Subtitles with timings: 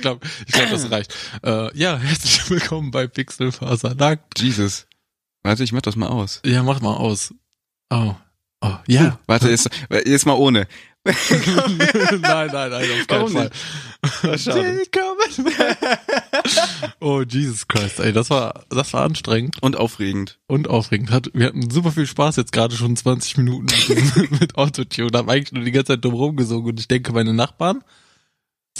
[0.00, 1.14] ich glaube, ich glaub, das reicht.
[1.44, 4.40] Äh, ja, herzlich willkommen bei Pixelfaser Nackt.
[4.40, 4.86] Jesus.
[5.42, 6.40] Warte, ich mach das mal aus.
[6.42, 7.34] Ja, mach mal aus.
[7.90, 8.14] Oh.
[8.62, 9.18] Oh, ja.
[9.26, 9.68] Warte, jetzt,
[10.06, 10.66] jetzt mal ohne.
[11.04, 11.18] nein,
[12.22, 13.50] nein, nein, auf keinen Warum Fall.
[14.22, 15.46] Willkommen.
[17.00, 20.38] oh, Jesus Christ, ey, das war, das war anstrengend Und aufregend.
[20.46, 21.10] und aufregend.
[21.10, 25.28] Hat, wir hatten super viel Spaß jetzt gerade schon 20 Minuten mit, mit Autotune, haben
[25.28, 27.82] eigentlich nur die ganze Zeit drum rumgesungen und ich denke, meine Nachbarn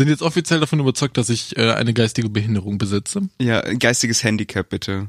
[0.00, 3.20] sind jetzt offiziell davon überzeugt, dass ich äh, eine geistige Behinderung besitze.
[3.38, 5.08] Ja, ein geistiges Handicap, bitte.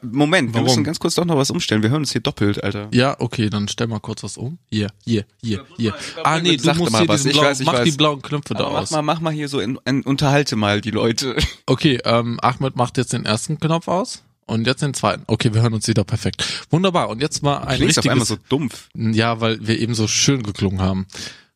[0.00, 0.66] Moment, wir Warum?
[0.66, 1.82] müssen ganz kurz doch noch was umstellen.
[1.82, 2.86] Wir hören uns hier doppelt, Alter.
[2.92, 4.58] Ja, okay, dann stell mal kurz was um.
[4.70, 5.92] Hier, hier, hier, hier.
[6.22, 7.16] Ah, nee, du Sag doch musst mal hier was.
[7.22, 7.96] diesen Ich blauen, weiß, ich mach die weiß.
[7.96, 8.90] blauen Knöpfe da mach aus.
[8.92, 11.36] mal, mach mal hier so, in, in, unterhalte mal die Leute.
[11.66, 15.24] Okay, ähm, Ahmed macht jetzt den ersten Knopf aus und jetzt den zweiten.
[15.26, 16.44] Okay, wir hören uns wieder perfekt.
[16.70, 17.08] Wunderbar.
[17.08, 18.88] Und jetzt mal ein Klingst auf einmal richtiges, so dumpf.
[18.94, 21.06] ja, weil wir eben so schön geklungen haben.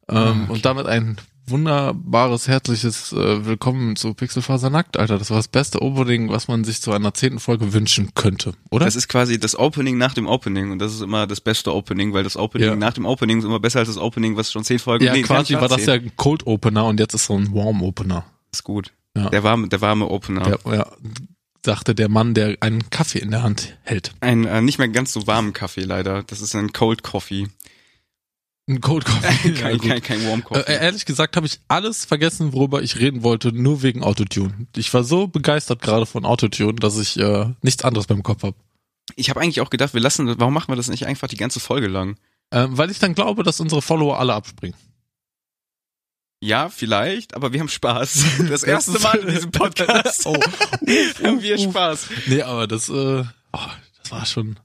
[0.09, 1.17] Ähm, Und damit ein
[1.47, 5.19] wunderbares, herzliches äh, Willkommen zu Pixelfaser Nackt, Alter.
[5.19, 8.85] Das war das beste Opening, was man sich zu einer zehnten Folge wünschen könnte, oder?
[8.85, 12.13] Das ist quasi das Opening nach dem Opening und das ist immer das beste Opening,
[12.13, 12.77] weil das Opening Ja.
[12.77, 15.23] nach dem Opening ist immer besser als das Opening, was schon zehn Folgen ja, nee,
[15.23, 18.25] quasi war das ja ein Cold Opener und jetzt ist so ein Warm Opener.
[18.53, 18.93] ist gut.
[19.17, 19.29] Ja.
[19.29, 20.59] Der warme, der warme Opener.
[20.65, 20.87] Ja, ja,
[21.65, 24.13] sagte der Mann, der einen Kaffee in der Hand hält.
[24.21, 26.23] Ein äh, nicht mehr ganz so warmen Kaffee leider.
[26.23, 27.49] Das ist ein Cold Coffee.
[28.69, 29.49] Ein Cold Coffee.
[29.55, 29.89] Ja, kein, gut.
[29.89, 30.61] kein, kein Warm Coffee.
[30.71, 34.67] Äh, ehrlich gesagt habe ich alles vergessen, worüber ich reden wollte, nur wegen Autotune.
[34.77, 38.57] Ich war so begeistert gerade von Autotune, dass ich äh, nichts anderes beim Kopf habe.
[39.17, 41.61] ich habe eigentlich auch gedacht, wir lassen, warum machen wir das nicht einfach die ganze
[41.61, 42.17] Folge lang?
[42.53, 44.77] Ähm, weil ich dann glaube, dass unsere Follower alle abspringen.
[46.43, 48.25] Ja, vielleicht, aber wir haben Spaß.
[48.51, 50.35] Das erste Mal in diesem Podcast oh,
[51.23, 51.57] haben wir.
[51.57, 52.09] Spaß.
[52.27, 52.93] Nee, aber das, äh,
[53.53, 53.59] oh,
[54.03, 54.59] das war schon.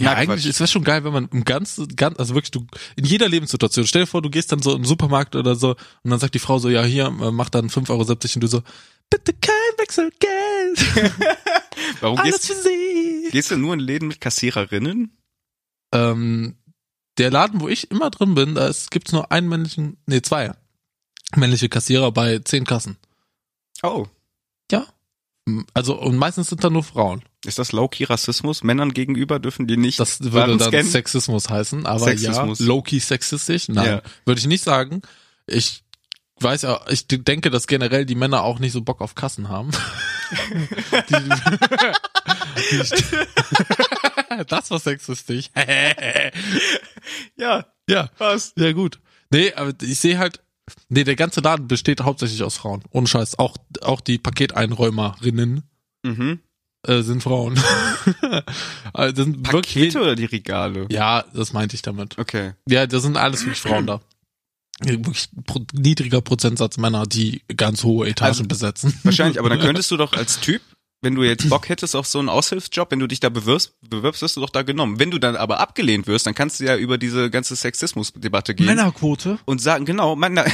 [0.00, 0.50] Ja, Na, eigentlich Quatsch.
[0.50, 2.66] ist das schon geil, wenn man im ganzen, ganz, also wirklich, du,
[2.96, 5.70] in jeder Lebenssituation, stell dir vor, du gehst dann so in den Supermarkt oder so
[6.02, 8.46] und dann sagt die Frau so, ja, hier, äh, mach dann 5,70 Euro und du
[8.46, 8.62] so,
[9.10, 11.16] bitte kein Wechselgeld,
[12.00, 13.28] Warum alles gehst, für sie.
[13.30, 15.16] gehst du nur in Läden mit Kassiererinnen?
[15.92, 16.56] Ähm,
[17.18, 20.52] der Laden, wo ich immer drin bin, da gibt's nur einen männlichen, nee, zwei
[21.36, 22.96] männliche Kassierer bei zehn Kassen.
[23.82, 24.06] Oh.
[25.74, 27.22] Also, und meistens sind da nur Frauen.
[27.44, 28.62] Ist das Low-Key Rassismus?
[28.62, 30.86] Männern gegenüber dürfen die nicht Das würde dann scannen?
[30.86, 32.58] Sexismus heißen, aber Sexismus.
[32.60, 34.02] ja, low-key sexistisch, nein, Ja.
[34.26, 35.00] würde ich nicht sagen.
[35.46, 35.82] Ich
[36.40, 39.70] weiß ja, ich denke, dass generell die Männer auch nicht so Bock auf Kassen haben.
[41.08, 41.14] die,
[42.70, 45.50] die, das war sexistisch.
[47.36, 48.52] Ja, ja, was?
[48.56, 49.00] ja gut.
[49.30, 50.42] Nee, aber ich sehe halt,
[50.88, 52.82] nee, der ganze Laden besteht hauptsächlich aus Frauen.
[52.90, 53.38] Ohne Scheiß.
[53.38, 55.62] Auch, auch die Paketeinräumerinnen
[56.02, 56.40] Mhm.
[56.86, 57.58] äh, sind Frauen.
[58.92, 60.86] also, das sind wirklich, Pakete oder die Regale?
[60.90, 62.18] ja, das meinte ich damit.
[62.18, 62.52] Okay.
[62.68, 64.00] Ja, da sind alles wirklich Frauen da.
[64.82, 65.28] Wirklich
[65.74, 68.98] niedriger Prozentsatz Männer, die ganz hohe Etagen Also- besetzen.
[69.02, 70.62] Wahrscheinlich, aber dann könntest du doch als Typ,
[71.02, 74.20] wenn du jetzt Bock hättest auf so einen Aushilfsjob, wenn du dich da bewirbst, bewirbst,
[74.20, 74.98] wirst du doch da genommen.
[74.98, 78.66] Wenn du dann aber abgelehnt wirst, dann kannst du ja über diese ganze Sexismus-Debatte gehen.
[78.66, 79.38] Männerquote?
[79.46, 80.44] und sagen, genau, Männer,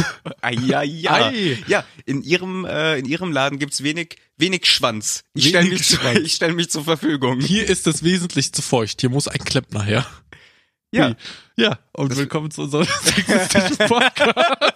[0.62, 1.30] ja, ja,
[1.66, 5.24] ja, in ihrem, äh, in ihrem Laden gibt's wenig, wenig Schwanz.
[5.34, 6.20] Ich stelle mich, zu, Schwanz.
[6.20, 7.40] ich stell mich zur Verfügung.
[7.40, 9.00] Hier ist es wesentlich zu feucht.
[9.00, 10.06] Hier muss ein Klempner her.
[10.92, 11.08] Ja.
[11.08, 11.14] Hui.
[11.56, 14.36] Ja, und Das- willkommen zu unserem sexistischen Podcast.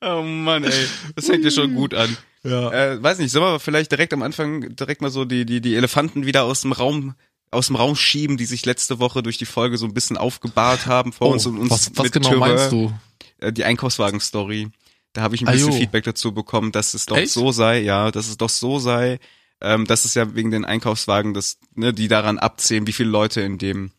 [0.00, 2.16] Oh Mann, ey, das fängt ja schon gut an.
[2.48, 2.70] Ja.
[2.72, 5.74] Äh, weiß nicht, sollen wir vielleicht direkt am Anfang direkt mal so die, die, die
[5.74, 7.14] Elefanten wieder aus dem Raum,
[7.50, 10.86] aus dem Raum schieben, die sich letzte Woche durch die Folge so ein bisschen aufgebahrt
[10.86, 12.92] haben vor uns und uns Oh, was was genau Terror- meinst du?
[13.38, 14.68] äh, die Einkaufswagen-Story.
[15.12, 15.72] Da habe ich ein Ah, bisschen.
[15.72, 17.32] Feedback dazu bekommen, dass es doch Echt?
[17.32, 19.18] so sei, ja, dass es doch so sei,
[19.62, 23.40] ähm, dass es ja wegen den Einkaufswagen, das, ne, die daran abzählen, wie viele Leute
[23.40, 23.92] in dem,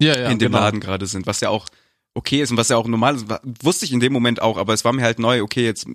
[0.00, 0.58] Ja, ja, in dem genau.
[0.58, 1.66] Laden gerade sind, was ja auch
[2.14, 3.26] okay ist und was ja auch normal ist,
[3.62, 5.86] wusste ich in dem Moment auch, aber es war mir halt neu, okay, jetzt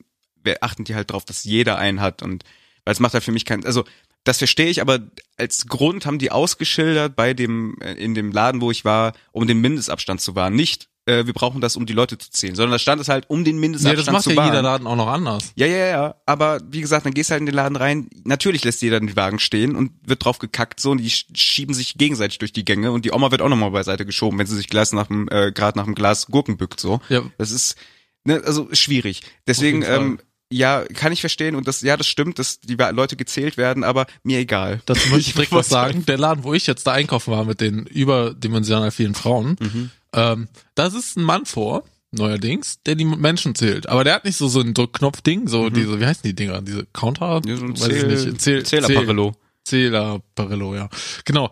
[0.61, 2.43] achten die halt drauf, dass jeder einen hat und
[2.85, 3.83] weil es macht halt für mich keinen, also
[4.25, 4.99] das verstehe ich, aber
[5.37, 9.47] als Grund haben die ausgeschildert bei dem, äh, in dem Laden, wo ich war, um
[9.47, 10.55] den Mindestabstand zu wahren.
[10.55, 13.29] Nicht, äh, wir brauchen das, um die Leute zu zählen, sondern da stand es halt,
[13.29, 14.47] um den Ja, Mindestabstand das macht zu ja wahren.
[14.47, 15.51] jeder Laden auch noch anders.
[15.55, 18.09] Ja, ja, ja, aber wie gesagt, dann gehst du halt in den Laden rein.
[18.23, 21.75] Natürlich lässt jeder den Wagen stehen und wird drauf gekackt so und die sch- schieben
[21.75, 24.55] sich gegenseitig durch die Gänge und die Oma wird auch nochmal beiseite geschoben, wenn sie
[24.55, 27.01] sich Glas nach dem, äh, gerade nach dem Glas Gurken bückt so.
[27.09, 27.75] Ja, Das ist,
[28.23, 29.21] ne, also schwierig.
[29.47, 30.19] Deswegen, ähm,
[30.55, 34.05] ja, kann ich verstehen und das, ja, das stimmt, dass die Leute gezählt werden, aber
[34.23, 34.81] mir egal.
[34.85, 36.05] dazu möchte ich direkt was sagen.
[36.05, 39.89] Der Laden, wo ich jetzt da einkaufen war mit den überdimensional vielen Frauen, Mhm.
[40.13, 43.89] ähm, da sitzt ein Mann vor, neuerdings, der die Menschen zählt.
[43.89, 46.61] Aber der hat nicht so so ein Drückknopfding, so diese, wie heißen die Dinger?
[46.61, 47.41] Diese Counter?
[47.43, 47.49] Mhm.
[47.49, 48.41] Ja, so ein Weiß ich nicht.
[48.41, 49.33] Zähl, Zählerparello.
[49.65, 50.89] Zählerparello, ja.
[51.25, 51.51] Genau.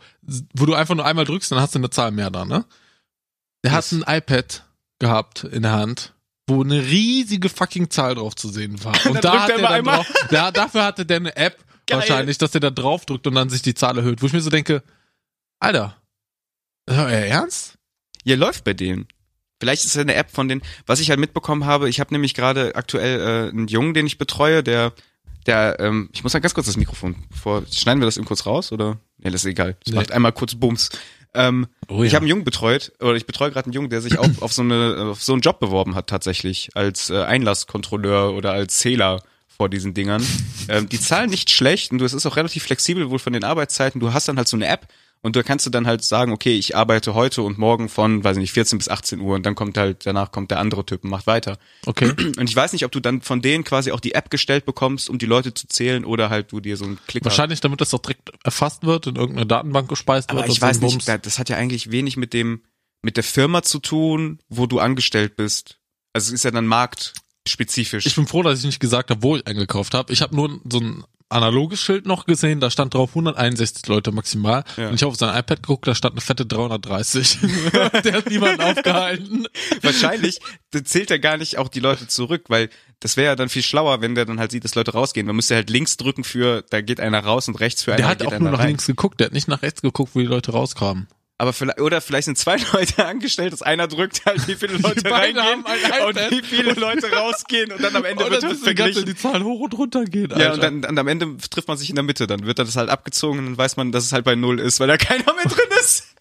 [0.53, 2.65] Wo du einfach nur einmal drückst, dann hast du eine Zahl mehr da, ne?
[3.63, 3.91] Der Yes.
[3.91, 4.63] hat ein iPad
[4.99, 6.13] gehabt in der Hand,
[6.47, 8.93] wo eine riesige fucking Zahl drauf zu sehen war.
[9.09, 9.97] Und da hat er dann einmal.
[9.97, 11.57] drauf, da, dafür hatte der eine App
[11.87, 11.99] Geil.
[11.99, 14.21] wahrscheinlich, dass der da drauf drückt und dann sich die Zahl erhöht.
[14.21, 14.83] Wo ich mir so denke,
[15.59, 15.97] Alter,
[16.87, 17.77] ist das euer Ernst?
[18.23, 19.07] Ja, läuft bei denen.
[19.59, 22.33] Vielleicht ist es eine App von den, was ich halt mitbekommen habe, ich habe nämlich
[22.33, 24.93] gerade aktuell äh, einen Jungen, den ich betreue, der,
[25.45, 28.45] der, ähm, ich muss mal ganz kurz das Mikrofon vor, schneiden wir das eben kurz
[28.45, 28.99] raus oder?
[29.19, 29.75] Ja, das ist egal.
[29.83, 29.99] Das Nee.
[29.99, 30.89] macht einmal kurz Bums.
[31.33, 34.17] Ähm, Oh Ich habe einen Jungen betreut, oder ich betreue gerade einen Jungen, der sich
[34.19, 38.51] auch auf so eine, auf so einen Job beworben hat tatsächlich, als äh, Einlasskontrolleur oder
[38.51, 40.25] als Zähler vor diesen Dingern.
[40.69, 43.43] ähm, die zahlen nicht schlecht und du, es ist auch relativ flexibel wohl von den
[43.43, 43.99] Arbeitszeiten.
[43.99, 44.87] Du hast dann halt so eine App
[45.23, 48.37] und da kannst du dann halt sagen, okay, ich arbeite heute und morgen von, weiß
[48.37, 51.03] ich nicht, 14 bis 18 Uhr und dann kommt halt, danach kommt der andere Typ
[51.03, 51.59] und macht weiter.
[51.85, 52.13] Okay.
[52.37, 55.09] Und ich weiß nicht, ob du dann von denen quasi auch die App gestellt bekommst,
[55.09, 57.91] um die Leute zu zählen oder halt du dir so einen Klicker Wahrscheinlich, damit das
[57.91, 60.47] doch direkt erfasst wird, in irgendeine Datenbank gespeist Aber wird.
[60.47, 62.61] ich und so weiß nicht, das hat ja eigentlich wenig mit dem,
[63.03, 65.77] mit der Firma zu tun, wo du angestellt bist.
[66.13, 68.07] Also es ist ja dann marktspezifisch.
[68.07, 70.11] Ich bin froh, dass ich nicht gesagt habe, wo ich eingekauft habe.
[70.11, 74.63] Ich habe nur so ein analoges Schild noch gesehen, da stand drauf 161 Leute maximal.
[74.77, 74.89] Ja.
[74.89, 77.39] Und ich habe auf sein iPad geguckt, da stand eine fette 330.
[78.03, 79.47] Der hat niemanden aufgehalten.
[79.81, 80.39] Wahrscheinlich
[80.83, 82.69] zählt er gar nicht auch die Leute zurück, weil
[82.99, 85.25] das wäre ja dann viel schlauer, wenn der dann halt sieht, dass Leute rausgehen.
[85.25, 88.07] Man müsste halt links drücken für, da geht einer raus und rechts für einer Der
[88.07, 88.67] hat auch nur nach rein.
[88.69, 91.07] links geguckt, der hat nicht nach rechts geguckt, wo die Leute rauskamen.
[91.41, 95.09] Aber vielleicht, oder vielleicht sind zwei Leute angestellt, dass einer drückt halt, wie viele Leute
[95.09, 95.63] reingehen
[96.07, 99.05] und wie viele Leute rausgehen und dann am Ende Und wird das verglichen.
[99.05, 100.53] die Zahlen hoch und runter gehen, Ja, Alter.
[100.53, 102.89] und dann, dann am Ende trifft man sich in der Mitte, dann wird das halt
[102.91, 105.45] abgezogen und dann weiß man, dass es halt bei Null ist, weil da keiner mehr
[105.45, 106.13] drin ist.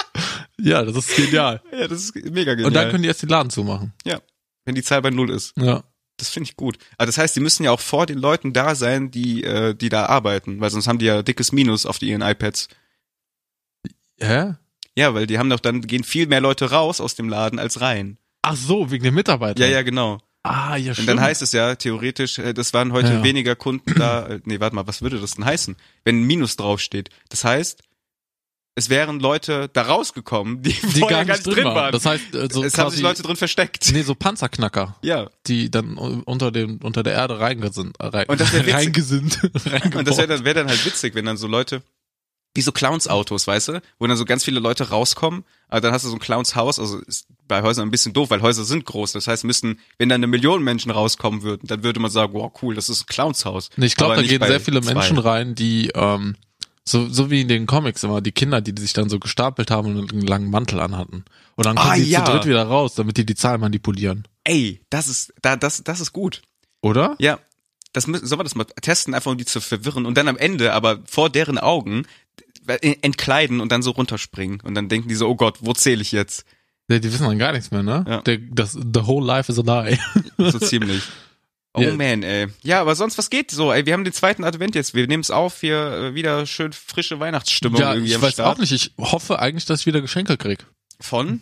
[0.58, 1.60] ja, das ist genial.
[1.70, 2.68] Ja, das ist mega genial.
[2.68, 3.92] Und dann können die erst den Laden zumachen.
[4.06, 4.20] ja,
[4.64, 5.52] wenn die Zahl bei Null ist.
[5.58, 5.84] Ja.
[6.16, 6.78] Das finde ich gut.
[6.98, 9.88] Aber das heißt, die müssen ja auch vor den Leuten da sein, die, äh, die
[9.90, 12.68] da arbeiten, weil sonst haben die ja dickes Minus auf die ihren iPads.
[14.20, 14.54] Hä?
[14.96, 17.80] Ja, weil die haben doch dann, gehen viel mehr Leute raus aus dem Laden als
[17.80, 18.18] rein.
[18.42, 19.62] Ach so, wegen den Mitarbeitern.
[19.62, 20.18] Ja, ja, genau.
[20.42, 21.08] Ah, ja, Und stimmt.
[21.08, 23.22] dann heißt es ja theoretisch, äh, das waren heute Ja.
[23.24, 24.26] weniger Kunden da.
[24.26, 27.10] äh, Nee, warte mal, was würde das denn heißen, wenn ein Minus draufsteht?
[27.28, 27.80] Das heißt,
[28.74, 31.92] es wären Leute da rausgekommen, die, die vorher gar nicht drin waren.
[31.92, 33.90] Das heißt, äh, so es haben sich Leute drin versteckt.
[33.92, 35.30] nee, so Panzerknacker, Ja.
[35.46, 38.74] die dann unter dem unter der Erde reingesinnt, rein, Und das wär witzig.
[38.74, 39.38] reingesinnt,
[39.94, 41.82] Und das wäre dann, wär dann halt witzig, wenn dann so Leute,
[42.54, 46.04] wie so Clowns-Autos, weißt du, wo dann so ganz viele Leute rauskommen, aber dann hast
[46.04, 49.12] du so ein Clowns-Haus, also ist bei Häusern ein bisschen doof, weil Häuser sind groß.
[49.12, 52.52] Das heißt, müssten, wenn da eine Million Menschen rauskommen würden, dann würde man sagen, wow,
[52.62, 53.70] cool, das ist ein Clowns-Haus.
[53.78, 54.94] Ich glaube, da gehen sehr viele zwei.
[54.94, 56.36] Menschen rein, die ähm,
[56.84, 59.96] so so wie in den Comics immer die Kinder, die sich dann so gestapelt haben
[59.96, 61.24] und einen langen Mantel anhatten.
[61.54, 62.24] Und dann kommen Ah, die ja.
[62.24, 64.26] zu dritt wieder raus, damit die die Zahl manipulieren.
[64.44, 66.42] Ey, das ist, da, das, das ist gut.
[66.80, 67.14] Oder?
[67.18, 67.38] Ja.
[67.92, 70.38] Das müssen, sollen wir das mal testen, einfach um die zu verwirren und dann am
[70.38, 72.06] Ende, aber vor deren Augen,
[72.66, 74.60] entkleiden und dann so runterspringen.
[74.60, 76.44] Und dann denken die so, oh Gott, wo zähle ich jetzt?
[76.90, 78.04] Die, die wissen dann gar nichts mehr, ne?
[78.08, 78.20] Ja.
[78.22, 79.98] Der, das, the whole life is a lie.
[80.50, 81.02] So ziemlich.
[81.74, 81.94] Oh Ja.
[81.94, 82.48] man, ey.
[82.62, 83.72] Ja, aber sonst, was geht so?
[83.72, 84.92] Ey, wir haben den zweiten Advent jetzt.
[84.92, 88.34] Wir nehmen es auf, hier äh, wieder schön frische Weihnachtsstimmung ja, irgendwie ich am weiß
[88.34, 88.56] Start.
[88.56, 88.72] auch nicht.
[88.72, 90.66] Ich hoffe eigentlich, dass ich wieder Geschenke krieg.
[91.00, 91.40] Von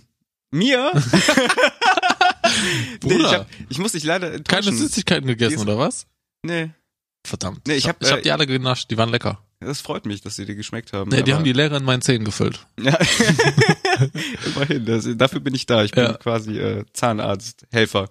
[0.52, 0.92] mir?
[3.02, 4.76] nee, ich, hab, ich muss dich leider Keine enttäuschen.
[4.76, 6.06] Süßigkeiten gegessen, oder was?
[6.44, 6.70] Nee,
[7.24, 7.66] Verdammt.
[7.66, 9.42] Nee, ich hab, ich hab äh, die alle genascht, die waren lecker.
[9.60, 11.10] Das freut mich, dass sie dir geschmeckt haben.
[11.10, 12.66] Nee, die haben die Leere in meinen Zähnen gefüllt.
[12.80, 12.98] Ja.
[14.46, 15.84] Immerhin, das, dafür bin ich da.
[15.84, 16.12] Ich bin Ja.
[16.14, 18.08] quasi äh, Zahnarzthelfer.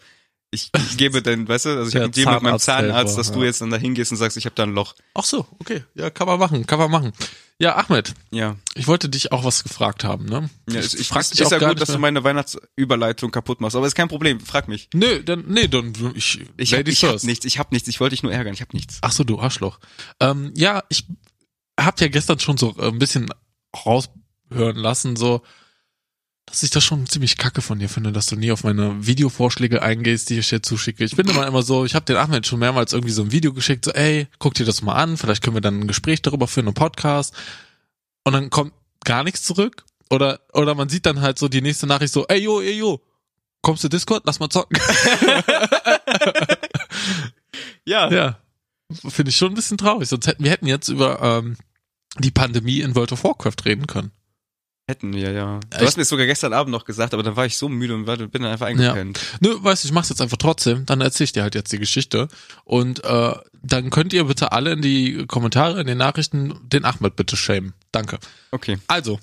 [0.52, 3.40] Ich, ich gebe dann, weißt du, also ich Der habe mit meinem Zahnarzt, dass du
[3.40, 3.46] ja.
[3.46, 4.96] jetzt dann da hingehst und sagst, ich habe da ein Loch.
[5.14, 5.84] Ach so, okay.
[5.94, 7.14] Ja, kann man machen, kann man machen.
[7.60, 8.56] Ja, Ahmed, Ja.
[8.74, 10.50] ich wollte dich auch was gefragt haben, ne?
[10.72, 13.60] ja ich, ich, frag ist dich auch ja gar gut, dass du meine Weihnachtsüberleitung kaputt
[13.62, 14.90] machst, aber ist kein Problem, frag mich.
[14.94, 18.16] Nö, dann, nee, dann, ich, Ich, hab, ich hab nichts, ich hab nichts, ich wollte
[18.16, 19.00] dich nur ärgern, ich hab nichts.
[19.02, 19.80] Ach so, du Arschloch.
[20.20, 21.06] Ähm, ja, ich
[21.86, 23.30] hab ja gestern schon so äh, ein bisschen
[23.86, 25.42] raushören lassen, so,
[26.46, 29.82] dass ich das schon ziemlich kacke von dir finde, dass du nie auf meine Videovorschläge
[29.82, 31.04] eingehst, die ich dir zuschicke.
[31.04, 33.54] Ich finde mal immer so, ich habe den Ahmed schon mehrmals irgendwie so ein Video
[33.54, 36.48] geschickt, so, ey, guck dir das mal an, vielleicht können wir dann ein Gespräch darüber
[36.48, 37.34] führen, einen Podcast.
[38.24, 39.86] Und dann kommt gar nichts zurück.
[40.10, 43.00] Oder, oder man sieht dann halt so die nächste Nachricht so, ey, yo, ey, yo,
[43.62, 44.24] kommst du Discord?
[44.26, 44.80] Lass mal zocken.
[47.90, 48.12] Ja.
[48.12, 48.38] ja.
[49.08, 50.08] Finde ich schon ein bisschen traurig.
[50.08, 51.58] Sonst hätten wir hätten jetzt über ähm,
[52.18, 54.12] die Pandemie in World of Warcraft reden können.
[54.88, 55.60] Hätten wir, ja.
[55.70, 57.94] Du Ich- hast mir sogar gestern Abend noch gesagt, aber dann war ich so müde
[57.94, 59.20] und bin dann einfach eingepennt.
[59.40, 60.88] Nö, weißt du, ich mach's jetzt einfach trotzdem.
[60.88, 62.28] Dann erzähl ich dir halt jetzt die Geschichte.
[62.64, 67.16] Und äh, dann könnt ihr bitte alle in die Kommentare, in den Nachrichten den Ahmed
[67.16, 67.74] bitte schämen.
[67.92, 68.18] Danke.
[68.50, 68.80] Okay.
[68.88, 69.20] Also,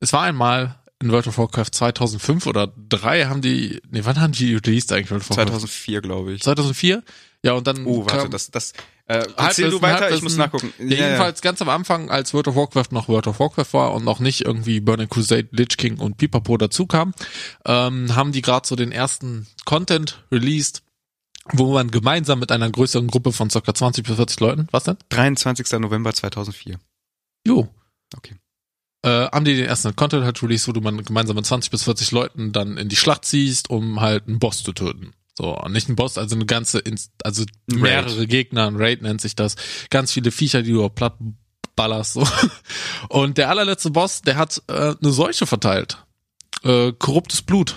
[0.00, 4.32] es war einmal in World of Warcraft 2005 oder 3 haben die, nee, wann haben
[4.34, 5.46] die released eigentlich World of Warcraft?
[5.60, 6.42] 2004, glaube ich.
[6.42, 7.02] 2004?
[7.42, 8.74] Ja, und dann Oh, warte, kam- das, das,
[9.06, 10.24] äh, erzähl Halbwissen, du weiter, ich Halbwissen.
[10.24, 10.72] muss nachgucken.
[10.78, 14.04] Ja, jedenfalls ganz am Anfang, als World of Warcraft noch World of Warcraft war und
[14.04, 17.12] noch nicht irgendwie Burning Crusade, Lich King und Pipapo dazu kam,
[17.66, 20.82] ähm, haben die gerade so den ersten Content released,
[21.52, 23.74] wo man gemeinsam mit einer größeren Gruppe von ca.
[23.74, 24.96] 20 bis 40 Leuten, was denn?
[25.10, 25.78] 23.
[25.80, 26.78] November 2004.
[27.46, 27.68] Jo.
[28.16, 28.36] Okay.
[29.02, 31.82] Äh, haben die den ersten Content halt released, wo du man gemeinsam mit 20 bis
[31.82, 35.12] 40 Leuten dann in die Schlacht ziehst, um halt einen Boss zu töten.
[35.36, 37.82] So, nicht ein Boss, also eine ganze, Inst also Ein Raid.
[37.82, 39.56] mehrere Gegner, ein Raid nennt sich das.
[39.90, 41.16] Ganz viele Viecher, die du platt
[41.74, 42.26] ballerst, so.
[43.08, 45.98] Und der allerletzte Boss, der hat äh, eine Seuche verteilt.
[46.62, 47.76] Äh, korruptes Blut.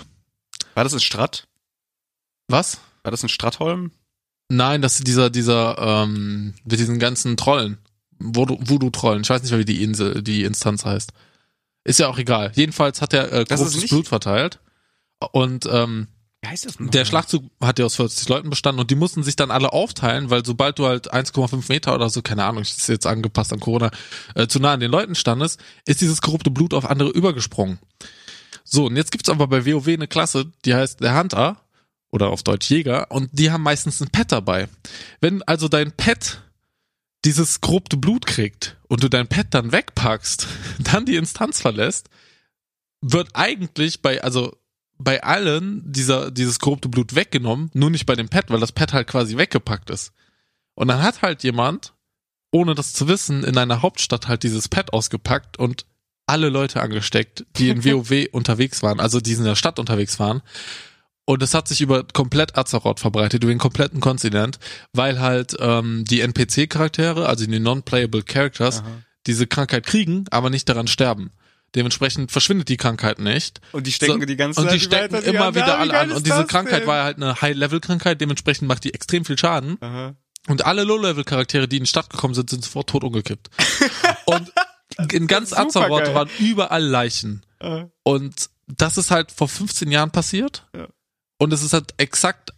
[0.74, 1.48] War das in Stratt?
[2.46, 2.78] Was?
[3.02, 3.90] War das in Strattholm?
[4.48, 7.78] Nein, das ist dieser, dieser, ähm, mit diesen ganzen Trollen.
[8.20, 9.22] Voodoo- Voodoo-Trollen.
[9.22, 11.12] Ich weiß nicht mehr, wie die Insel, die Instanz heißt.
[11.84, 12.52] Ist ja auch egal.
[12.54, 14.60] Jedenfalls hat er äh, korruptes Blut verteilt.
[15.32, 16.06] Und ähm,
[16.40, 19.34] Wie heißt das der Schlachtzug hat ja aus 40 Leuten bestanden und die mussten sich
[19.34, 23.06] dann alle aufteilen, weil sobald du halt 1,5 Meter oder so, keine Ahnung, ist jetzt
[23.06, 23.90] angepasst an Corona,
[24.36, 27.78] äh, zu nah an den Leuten standest, ist dieses korrupte Blut auf andere übergesprungen.
[28.62, 31.60] So, und jetzt gibt's aber bei WoW eine Klasse, die heißt der Hunter
[32.10, 34.68] oder auf Deutsch Jäger und die haben meistens ein Pet dabei.
[35.20, 36.40] Wenn also dein Pet
[37.24, 40.46] dieses korrupte Blut kriegt und du dein Pet dann wegpackst,
[40.78, 42.08] dann die Instanz verlässt,
[43.00, 44.56] wird eigentlich bei, also
[44.98, 48.92] bei allen dieser, dieses korrupte Blut weggenommen, nur nicht bei dem Pet, weil das Pet
[48.92, 50.12] halt quasi weggepackt ist.
[50.74, 51.94] Und dann hat halt jemand,
[52.50, 55.86] ohne das zu wissen, in einer Hauptstadt halt dieses Pet ausgepackt und
[56.26, 60.42] alle Leute angesteckt, die in WoW unterwegs waren, also die in der Stadt unterwegs waren.
[61.24, 64.58] Und es hat sich über komplett Azeroth verbreitet, über den kompletten Kontinent,
[64.94, 69.02] weil halt ähm, die NPC-Charaktere, also die Non-Playable Characters, Aha.
[69.26, 71.30] diese Krankheit kriegen, aber nicht daran sterben.
[71.74, 73.60] Dementsprechend verschwindet die Krankheit nicht.
[73.72, 75.70] Und die stecken So, die ganze Und Zeit die stecken weiter, die immer wieder wie
[75.70, 76.12] alle an.
[76.12, 76.88] Und diese Krankheit denn?
[76.88, 79.76] war halt eine High-Level-Krankheit, dementsprechend macht die extrem viel Schaden.
[79.80, 80.14] Aha.
[80.48, 83.50] Und alle Low-Level-Charaktere, die in die Stadt gekommen sind, sind sofort tot umgekippt.
[84.24, 84.50] und
[85.12, 87.44] in ganz Azeroth waren überall Leichen.
[87.60, 87.90] Aha.
[88.02, 90.66] Und das ist halt vor 15 Jahren passiert.
[90.74, 90.88] Ja.
[91.38, 92.52] Und es ist halt exakt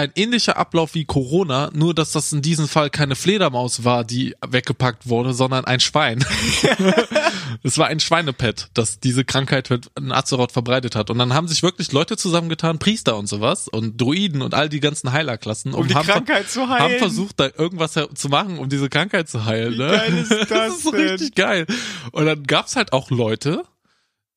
[0.00, 4.34] ein ähnlicher Ablauf wie Corona, nur dass das in diesem Fall keine Fledermaus war, die
[4.46, 6.24] weggepackt wurde, sondern ein Schwein.
[7.62, 11.10] es war ein Schweinepet, das diese Krankheit mit- in Azeroth verbreitet hat.
[11.10, 14.80] Und dann haben sich wirklich Leute zusammengetan, Priester und sowas und Druiden und all die
[14.80, 16.82] ganzen Heilerklassen Um die haben, Krankheit zu heilen.
[16.82, 19.74] haben versucht, da irgendwas zu machen, um diese Krankheit zu heilen.
[19.74, 19.88] Wie ne?
[19.88, 21.66] geil ist das ist so richtig geil.
[22.12, 23.64] Und dann gab's halt auch Leute,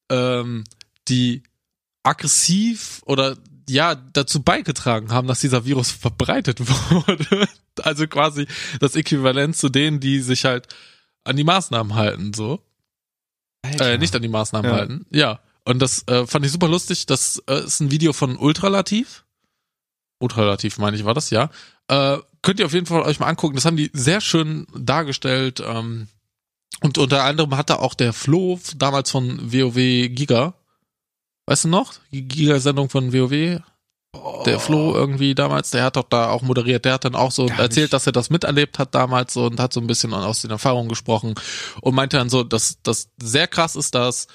[0.09, 0.63] ähm,
[1.07, 1.43] die
[2.03, 3.37] aggressiv oder
[3.69, 6.59] ja dazu beigetragen haben, dass dieser Virus verbreitet
[6.91, 7.47] wurde.
[7.81, 8.47] Also quasi
[8.79, 10.67] das Äquivalent zu denen, die sich halt
[11.23, 12.61] an die Maßnahmen halten, so.
[13.63, 13.93] Alter.
[13.93, 14.77] Äh, nicht an die Maßnahmen Ja.
[14.77, 15.05] halten.
[15.09, 15.39] Ja.
[15.65, 17.05] Und das äh, fand ich super lustig.
[17.05, 19.23] Das äh, ist ein Video von Ultralativ.
[20.19, 21.49] Ultralativ meine ich, war das, ja.
[21.87, 23.55] Äh, könnt ihr auf jeden Fall euch mal angucken.
[23.55, 25.61] Das haben die sehr schön dargestellt.
[25.65, 26.07] Ähm,
[26.81, 29.75] und unter anderem hatte auch der Flo damals von WoW
[30.09, 30.53] Giga.
[31.45, 31.93] Weißt du noch?
[32.11, 33.61] Die Giga-Sendung von WoW.
[34.45, 37.47] Der Flo irgendwie damals, der hat doch da auch moderiert, der hat dann auch so
[37.47, 37.93] Gar erzählt, nicht.
[37.93, 40.87] dass er das miterlebt hat damals so und hat so ein bisschen aus den Erfahrungen
[40.87, 41.33] gesprochen
[41.81, 44.27] und meinte dann so, dass das sehr krass ist, dass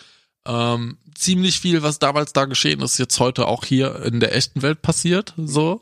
[0.47, 4.63] ähm, ziemlich viel, was damals da geschehen ist, jetzt heute auch hier in der echten
[4.63, 5.81] Welt passiert, so.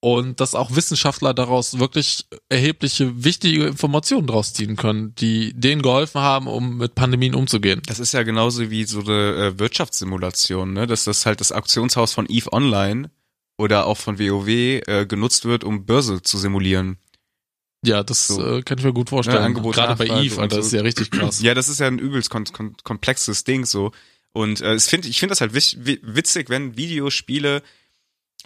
[0.00, 6.20] Und dass auch Wissenschaftler daraus wirklich erhebliche, wichtige Informationen draus ziehen können, die denen geholfen
[6.20, 7.82] haben, um mit Pandemien umzugehen.
[7.86, 10.86] Das ist ja genauso wie so eine äh, Wirtschaftssimulation, ne?
[10.86, 13.10] Dass das halt das Auktionshaus von Eve Online
[13.58, 16.98] oder auch von WoW äh, genutzt wird, um Börse zu simulieren.
[17.84, 18.58] Ja, das So.
[18.58, 19.38] äh, kann ich mir gut vorstellen.
[19.38, 20.60] Ja, Angebot, Gerade bei Eve, und Alter, so.
[20.60, 21.40] das ist ja richtig krass.
[21.42, 23.90] Ja, das ist ja ein übelst kon kon komplexes Ding so.
[24.32, 27.62] Und äh, es find, ich finde das halt witzig, wenn Videospiele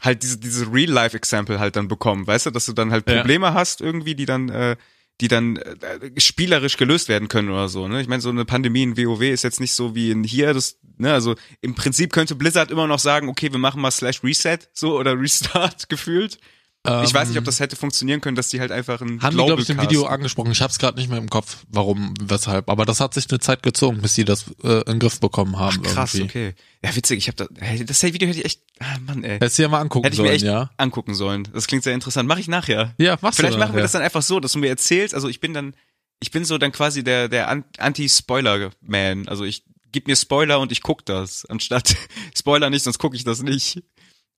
[0.02, 3.16] halt diese, diese Real-Life-Example halt dann bekommen, weißt du, dass du dann halt Ja.
[3.16, 4.76] Probleme hast irgendwie, die dann, äh,
[5.20, 7.86] die dann äh, spielerisch gelöst werden können oder so.
[7.86, 8.00] Ne?
[8.00, 10.78] Ich meine, so eine Pandemie in WoW ist jetzt nicht so wie in hier, das,
[10.98, 14.58] ne, also im Prinzip könnte Blizzard immer noch sagen, okay, wir machen mal Slash Reset
[14.72, 16.38] so oder Restart gefühlt.
[16.84, 19.36] Ich weiß nicht, ob das hätte funktionieren können, dass die halt einfach ein Ähm, Haben
[19.38, 20.50] die, glaube ich, im Global Video angesprochen.
[20.50, 22.68] Ich habe es gerade nicht mehr im Kopf, warum, weshalb.
[22.68, 25.58] Aber das hat sich eine Zeit gezogen, bis sie das äh, in den Griff bekommen
[25.58, 25.80] haben.
[25.86, 26.48] Ach, krass, irgendwie.
[26.48, 26.54] okay.
[26.84, 29.34] Ja, witzig, ich habe da, hey, das Video hätte ich echt, Ah, Mann, ey.
[29.34, 30.70] Hättest du ja mal angucken Hätte ich sollen, mir echt ja.
[30.76, 31.46] angucken sollen.
[31.52, 32.28] Das klingt sehr interessant.
[32.28, 32.94] Mache ich nachher.
[32.98, 33.82] Ja, machst Vielleicht du machen wir ja.
[33.84, 35.76] das dann einfach so, dass du mir erzählst, also ich bin dann,
[36.18, 39.28] ich bin so dann quasi der, der An- Anti-Spoiler-Man.
[39.28, 41.94] Also ich gib mir Spoiler und ich guck das, anstatt
[42.36, 43.82] Spoiler nicht, sonst gucke ich das nicht.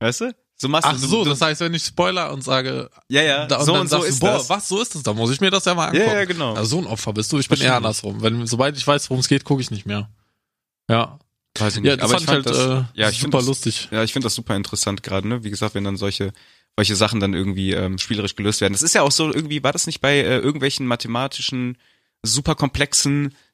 [0.01, 0.35] Weißt du?
[0.65, 3.47] So machst Ach du, so, du, das heißt, wenn ich Spoiler und sage, ja, ja,
[3.47, 4.49] da, und so dann und so sagst ist du, boah, das.
[4.49, 6.07] was, so ist das, dann muss ich mir das ja mal angucken.
[6.07, 6.55] Ja, ja, genau.
[6.55, 8.23] Also so ein Opfer bist du, ich bin eher andersrum.
[8.23, 10.09] Wenn, sobald ich weiß, worum es geht, gucke ich nicht mehr.
[10.89, 11.19] Ja.
[11.59, 12.03] Weiß ich Ja, nicht.
[12.03, 13.89] das Aber fand ich halt das, äh, ja, ich super das, lustig.
[13.91, 15.45] Ja, ich finde das super interessant gerade, ne?
[15.45, 16.33] Wie gesagt, wenn dann solche
[16.77, 18.73] solche Sachen dann irgendwie ähm, spielerisch gelöst werden.
[18.73, 21.77] Das ist ja auch so irgendwie, war das nicht bei äh, irgendwelchen mathematischen
[22.23, 22.55] super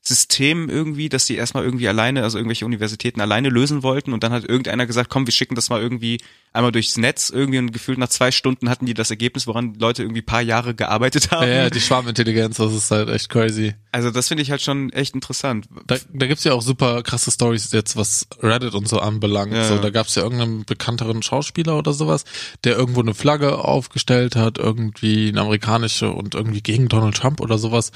[0.03, 4.33] Systemen irgendwie, dass die erstmal irgendwie alleine, also irgendwelche Universitäten alleine lösen wollten und dann
[4.33, 6.19] hat irgendeiner gesagt, komm, wir schicken das mal irgendwie
[6.55, 10.03] einmal durchs Netz irgendwie und gefühlt nach zwei Stunden hatten die das Ergebnis, woran Leute
[10.03, 11.47] irgendwie paar Jahre gearbeitet haben.
[11.47, 13.75] Ja, ja, die Schwarmintelligenz, das ist halt echt crazy.
[13.93, 15.67] Also das finde ich halt schon echt interessant.
[15.87, 19.53] Da, da gibt's ja auch super krasse Stories jetzt, was Reddit und so anbelangt.
[19.53, 22.25] Ja, so, da gab's ja irgendeinen bekannteren Schauspieler oder sowas,
[22.65, 27.59] der irgendwo eine Flagge aufgestellt hat, irgendwie eine amerikanische und irgendwie gegen Donald Trump oder
[27.59, 27.93] sowas.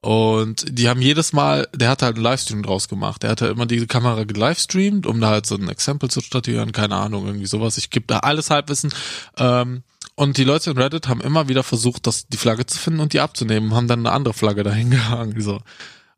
[0.00, 3.22] Und die haben jedes Mal, der hat halt einen Livestream draus gemacht.
[3.24, 6.70] Der hat halt immer diese Kamera gelivestreamt, um da halt so ein Exempel zu statuieren,
[6.72, 7.78] keine Ahnung, irgendwie sowas.
[7.78, 8.92] Ich gebe da alles Halbwissen.
[9.36, 9.82] Ähm,
[10.14, 13.12] und die Leute in Reddit haben immer wieder versucht, das, die Flagge zu finden und
[13.12, 15.60] die abzunehmen, haben dann eine andere Flagge dahin gehangen, so.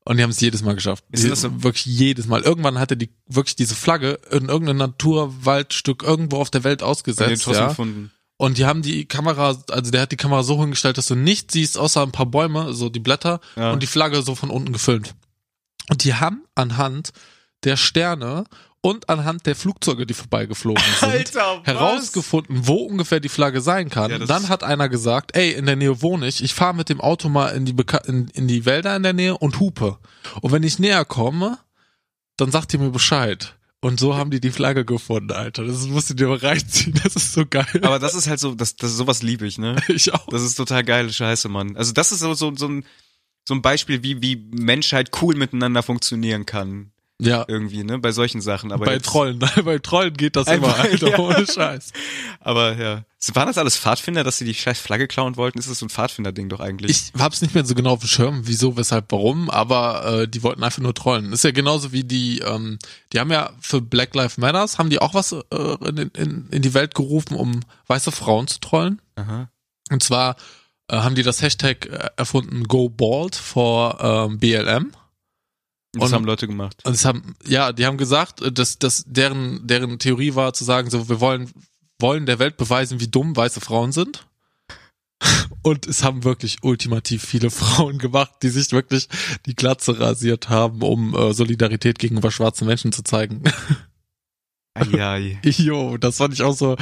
[0.05, 1.05] Und die haben es jedes Mal geschafft.
[1.11, 2.43] Ist das so- wirklich jedes Mal.
[2.43, 7.47] Irgendwann hatte die wirklich diese Flagge in irgendeinem Naturwaldstück irgendwo auf der Welt ausgesetzt.
[7.47, 7.69] Ja.
[7.69, 8.11] gefunden.
[8.41, 11.53] Und die haben die Kamera, also der hat die Kamera so hingestellt, dass du nichts
[11.53, 13.71] siehst, außer ein paar Bäume, so die Blätter Ja.
[13.73, 15.15] und die Flagge so von unten gefilmt.
[15.91, 17.11] Und die haben anhand
[17.65, 18.45] der Sterne
[18.81, 24.11] und anhand der Flugzeuge, die vorbeigeflogen sind, Alter, herausgefunden, wo ungefähr die Flagge sein kann.
[24.11, 27.03] Ja, Dann hat einer gesagt, ey, in der Nähe wohne ich, ich fahre mit dem
[27.03, 29.99] Auto mal in die, Beka in, in die Wälder in der Nähe und hupe.
[30.41, 31.59] Und wenn ich näher komme,
[32.39, 33.55] dann sagt ihr mir Bescheid.
[33.83, 35.65] Und so haben die die Flagge gefunden, Alter.
[35.65, 37.81] Das musst du dir mal reinziehen, das ist so geil.
[37.83, 39.77] Aber das ist halt so, das, das sowas liebe ich, ne?
[39.89, 40.27] ich auch.
[40.27, 41.77] Das ist total geile Scheiße, Mann.
[41.77, 42.85] Also das ist so, so, so ein,
[43.49, 46.93] so ein Beispiel, wie, wie Menschheit cool miteinander funktionieren kann.
[47.21, 47.45] Ja.
[47.49, 47.99] Irgendwie, ne?
[47.99, 48.73] Bei solchen Sachen.
[48.73, 51.19] Aber bei jetzt, Trollen, bei Trollen geht das immer, Alter, ja.
[51.19, 51.93] ohne Scheiß.
[52.41, 53.05] Aber ja.
[53.35, 55.59] Waren das alles Pfadfinder, dass sie die scheiß Flagge klauen wollten?
[55.59, 56.91] Ist das so ein Pfadfinder-Ding doch eigentlich?
[56.91, 60.43] Ich hab's nicht mehr so genau auf dem Schirm, wieso, weshalb, warum, aber äh, die
[60.43, 61.33] wollten einfach nur trollen.
[61.33, 62.79] Ist ja genauso wie die, ähm,
[63.13, 65.45] die haben ja für Black Lives Matters, haben die auch was äh,
[65.87, 69.03] in, in, in die Welt gerufen, um weiße Frauen zu trollen.
[69.17, 69.51] Aha.
[69.91, 70.37] Und zwar
[70.89, 74.93] äh, haben die das Hashtag äh, erfunden Go Bald for ähm, BLM.
[75.93, 76.77] Das Und- haben Leute gemacht.
[76.85, 80.89] Und es haben, ja, die haben gesagt, dass, dass deren, deren Theorie war zu sagen,
[80.91, 81.51] so, wir wollen,
[81.99, 84.27] wollen der Welt beweisen, wie dumm weiße Frauen sind.
[85.63, 89.09] Und es haben wirklich ultimativ viele Frauen gemacht, die sich wirklich
[89.47, 93.43] die Glatze rasiert haben, um äh, Solidarität gegenüber schwarzen Menschen zu zeigen.
[94.75, 96.77] Ai, Jo, das fand ich auch so.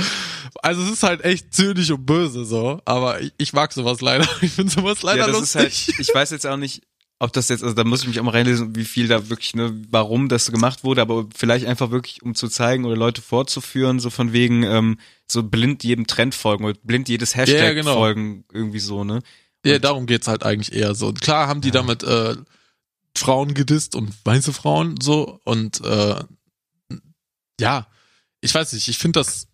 [0.63, 4.29] Also es ist halt echt zynisch und böse so, aber ich, ich mag sowas leider.
[4.43, 5.63] Ich finde sowas leider ja, das lustig.
[5.89, 6.83] ist halt, ich weiß jetzt auch nicht,
[7.21, 9.55] ob das jetzt, also da muss ich mich auch mal reinlesen, wie viel da wirklich,
[9.55, 13.99] ne, warum das gemacht wurde, aber vielleicht einfach wirklich, um zu zeigen oder Leute vorzuführen,
[13.99, 17.95] so von wegen, ähm, so blind jedem Trend folgen oder blind jedes Hashtag Ja, genau.
[17.95, 19.21] folgen, irgendwie so, ne?
[19.67, 21.09] Ja, darum geht's halt eigentlich eher so.
[21.09, 22.37] Und klar haben die damit äh,
[23.17, 26.23] Frauen gedisst und weiße Frauen so und äh,
[27.61, 27.89] ja,
[28.41, 29.49] ich weiß nicht, ich finde das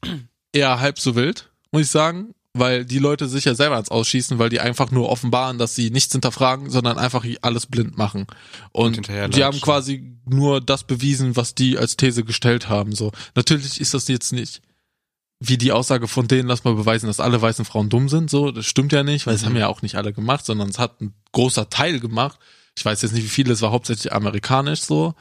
[0.53, 4.39] eher halb so wild, muss ich sagen, weil die Leute sich ja selber ans Ausschießen,
[4.39, 8.27] weil die einfach nur offenbaren, dass sie nichts hinterfragen, sondern einfach alles blind machen.
[8.73, 12.95] Und, hinterher die haben quasi nur das bewiesen, was die als These gestellt haben.
[12.95, 14.63] So, natürlich ist das jetzt nicht
[15.41, 18.31] wie die Aussage von denen, lass mal beweisen, dass alle weißen Frauen dumm sind.
[18.31, 19.47] So, das stimmt ja nicht, weil es Mhm.
[19.47, 22.39] haben ja auch nicht alle gemacht, sondern es hat ein großer Teil gemacht.
[22.79, 25.15] Ich weiß jetzt nicht, wie viele, es war hauptsächlich amerikanisch so.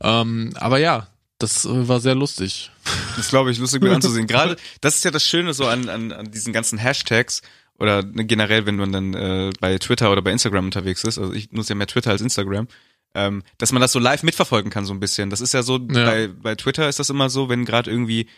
[0.00, 2.70] Ähm, aber ja, das äh, war sehr lustig.
[3.16, 4.26] Das glaube ich lustig mit anzusehen.
[4.26, 7.42] Gerade, das ist ja das Schöne so an, an, an diesen ganzen Hashtags
[7.78, 11.18] oder ne, generell, wenn man dann äh, bei Twitter oder bei Instagram unterwegs ist.
[11.18, 12.68] Also ich nutze ja mehr Twitter als Instagram.
[13.14, 15.30] Ähm, dass man das so live mitverfolgen kann so ein bisschen.
[15.30, 16.04] Das ist ja so, Ja.
[16.04, 18.28] bei, bei Twitter ist das immer so, wenn gerade irgendwie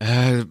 [0.00, 0.44] äh,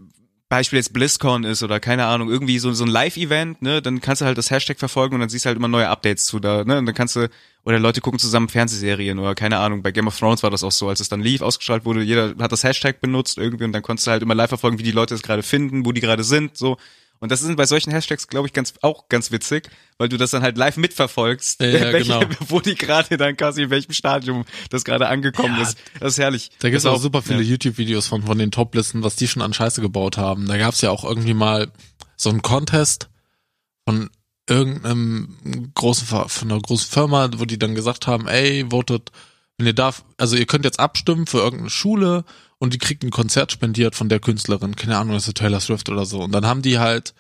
[0.49, 4.21] Beispiel jetzt BlizzCon ist oder keine Ahnung, irgendwie so, so ein Live-Event, ne, dann kannst
[4.21, 6.63] du halt das Hashtag verfolgen und dann siehst du halt immer neue Updates zu da,
[6.63, 7.29] ne, und dann kannst du,
[7.67, 10.71] oder Leute gucken zusammen Fernsehserien oder keine Ahnung, bei Game of Thrones war das auch
[10.71, 13.81] so, als es dann lief, ausgestrahlt wurde, jeder hat das Hashtag benutzt irgendwie und dann
[13.81, 16.23] konntest du halt immer live verfolgen, wie die Leute es gerade finden, wo die gerade
[16.23, 16.77] sind, so.
[17.19, 20.31] Und das sind bei solchen Hashtags, glaube ich, ganz, auch ganz witzig, weil du das
[20.31, 22.29] dann halt live mitverfolgst, Ja, ja, welche, genau.
[22.47, 25.77] wo die gerade dann quasi in welchem Stadium das gerade angekommen Ja, ist.
[25.99, 26.51] Das ist herrlich.
[26.59, 27.41] Da gibt's Das auch super viele.
[27.41, 30.45] YouTube-Videos von, von den Top-Listen, was die schon an Scheiße gebaut haben.
[30.47, 31.69] Da gab's ja auch irgendwie mal
[32.15, 33.09] so einen Contest
[33.85, 34.09] von
[34.47, 39.11] irgendeinem großen, von einer großen Firma, wo die dann gesagt haben, ey, votet,
[39.59, 42.23] Und ihr darf, also ihr könnt jetzt abstimmen für irgendeine Schule
[42.59, 44.75] und die kriegt ein Konzert spendiert von der Künstlerin.
[44.75, 46.21] Keine Ahnung, das ist Taylor Swift oder so.
[46.21, 47.13] Und dann haben die halt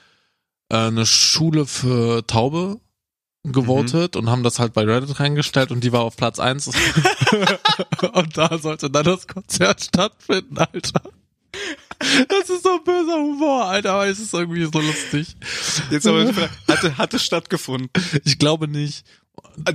[0.69, 2.79] äh, eine Schule für Taube
[3.43, 6.67] gewotet und haben das halt bei Reddit reingestellt und die war auf Platz eins
[8.13, 11.01] und da sollte dann das Konzert stattfinden, Alter.
[11.99, 15.35] Das ist so böser Humor, Alter, aber es ist irgendwie so lustig.
[15.89, 16.31] Jetzt aber
[16.67, 17.89] hatte, hatte stattgefunden.
[18.23, 19.03] Ich glaube nicht.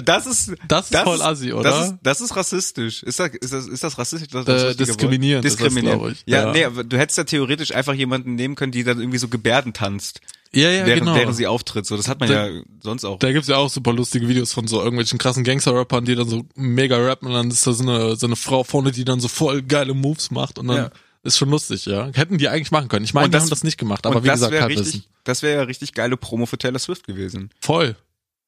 [0.04, 1.62] Das ist, Das ist voll assi, oder?
[1.70, 3.02] Das ist, das ist rassistisch.
[3.02, 4.28] Ist das, ist das, ist das rassistisch?
[4.30, 4.80] Das, Äh, das Wort?
[4.80, 6.22] diskriminierend ist das, Diskriminierend.
[6.26, 6.52] Ja, Ja.
[6.52, 9.72] nee, aber du hättest ja theoretisch einfach jemanden nehmen können, die dann irgendwie so Gebärden
[9.72, 10.20] tanzt,
[10.52, 11.14] Ja, ja, während, genau.
[11.16, 11.86] während sie auftritt.
[11.86, 13.18] So, das hat man Da- ja sonst auch.
[13.18, 16.44] Da gibt's ja auch super lustige Videos von so irgendwelchen krassen Gangster-Rappern, die dann so
[16.56, 19.28] mega rappen und dann ist da so eine, so eine Frau vorne, die dann so
[19.28, 20.90] voll geile Moves macht und dann Ja.
[21.22, 22.10] Ist schon lustig, ja.
[22.14, 23.04] Hätten die eigentlich machen können.
[23.04, 24.84] Ich meine, die das- haben das nicht gemacht, aber wie das gesagt, Halbwissen.
[24.84, 27.50] richtig, das wäre ja richtig geile Promo für Taylor Swift gewesen.
[27.60, 27.96] Voll.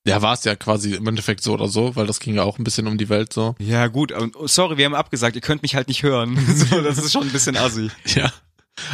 [0.07, 2.59] Ja, war es ja quasi im Endeffekt so oder so, weil das ging ja auch
[2.59, 3.55] ein bisschen um die Welt so.
[3.59, 4.13] Ja, gut,
[4.45, 6.37] sorry, wir haben abgesagt, ihr könnt mich halt nicht hören.
[6.71, 7.91] so, das ist schon ein bisschen assi.
[8.15, 8.33] Ja.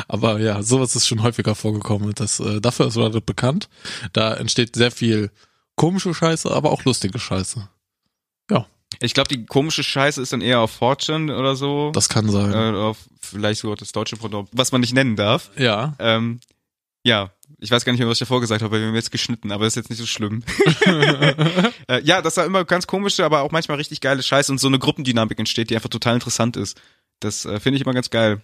[0.09, 2.13] Aber ja, sowas ist schon häufiger vorgekommen.
[2.15, 3.71] Das, äh, dafür ist Reddit bekannt.
[4.13, 5.31] Da entsteht sehr viel
[5.75, 7.67] komische Scheiße, aber auch lustige Scheiße.
[9.03, 11.91] Ich glaube, die komische Scheiße ist dann eher auf Fortune oder so.
[11.93, 12.53] Das kann sein.
[12.53, 15.51] äh, auf vielleicht sogar das deutsche Produkt, was man nicht nennen darf.
[15.57, 15.95] ja.
[15.99, 16.41] Ähm,
[17.03, 19.11] ja, ich weiß gar nicht mehr, was ich davor gesagt habe, weil wir haben jetzt
[19.11, 20.43] geschnitten, aber das ist jetzt nicht so schlimm.
[21.89, 24.69] äh, ja, das war immer ganz komische, aber auch manchmal richtig geile Scheiße und so
[24.69, 26.79] eine Gruppendynamik entsteht, die einfach total interessant ist.
[27.21, 28.43] Das äh, finde ich immer ganz geil.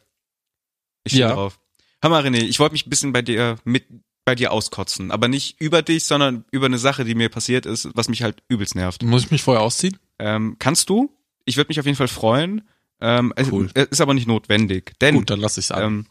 [1.05, 1.35] Ich stehe Ja.
[1.35, 1.59] drauf.
[2.03, 3.85] Hammer, René, ich wollte mich ein bisschen bei dir mit
[4.27, 7.89] bei dir auskotzen, aber nicht über dich, sondern über eine Sache, die mir passiert ist,
[7.95, 9.03] was mich halt übelst nervt.
[9.05, 9.97] Muss ich mich vorher ausziehen?
[10.19, 11.11] Ähm, kannst du?
[11.47, 12.69] Ich würde mich auf jeden Fall freuen.
[13.01, 13.71] Ähm, es- Cool.
[13.75, 15.83] es ist aber nicht notwendig, denn Gut, dann lass ich's an.
[15.85, 16.07] ähm,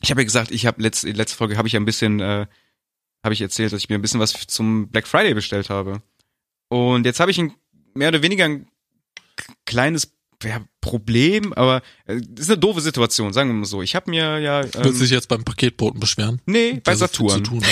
[0.00, 2.46] ich habe ja gesagt, ich habe letzte letzte Folge habe ich ja ein bisschen äh,
[3.24, 6.00] habe ich erzählt, dass ich mir ein bisschen was zum Black Friday bestellt habe.
[6.68, 7.52] Und jetzt habe ich ein
[7.94, 8.68] mehr oder weniger ein
[9.66, 10.12] kleines
[10.44, 13.82] ja, Problem, aber äh, das ist eine doofe Situation, sagen wir mal so.
[13.82, 16.40] Ich habe mir ja Willst du ähm, dich jetzt beim Paketboten beschweren?
[16.46, 17.42] nee, bei Saturn.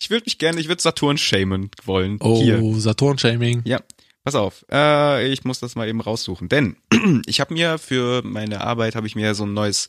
[0.00, 2.18] Ich würde mich gerne, ich würde Saturn shamen wollen.
[2.20, 2.62] Oh, Hier.
[2.80, 3.62] Saturn-Shaming.
[3.64, 3.80] Ja,
[4.22, 4.64] pass auf.
[4.70, 6.76] Äh, ich muss das mal eben raussuchen, denn
[7.26, 9.88] ich habe mir für meine Arbeit habe ich mir so ein neues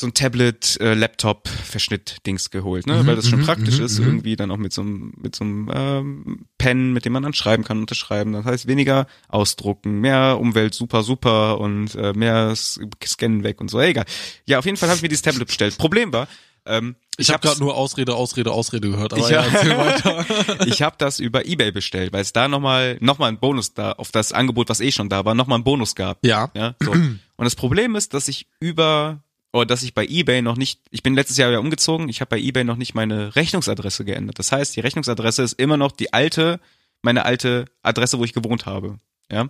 [0.00, 3.78] so ein Tablet äh, Laptop Verschnitt Dings geholt, ne, Mhm, weil das schon mhm, praktisch
[3.78, 4.06] mhm, ist mhm.
[4.06, 7.34] irgendwie dann auch mit so einem mit so einem ähm, Pen, mit dem man dann
[7.34, 8.32] schreiben kann, unterschreiben.
[8.32, 13.78] Das heißt weniger ausdrucken, mehr Umwelt super super und äh, mehr Scannen weg und so.
[13.80, 14.04] Egal.
[14.46, 15.76] Ja, auf jeden Fall habe ich mir dieses Tablet bestellt.
[15.78, 16.28] Problem war,
[16.66, 19.44] ähm, Ich, habe hab's- gerade nur Ausrede, Ausrede, Ausrede gehört, aber Ich- ja,
[19.78, 20.26] weiter.
[20.66, 23.92] ich habe das über eBay bestellt, weil es da nochmal noch mal ein Bonus da
[23.92, 26.24] auf das Angebot, was eh schon da war, nochmal einen Bonus gab.
[26.24, 26.50] ja.
[26.54, 26.90] Ja, so.
[26.92, 31.02] Und das Problem ist, dass ich über oder dass ich bei eBay noch nicht, ich
[31.02, 34.38] bin letztes Jahr ja umgezogen, ich habe bei eBay noch nicht meine Rechnungsadresse geändert.
[34.38, 36.60] Das heißt, die Rechnungsadresse ist immer noch die alte,
[37.02, 38.98] meine alte Adresse, wo ich gewohnt habe.
[39.30, 39.48] Ja.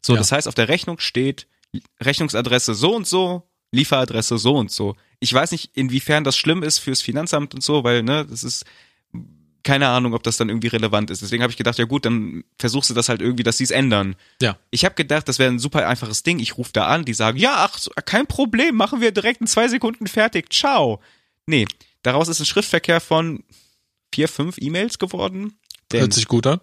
[0.00, 0.18] So, Ja.
[0.18, 1.46] das heißt, auf der Rechnung steht
[2.02, 4.96] Rechnungsadresse so und so, Lieferadresse so und so.
[5.20, 8.64] Ich weiß nicht, inwiefern das schlimm ist fürs Finanzamt und so, weil, ne, das ist
[9.62, 11.22] keine Ahnung, ob das dann irgendwie relevant ist.
[11.22, 13.70] Deswegen habe ich gedacht, ja gut, dann versuchst du das halt irgendwie, dass sie es
[13.70, 14.16] ändern.
[14.40, 14.56] Ja.
[14.70, 16.38] Ich habe gedacht, das wäre ein super einfaches Ding.
[16.38, 19.68] Ich rufe da an, die sagen, ja, ach, kein Problem, machen wir direkt in zwei
[19.68, 20.52] Sekunden fertig.
[20.52, 21.00] Ciao.
[21.46, 21.66] Nee,
[22.02, 23.44] daraus ist ein Schriftverkehr von
[24.12, 25.54] vier, fünf E-Mails geworden.
[25.92, 26.60] Denn, Hört sich gut an.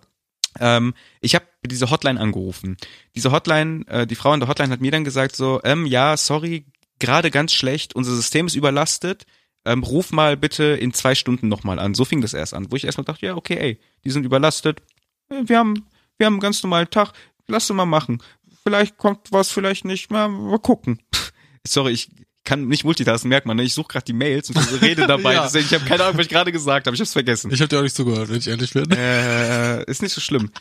[0.60, 2.78] ähm, ich habe diese Hotline angerufen.
[3.16, 6.18] Diese Hotline, äh, die Frau in der Hotline hat mir dann gesagt so, ähm, ja,
[6.18, 6.66] sorry,
[7.00, 9.26] gerade ganz schlecht, unser System ist überlastet.
[9.66, 11.94] Ähm, ruf mal bitte in zwei Stunden nochmal an.
[11.94, 14.82] So fing das erst an, wo ich erstmal dachte, ja, okay, ey, die sind überlastet.
[15.30, 15.86] Äh, Wir haben,
[16.18, 17.12] wir haben einen ganz normalen Tag.
[17.48, 18.22] Lass sie mal machen.
[18.64, 20.12] Vielleicht kommt was, vielleicht nicht.
[20.12, 21.00] Mal, mal gucken.
[21.68, 22.10] Sorry, ich
[22.46, 23.58] kann nicht multitasken, merkt man.
[23.58, 23.64] Ne?
[23.64, 25.34] Ich suche gerade die Mails und rede dabei.
[25.34, 25.44] Ja.
[25.44, 26.96] Deswegen, ich habe keine Ahnung, was ich gerade gesagt habe.
[26.96, 27.52] Ich habe es vergessen.
[27.52, 28.90] Ich habe dir auch nicht zugehört, wenn ich ehrlich bin.
[28.92, 30.52] Äh, ist nicht so schlimm.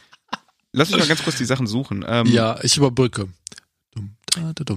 [0.73, 2.05] Lass mich mal ganz kurz die Sachen suchen.
[2.07, 3.23] Ähm, ja, ich überbrücke.
[3.23, 3.57] Dumm, da,
[3.95, 4.17] da, dumm,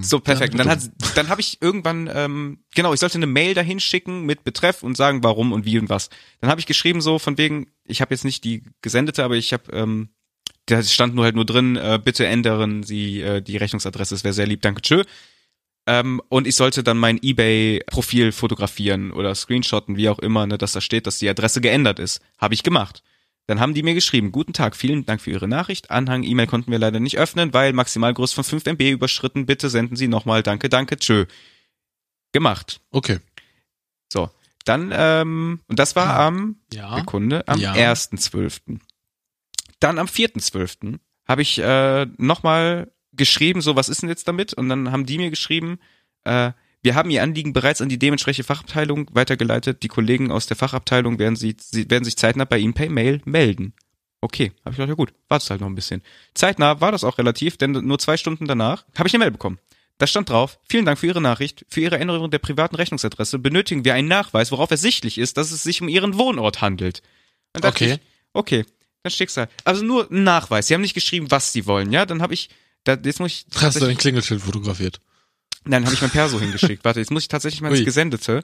[0.02, 0.54] So, perfekt.
[0.54, 3.54] Und da, dann, da, hat, dann habe ich irgendwann, ähm, genau, ich sollte eine Mail
[3.54, 6.10] dahin schicken mit Betreff und sagen, warum und wie und was.
[6.40, 9.52] Dann habe ich geschrieben so von wegen, ich habe jetzt nicht die gesendete, aber ich
[9.52, 10.08] habe, ähm,
[10.66, 14.34] da stand nur halt nur drin, äh, bitte ändern Sie äh, die Rechnungsadresse, es wäre
[14.34, 15.04] sehr lieb, danke, tschö.
[15.86, 20.72] Ähm, und ich sollte dann mein eBay-Profil fotografieren oder screenshotten, wie auch immer, ne, dass
[20.72, 22.20] da steht, dass die Adresse geändert ist.
[22.38, 23.02] Habe ich gemacht.
[23.46, 25.90] Dann haben die mir geschrieben, guten Tag, vielen Dank für Ihre Nachricht.
[25.90, 29.46] Anhang E-Mail konnten wir leider nicht öffnen, weil Maximalgröße von 5 MB überschritten.
[29.46, 31.26] Bitte senden Sie nochmal, danke, danke, tschö.
[32.32, 32.80] Gemacht.
[32.90, 33.18] Okay.
[34.12, 34.30] So,
[34.64, 36.96] dann, ähm, und das war am, Ja.
[36.96, 37.72] Sekunde, am Ja.
[37.74, 38.78] 1.12.
[39.80, 40.98] Dann am 4.12.
[41.26, 44.54] habe ich äh, nochmal geschrieben, so, was ist denn jetzt damit?
[44.54, 45.78] Und dann haben die mir geschrieben,
[46.24, 49.82] äh, wir haben Ihr Anliegen bereits an die dementsprechende Fachabteilung weitergeleitet.
[49.82, 53.20] Die Kollegen aus der Fachabteilung werden, sie, sie, werden sich zeitnah bei Ihnen per Mail
[53.24, 53.74] melden.
[54.20, 56.02] Okay, habe ich gedacht, ja gut, wartest halt noch ein bisschen.
[56.34, 59.58] Zeitnah war das auch relativ, denn nur zwei Stunden danach habe ich eine Mail bekommen.
[59.98, 61.64] Da stand drauf, vielen Dank für Ihre Nachricht.
[61.68, 65.62] Für Ihre Änderung der privaten Rechnungsadresse benötigen wir einen Nachweis, worauf ersichtlich ist, dass es
[65.62, 67.02] sich um Ihren Wohnort handelt.
[67.60, 67.94] Okay.
[67.94, 68.00] Ich,
[68.32, 68.64] okay,
[69.02, 69.48] dann steht's da.
[69.64, 70.66] Also nur ein Nachweis.
[70.66, 72.06] Sie haben nicht geschrieben, was Sie wollen, ja?
[72.06, 72.48] Dann habe ich,
[72.84, 75.00] da, jetzt muss ich Hast du tatsächlich, Klingelschild fotografiert?
[75.64, 76.84] Nein, habe ich mein Perso hingeschickt.
[76.84, 77.84] Warte, jetzt muss ich tatsächlich mal ins.
[77.84, 78.42] Gesendete.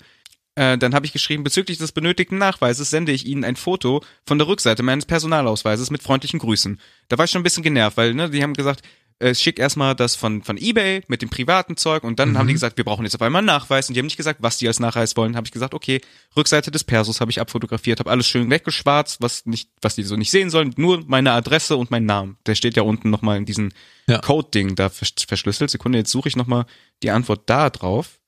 [0.54, 4.38] Äh, dann habe ich geschrieben, bezüglich des benötigten Nachweises sende ich Ihnen ein Foto von
[4.38, 6.80] der Rückseite meines Personalausweises mit freundlichen Grüßen.
[7.08, 8.82] Da war ich schon ein bisschen genervt, weil ne, die haben gesagt,
[9.20, 12.52] äh, schick erstmal das von, von Ebay mit dem privaten Zeug und dann haben die
[12.52, 14.68] gesagt, wir brauchen jetzt auf einmal einen Nachweis und die haben nicht gesagt, was die
[14.68, 15.34] als Nachweis wollen.
[15.36, 16.00] Habe ich gesagt, okay,
[16.36, 20.16] Rückseite des Persos habe ich abfotografiert, habe alles schön weggeschwarzt, was nicht, was die so
[20.16, 22.36] nicht sehen sollen, nur meine Adresse und mein Name.
[22.46, 23.70] Der steht ja unten nochmal in diesem
[24.06, 24.18] Ja.
[24.18, 25.70] Code-Ding da vers verschlüsselt.
[25.70, 26.66] Sekunde, jetzt suche ich nochmal
[27.02, 28.20] die Antwort da drauf.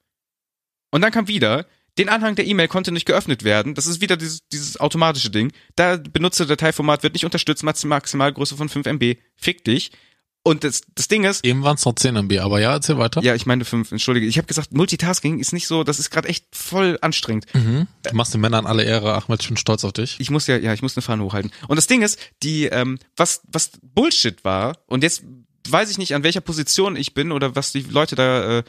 [0.90, 1.66] Und dann kam wieder,
[1.98, 3.74] den Anhang der E-Mail konnte nicht geöffnet werden.
[3.74, 5.52] Das ist wieder dieses, dieses automatische Ding.
[5.76, 9.16] Da benutzte Dateiformat wird nicht unterstützt, Max- Maximalgröße von 5 MB.
[9.36, 9.92] Fick dich.
[10.42, 13.22] Und das, das Ding ist, Eben waren es noch 10 MB, aber ja, erzähl weiter.
[13.22, 14.26] ja, ich meine 5, entschuldige.
[14.26, 17.46] Ich habe gesagt, Multitasking ist nicht so, das ist gerade echt voll anstrengend.
[17.54, 17.86] Mhm.
[18.02, 20.16] Du machst den Männern alle Ehre, Ahmed, ich bin stolz auf dich.
[20.18, 21.52] Ich muss ja, ja, ich muss eine Fahne hochhalten.
[21.68, 25.22] Und das Ding ist, die, ähm, was, was Bullshit war, und jetzt
[25.68, 28.62] weiß ich nicht, an welcher Position ich bin oder was die Leute da, äh,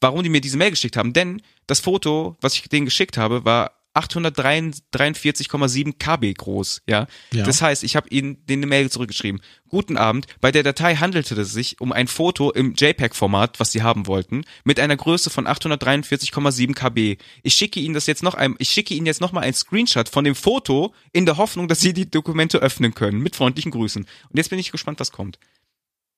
[0.00, 1.12] warum die mir diese Mail geschickt haben.
[1.12, 7.06] Denn das Foto, was ich denen geschickt habe, war 843,7 KB groß, ja.
[7.32, 7.44] Ja.
[7.44, 9.40] Das heißt, ich habe ihnen den Mail zurückgeschrieben.
[9.68, 10.26] Guten Abend.
[10.40, 14.44] Bei der Datei handelte es sich um ein Foto im JPEG-Format, was sie haben wollten,
[14.64, 17.16] mit einer Größe von 843,7 KB.
[17.42, 20.08] Ich schicke Ihnen das jetzt noch ein, ich schicke Ihnen jetzt noch mal ein Screenshot
[20.08, 23.20] von dem Foto in der Hoffnung, dass Sie die Dokumente öffnen können.
[23.20, 24.02] Mit freundlichen Grüßen.
[24.02, 25.38] Und jetzt bin ich gespannt, was kommt.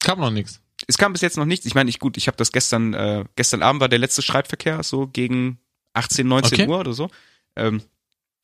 [0.00, 0.60] Kam noch nichts.
[0.86, 1.66] Es kam bis jetzt noch nichts.
[1.66, 4.82] Ich meine, ich gut, ich habe das gestern, äh, gestern Abend war der letzte Schreibverkehr,
[4.82, 5.58] so gegen
[5.94, 6.70] 18, 19 Okay.
[6.70, 7.10] Uhr oder so.
[7.58, 7.82] Ähm,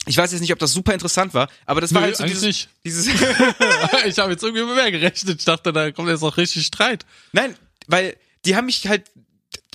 [0.06, 2.24] ich weiß jetzt nicht, ob das super interessant war, aber das war Nö, halt so
[2.24, 2.68] dieses, nicht.
[2.84, 3.06] dieses
[4.06, 5.38] ich habe jetzt irgendwie mehr gerechnet.
[5.38, 7.06] Ich dachte, da kommt jetzt noch richtig Streit.
[7.32, 9.04] Nein, weil die haben mich halt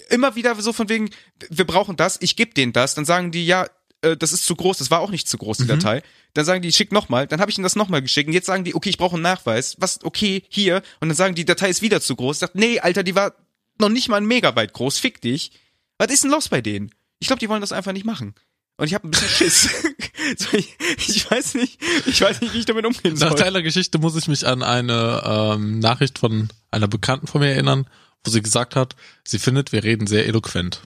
[0.10, 1.10] immer wieder so von wegen,
[1.50, 3.68] wir brauchen das, ich gebe denen das, dann sagen die, ja,
[4.02, 6.04] äh, das ist zu groß, das war auch nicht zu groß, die Datei.
[6.34, 8.64] Dann sagen die, schick nochmal, dann habe ich ihnen das nochmal geschickt und jetzt sagen
[8.64, 11.70] die, okay, ich brauche einen Nachweis, was, okay, hier, und dann sagen die, die Datei
[11.70, 12.38] ist wieder zu groß.
[12.38, 13.34] Ich sag, nee, Alter, die war
[13.80, 15.52] noch nicht mal ein Megabyte groß, fick dich.
[15.98, 16.92] Was ist denn los bei denen?
[17.20, 18.36] Ich glaube, die wollen das einfach nicht machen.
[18.80, 19.70] Und ich habe ein bisschen Schiss.
[20.38, 23.40] so, ich, ich weiß nicht, ich weiß nicht, wie ich damit umgehen Nach soll.
[23.40, 27.90] deiner Geschichte muss ich mich an eine ähm, Nachricht von einer Bekannten von mir erinnern,
[28.24, 30.82] wo sie gesagt hat, sie findet, wir reden sehr eloquent.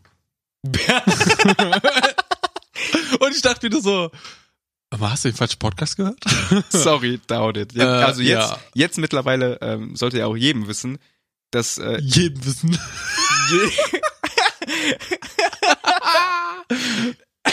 [3.19, 4.09] Und ich dachte wieder so,
[4.89, 6.23] aber hast du den falschen Podcast gehört?
[6.69, 7.73] Sorry, doubt it.
[7.73, 8.59] Ja, Äh, also jetzt, ja.
[8.73, 10.97] jetzt mittlerweile ähm, sollte ja auch jedem wissen,
[11.51, 12.71] dass äh, Jeden wissen.
[13.51, 13.71] je,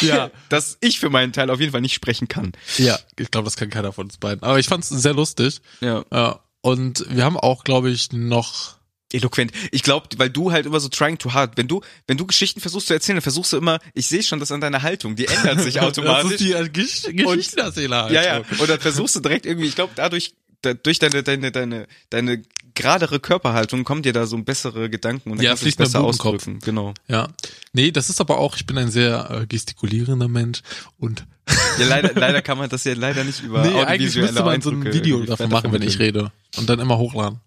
[0.00, 2.52] ja, dass ich für meinen Teil auf jeden Fall nicht sprechen kann.
[2.78, 4.42] ja, ich glaube, das kann keiner von uns beiden.
[4.42, 5.60] Aber ich fand es sehr lustig.
[5.80, 6.04] Ja.
[6.10, 8.76] Äh, und wir haben auch, glaube ich, noch
[9.12, 9.50] Eloquent.
[9.72, 12.60] Ich glaube, weil du halt immer so trying to hard, wenn du, wenn du Geschichten
[12.60, 15.26] versuchst zu erzählen, dann versuchst du immer, ich sehe schon das an deiner Haltung, die
[15.26, 16.32] ändert sich Das automatisch.
[16.32, 18.04] ist die Gesch Geschichtenerzähler.
[18.04, 18.42] halt ja, ja.
[18.58, 22.42] Und dann versuchst du direkt irgendwie, ich glaube, dadurch, da, durch deine, deine, deine, deine
[22.74, 26.00] geradere Körperhaltung kommen dir da so bessere Gedanken und dann Ja, kannst du mehr besser
[26.02, 26.58] ausdrücken.
[26.60, 26.94] Genau.
[27.08, 27.28] Ja.
[27.72, 30.62] Nee, das ist aber auch, ich bin ein sehr äh, gestikulierender Mensch
[30.98, 31.26] und
[31.78, 34.70] Ja, leider, leider kann man das ja leider nicht über nee, eigentlich müsste man so
[34.70, 36.32] ein Eindrücke Video davon machen, wenn ich rede.
[36.56, 37.40] Und dann immer hochladen.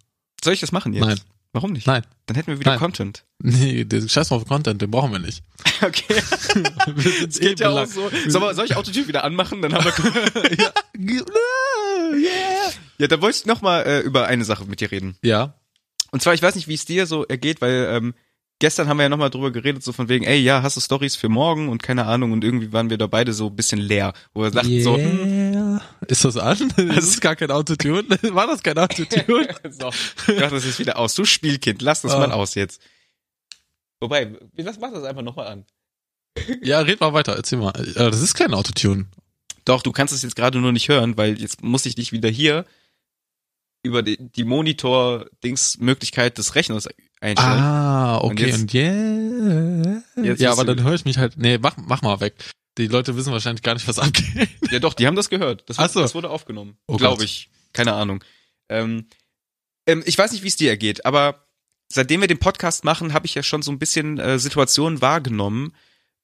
[0.43, 1.05] Soll ich das machen jetzt?
[1.05, 1.19] Nein.
[1.53, 1.85] Warum nicht?
[1.85, 2.01] Nein.
[2.25, 2.79] Dann hätten wir wieder Nein.
[2.79, 3.25] Content.
[3.37, 5.43] Nee, den Scheiß mal auf Content, den brauchen wir nicht.
[5.81, 6.15] Okay.
[6.95, 8.09] Wir sind geht ja auch so.
[8.27, 9.61] Soll, soll ich Autotune wieder anmachen?
[9.61, 10.51] Dann haben wir.
[10.57, 10.71] ja.
[12.15, 12.71] yeah.
[12.99, 15.17] ja, da wollte ich noch mal äh, über eine Sache mit dir reden.
[15.21, 15.55] ja.
[16.11, 18.13] Und zwar, ich weiß nicht, wie es dir so ergeht, weil ähm,
[18.59, 20.81] gestern haben wir ja noch mal drüber geredet, so von wegen, ey, ja, hast du
[20.81, 22.31] Stories für morgen und keine Ahnung.
[22.31, 25.53] Und irgendwie waren wir da beide so ein bisschen leer, wo wir dachten so, hm,
[25.53, 25.81] Yeah.
[26.07, 26.57] Ist das an?
[26.77, 28.03] Das ist gar kein Autotune.
[28.33, 29.47] War das kein Autotune?
[29.69, 31.15] so, ich dachte, das ist wieder aus.
[31.15, 32.19] Du Spielkind, lass das Ah.
[32.19, 32.81] mal aus jetzt.
[33.99, 35.65] Wobei, lass mach das einfach noch mal an.
[36.61, 37.71] ja, red mal weiter, erzähl mal.
[37.75, 39.05] Äh, Das ist kein Autotune.
[39.65, 42.29] Doch, du kannst es jetzt gerade nur nicht hören, weil jetzt muss ich dich wieder
[42.29, 42.65] hier
[43.83, 46.87] über die, die Monitor-Dings-Möglichkeit des Rechners
[47.21, 47.59] einstellen.
[47.59, 48.47] Ah, okay.
[48.47, 50.03] jetzt- Und, yeah.
[50.23, 51.37] Jetzt ja, aber dann höre ich mich halt.
[51.37, 52.35] Nee, mach, mach mal weg.
[52.77, 54.49] Die Leute wissen wahrscheinlich gar nicht, was abgeht.
[54.71, 55.63] Ja, doch, die haben das gehört.
[55.69, 55.99] Das, Ach so.
[56.01, 56.77] das wurde aufgenommen.
[56.87, 57.49] Oh Glaube ich.
[57.71, 58.23] Keine Ahnung.
[58.69, 59.05] Ähm,
[59.85, 61.45] ähm, ich weiß nicht, wie es dir ergeht, aber
[61.91, 65.73] seitdem wir den Podcast machen, habe ich ja schon so ein bisschen äh, Situationen wahrgenommen,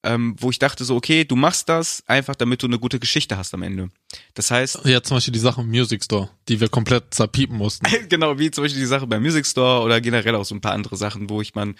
[0.04, 3.38] ähm, wo ich dachte so, okay, du machst das einfach, damit du eine gute Geschichte
[3.38, 3.90] hast am Ende.
[4.34, 7.86] Das heißt, Ja, zum Beispiel die Sache im Music Store, die wir komplett zerpiepen mussten.
[8.10, 10.74] genau, wie zum Beispiel die Sache beim Music Store oder generell auch so ein paar
[10.74, 11.76] andere Sachen, wo ich man,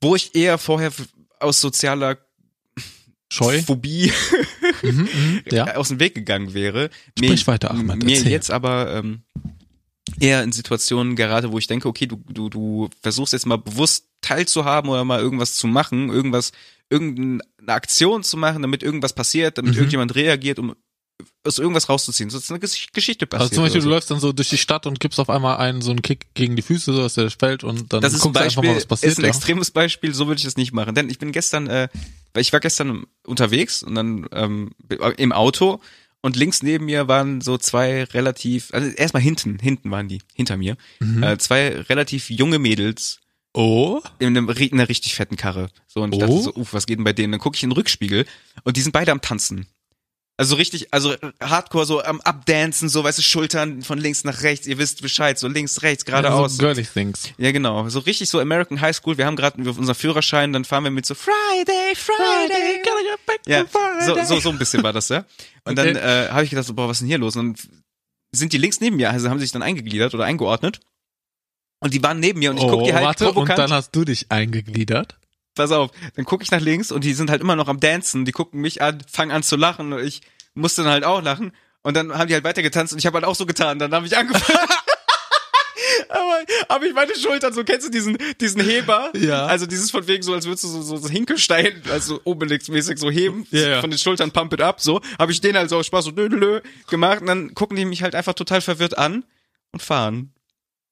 [0.00, 0.92] wo ich eher vorher
[1.38, 2.18] aus sozialer
[3.32, 3.62] Scheu?
[3.62, 4.12] Phobie
[4.82, 5.66] Mhm, mhm, ja.
[5.76, 6.90] aus dem Weg gegangen wäre.
[7.16, 8.32] Sprich weiter, Ahmed, Mir erzähl.
[8.32, 9.22] jetzt aber ähm,
[10.18, 14.06] eher in Situationen gerade, wo ich denke, okay, du, du, du versuchst jetzt mal bewusst
[14.20, 16.52] teilzuhaben oder mal irgendwas zu machen, irgendwas,
[16.88, 19.78] irgendeine Aktion zu machen, damit irgendwas passiert, damit Mhm.
[19.78, 20.74] irgendjemand reagiert, um
[21.44, 22.30] aus irgendwas rauszuziehen.
[22.30, 23.42] So ist eine Gesch- Geschichte passiert.
[23.50, 23.94] Also zum Beispiel, oder du so.
[23.94, 26.56] läufst dann so durch die Stadt und gibst auf einmal einen so einen Kick gegen
[26.56, 28.62] die Füße, so dass der fällt und dann das ist ein guckst du Beispiel, einfach
[28.62, 29.12] mal, was passiert.
[29.12, 29.28] ist ein ja.
[29.28, 30.94] extremes Beispiel, so würde ich das nicht machen.
[30.94, 31.88] Denn ich bin gestern, äh,
[32.32, 34.70] weil ich war gestern unterwegs und dann ähm,
[35.18, 35.80] im Auto
[36.22, 40.56] und links neben mir waren so zwei relativ, also erstmal hinten, hinten waren die, hinter
[40.56, 41.22] mir, Mhm.
[41.22, 43.20] äh, zwei relativ junge Mädels
[43.52, 45.70] Oh, in, einem, in einer richtig fetten Karre.
[45.88, 46.26] So und ich Oh.
[46.26, 47.32] dachte so, uff, was geht denn bei denen?
[47.32, 48.24] Dann gucke ich in den Rückspiegel
[48.64, 49.66] und die sind beide am Tanzen.
[50.36, 54.66] Also richtig, also Hardcore so am Abdancen, so weißt du, Schultern von links nach rechts,
[54.66, 56.56] ihr wisst Bescheid, so links, rechts, geradeaus.
[56.56, 57.28] So girly things.
[57.36, 57.86] Ja, genau.
[57.90, 59.18] So richtig so American High School.
[59.18, 62.80] Wir haben gerade unseren Führerschein, dann fahren wir mit so Friday, Friday.
[63.46, 63.64] Ja,
[64.06, 65.26] so, so, so ein bisschen war das, ja.
[65.64, 65.92] Und Okay.
[65.92, 67.36] dann äh, habe ich gedacht, so, boah, was ist denn hier los?
[67.36, 67.70] Und dann
[68.32, 70.80] sind die links neben mir, also haben sich dann eingegliedert oder eingeordnet.
[71.80, 73.58] Und die waren neben mir und ich guck oh, die halt warte, und provokant.
[73.58, 75.16] dann hast du dich eingegliedert.
[75.54, 78.24] Pass auf, dann gucke ich nach links und die sind halt immer noch am Dancen.
[78.24, 80.20] Die gucken mich an, fangen an zu lachen und ich
[80.54, 81.52] musste dann halt auch lachen.
[81.82, 83.78] Und dann haben die halt weiter getanzt und ich habe halt auch so getan.
[83.78, 84.58] Dann habe ich angefangen.
[86.08, 89.12] Aber habe ich meine Schultern, so kennst du diesen, diesen Heber?
[89.16, 89.46] Ja.
[89.46, 93.10] Also dieses von wegen so, als würdest du so, so, so Hinkelstein, also Obelix-mäßig so
[93.10, 93.80] heben, Ja, ja.
[93.80, 95.00] von den Schultern pump it up, so.
[95.18, 97.84] Habe ich den halt so aus Spaß so dö, dö, gemacht und dann gucken die
[97.84, 99.24] mich halt einfach total verwirrt an
[99.72, 100.32] und fahren.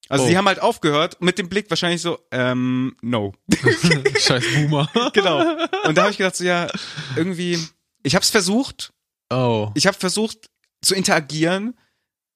[0.09, 0.29] Also Oh.
[0.29, 3.35] die haben halt aufgehört mit dem Blick wahrscheinlich so, ähm, no.
[4.19, 4.89] Scheiß Boomer.
[5.13, 5.41] Genau.
[5.85, 6.69] Und da habe ich gedacht, so ja,
[7.17, 7.59] irgendwie,
[8.03, 8.93] ich habe es versucht,
[9.31, 9.71] Oh.
[9.75, 10.49] ich habe versucht
[10.81, 11.75] zu interagieren,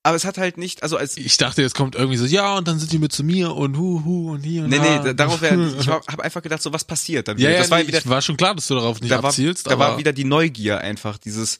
[0.02, 2.66] aber es hat halt nicht, also als Ich dachte, jetzt kommt irgendwie so, ja, und
[2.68, 4.82] dann sind die mit zu mir und hu, hu und hier und nee, da.
[4.98, 7.52] nee, da- darauf wäre ich habe einfach gedacht, so was passiert dann Ja, wieder.
[7.52, 9.66] ja, das war nee, wieder war schon klar, dass du darauf nicht da war, abzielst,
[9.68, 11.58] da aber war wieder die Neugier einfach, dieses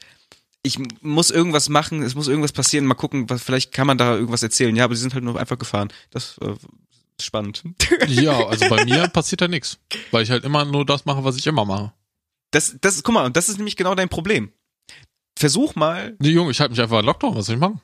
[0.63, 4.15] ich muss irgendwas machen, es muss irgendwas passieren, mal gucken, was vielleicht kann man da
[4.15, 4.75] irgendwas erzählen.
[4.77, 5.93] Ja, aber die sind halt nur einfach gefahren.
[6.11, 7.65] Das äh, ist spannend.
[8.07, 9.79] ja, also bei mir passiert da nichts,
[10.13, 11.93] weil ich halt immer nur das mache, was ich immer mache.
[12.53, 14.53] Das das guck mal, und das ist nämlich genau dein Problem.
[15.37, 17.81] Versuch mal, Nee, Junge, ich halte mich einfach an Lockdown, was soll ich machen?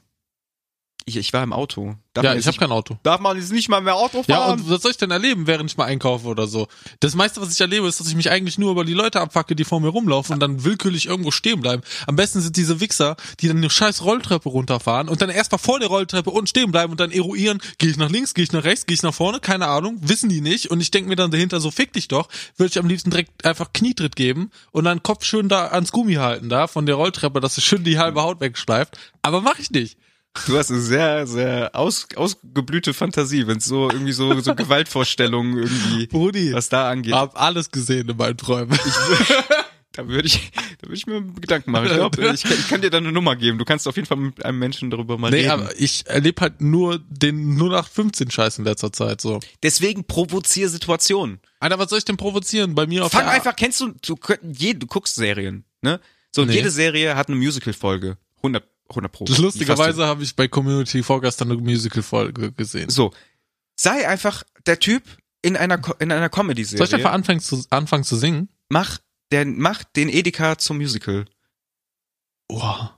[1.09, 1.95] Ich, ich war im Auto.
[2.15, 2.97] Darf ja, ich habe kein Auto.
[3.05, 4.61] darf man jetzt nicht mal mehr Auto Ja, fahren?
[4.61, 6.67] und was soll ich denn erleben, während ich mal einkaufe oder so?
[7.01, 9.55] Das meiste, was ich erlebe, ist, dass ich mich eigentlich nur über die Leute abfacke,
[9.55, 11.83] die vor mir rumlaufen und dann willkürlich irgendwo stehen bleiben.
[12.07, 15.59] Am besten sind diese Wichser, die dann eine scheiß Rolltreppe runterfahren und dann erst mal
[15.59, 18.53] vor der Rolltreppe unten stehen bleiben und dann eruieren, gehe ich nach links, gehe ich
[18.53, 21.17] nach rechts, gehe ich nach vorne, keine Ahnung, wissen die nicht und ich denke mir
[21.17, 24.85] dann dahinter, so fick dich doch, würde ich am liebsten direkt einfach Knietritt geben und
[24.85, 27.99] dann Kopf schön da ans Gummi halten da von der Rolltreppe, dass es schön die
[27.99, 29.97] halbe Haut wegschleift, aber mach ich nicht.
[30.47, 35.59] Du hast eine sehr, sehr aus, ausgeblühte Fantasie, wenn es so irgendwie so, so Gewaltvorstellungen
[35.59, 37.13] irgendwie, Brudi, was da angeht.
[37.15, 38.79] hab alles gesehen in meinen Träumen.
[39.93, 41.87] Da würde ich, da würde ich mir Gedanken machen.
[41.87, 43.59] Ich glaube, ich, kann- ich kann dir da eine Nummer geben.
[43.59, 45.51] Du kannst auf jeden Fall mit einem Menschen darüber mal Nee, reden.
[45.51, 49.41] aber ich erlebe halt nur den 0815 Scheiß in letzter Zeit so.
[49.65, 51.41] Deswegen provozier Situationen.
[51.59, 54.17] Alter, was soll ich denn provozieren bei mir auf Fang der einfach, kennst du, du,
[54.53, 55.99] je, du guckst Serien, ne?
[56.31, 56.55] So, und Nee.
[56.57, 58.19] jede Serie hat eine Musical-Folge.
[58.37, 59.25] 100, 100 Pro.
[59.27, 62.91] Lustigerweise habe ich bei Community vorgestern eine Musical-Folge gesehen.
[62.91, 63.13] So.
[63.77, 65.05] Sei einfach der Typ
[65.43, 66.95] in einer, in einer Soll ich Comedy-Serie.
[66.97, 68.49] einfach anfangen zu, anfangen zu singen?
[68.69, 68.99] Mach,
[69.31, 71.27] der, mach den Edeka zum Musical.
[72.49, 72.95] Boah.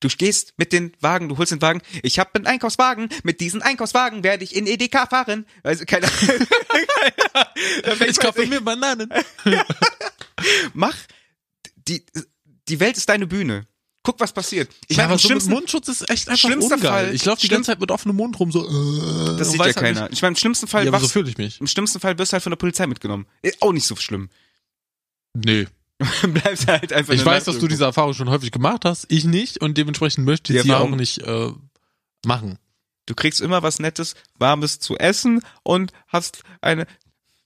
[0.00, 1.80] Du gehst mit den Wagen, du holst den Wagen.
[2.02, 3.08] Ich habe einen Einkaufswagen.
[3.22, 5.46] Mit diesem Einkaufswagen werde ich in EDK fahren.
[5.62, 6.46] Also keine fängt
[8.10, 9.10] Ich kaufe mir Bananen.
[10.74, 10.96] Mach
[11.88, 12.04] die
[12.68, 13.66] die Welt ist deine Bühne.
[14.04, 14.70] Guck, was passiert.
[14.86, 16.90] Ich ja, meine, aber im so mit schlimmsten, Mundschutz ist echt einfach schlimmster ungeil.
[17.06, 19.66] Fall- ich laufe die ganze Zeit mit offenem Mund rum, so äh, das sieht ja
[19.66, 20.12] weiß halt keiner.
[20.12, 21.60] Ich meine, im schlimmsten Fall ja, aber so wachst, fühle ich mich.
[21.60, 23.26] im schlimmsten Fall wirst du halt von der Polizei mitgenommen.
[23.42, 24.28] Ist auch nicht so schlimm.
[25.34, 25.66] Nee.
[26.22, 27.66] Bleibst halt einfach Ich weiß, dass du irgendwo.
[27.68, 29.06] diese Erfahrung schon häufig gemacht hast.
[29.08, 31.50] Ich nicht und dementsprechend möchte ich sie auch nicht äh,
[32.26, 32.58] machen.
[33.06, 36.86] Du kriegst immer was Nettes, Warmes zu essen und hast eine.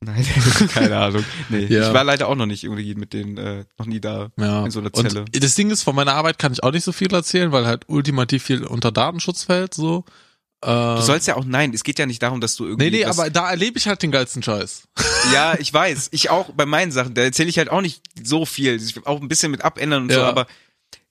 [0.01, 0.25] Nein,
[0.73, 1.25] keine Ahnung.
[1.49, 1.89] Nee, Ja.
[1.89, 4.65] ich war leider auch noch nicht irgendwie mit denen, äh, noch nie da Ja.
[4.65, 5.21] in so einer Zelle.
[5.23, 7.67] Und das Ding ist, von meiner Arbeit kann ich auch nicht so viel erzählen, weil
[7.67, 10.05] halt ultimativ viel unter Datenschutz fällt, so.
[10.63, 12.91] Äh, Du sollst ja auch, nein, es geht ja nicht darum, dass du irgendwie.
[12.91, 14.85] nee, nee, aber da erlebe ich halt den geilsten Scheiß.
[15.35, 16.09] Ja, ich weiß.
[16.13, 18.77] Ich auch bei meinen Sachen, da erzähle ich halt auch nicht so viel.
[18.77, 20.29] Ich, auch ein bisschen mit abändern und so, Ja.
[20.29, 20.47] aber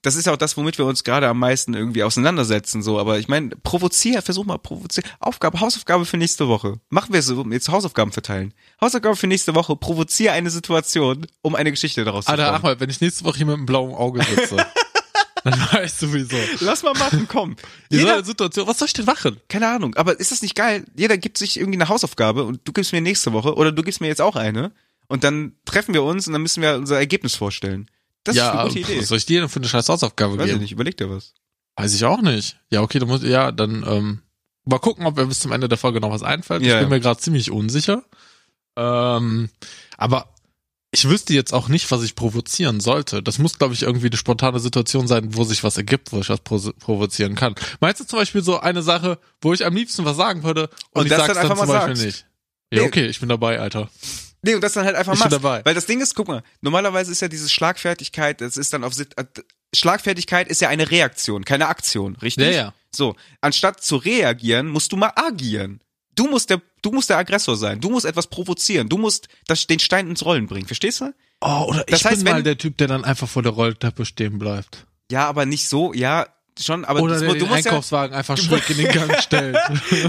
[0.08, 2.82] das ist ja auch das, womit wir uns gerade am meisten irgendwie auseinandersetzen.
[2.82, 5.04] So, aber ich meine, provozier, versuch mal provozier.
[5.20, 6.80] Aufgabe, Hausaufgabe für nächste Woche.
[6.90, 8.54] Machen wir so, jetzt Hausaufgaben verteilen.
[8.80, 12.66] Hausaufgabe für nächste Woche, provozier eine Situation, um eine Geschichte daraus zu Alter, formen.
[12.66, 14.56] Achmed, wenn ich nächste Woche hier mit einem blauen Auge sitze,
[15.44, 16.38] dann weißt du wieso.
[16.62, 17.58] Lass mal machen, komm.
[17.90, 19.42] In so einer Situation, was soll ich denn machen?
[19.50, 20.86] keine Ahnung, aber ist das nicht geil?
[20.96, 24.00] Jeder gibt sich irgendwie eine Hausaufgabe und du gibst mir nächste Woche oder du gibst
[24.00, 24.72] mir jetzt auch eine
[25.08, 27.90] und dann treffen wir uns und dann müssen wir unser Ergebnis vorstellen.
[28.28, 29.00] Das ja, ist eine gute Idee.
[29.00, 30.62] was soll ich dir denn für eine scheiß Hausaufgabe Weiß ich geben?
[30.62, 31.34] nicht, überleg dir was.
[31.78, 32.58] Weiß ich auch nicht.
[32.70, 34.22] Ja, okay, du musst, ja, dann ähm,
[34.66, 36.62] mal gucken, ob mir bis zum Ende der Folge noch was einfällt.
[36.62, 36.96] Ja, ich bin ja.
[36.96, 38.04] mir gerade ziemlich unsicher.
[38.76, 39.50] Ähm,
[39.98, 40.28] aber
[40.92, 43.22] ich wüsste jetzt auch nicht, was ich provozieren sollte.
[43.22, 46.30] Das muss, glaube ich, irgendwie eine spontane Situation sein, wo sich was ergibt, wo ich
[46.30, 47.56] was pro provozieren kann.
[47.80, 51.02] Meinst du zum Beispiel so eine Sache, wo ich am liebsten was sagen würde und,
[51.02, 52.06] Und ich das sag's dann einfach dann zum Beispiel sagst?
[52.06, 52.26] nicht?
[52.74, 53.90] Ja, okay, ich bin dabei, Alter.
[54.44, 55.44] Nee, und das dann halt einfach Ich bin machst.
[55.44, 55.66] dabei.
[55.66, 58.98] Weil das Ding ist, guck mal, normalerweise ist ja diese Schlagfertigkeit, das ist dann auf
[59.00, 59.06] äh,
[59.76, 62.46] Schlagfertigkeit ist ja eine Reaktion, keine Aktion, richtig?
[62.48, 62.74] Ja, ja.
[62.92, 65.82] So, anstatt zu reagieren, musst du mal agieren.
[66.16, 67.80] Du musst der, du musst der Aggressor sein.
[67.80, 68.90] Du musst etwas provozieren.
[68.90, 70.66] Du musst das, den Stein ins Rollen bringen.
[70.66, 71.14] Verstehst du?
[71.42, 73.52] Oh, oder Das ich heißt, bin mal wenn- der Typ, der dann einfach vor der
[73.52, 74.88] Rolltreppe stehen bleibt.
[75.12, 76.26] Ja, aber nicht so, ja,
[76.64, 79.58] schon, aber Oder das, du, den musst ja, Einkaufswagen einfach schräg in den Gang stellt.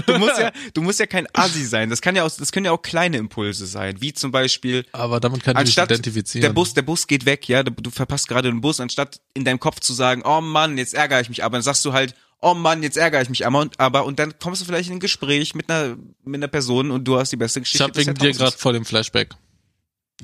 [0.05, 1.89] du musst ja, du musst ja kein Assi sein.
[1.89, 5.19] Das kann ja auch, das können ja auch kleine Impulse sein, wie zum Beispiel, Aber
[5.19, 6.41] damit kann ich identifizieren.
[6.41, 9.59] der Bus, der Bus geht weg, ja, du, verpasst gerade den Bus, anstatt in deinem
[9.59, 12.53] Kopf zu sagen, oh Mann, jetzt ärgere ich mich, aber dann sagst du halt, oh
[12.53, 14.99] Mann, jetzt ärgere ich mich aber und, aber und dann kommst du vielleicht in ein
[14.99, 17.83] Gespräch mit einer mit einer Person und du hast die beste Ich Geschichte.
[17.83, 19.29] habe wegen des dir gerade vor dem Flashback.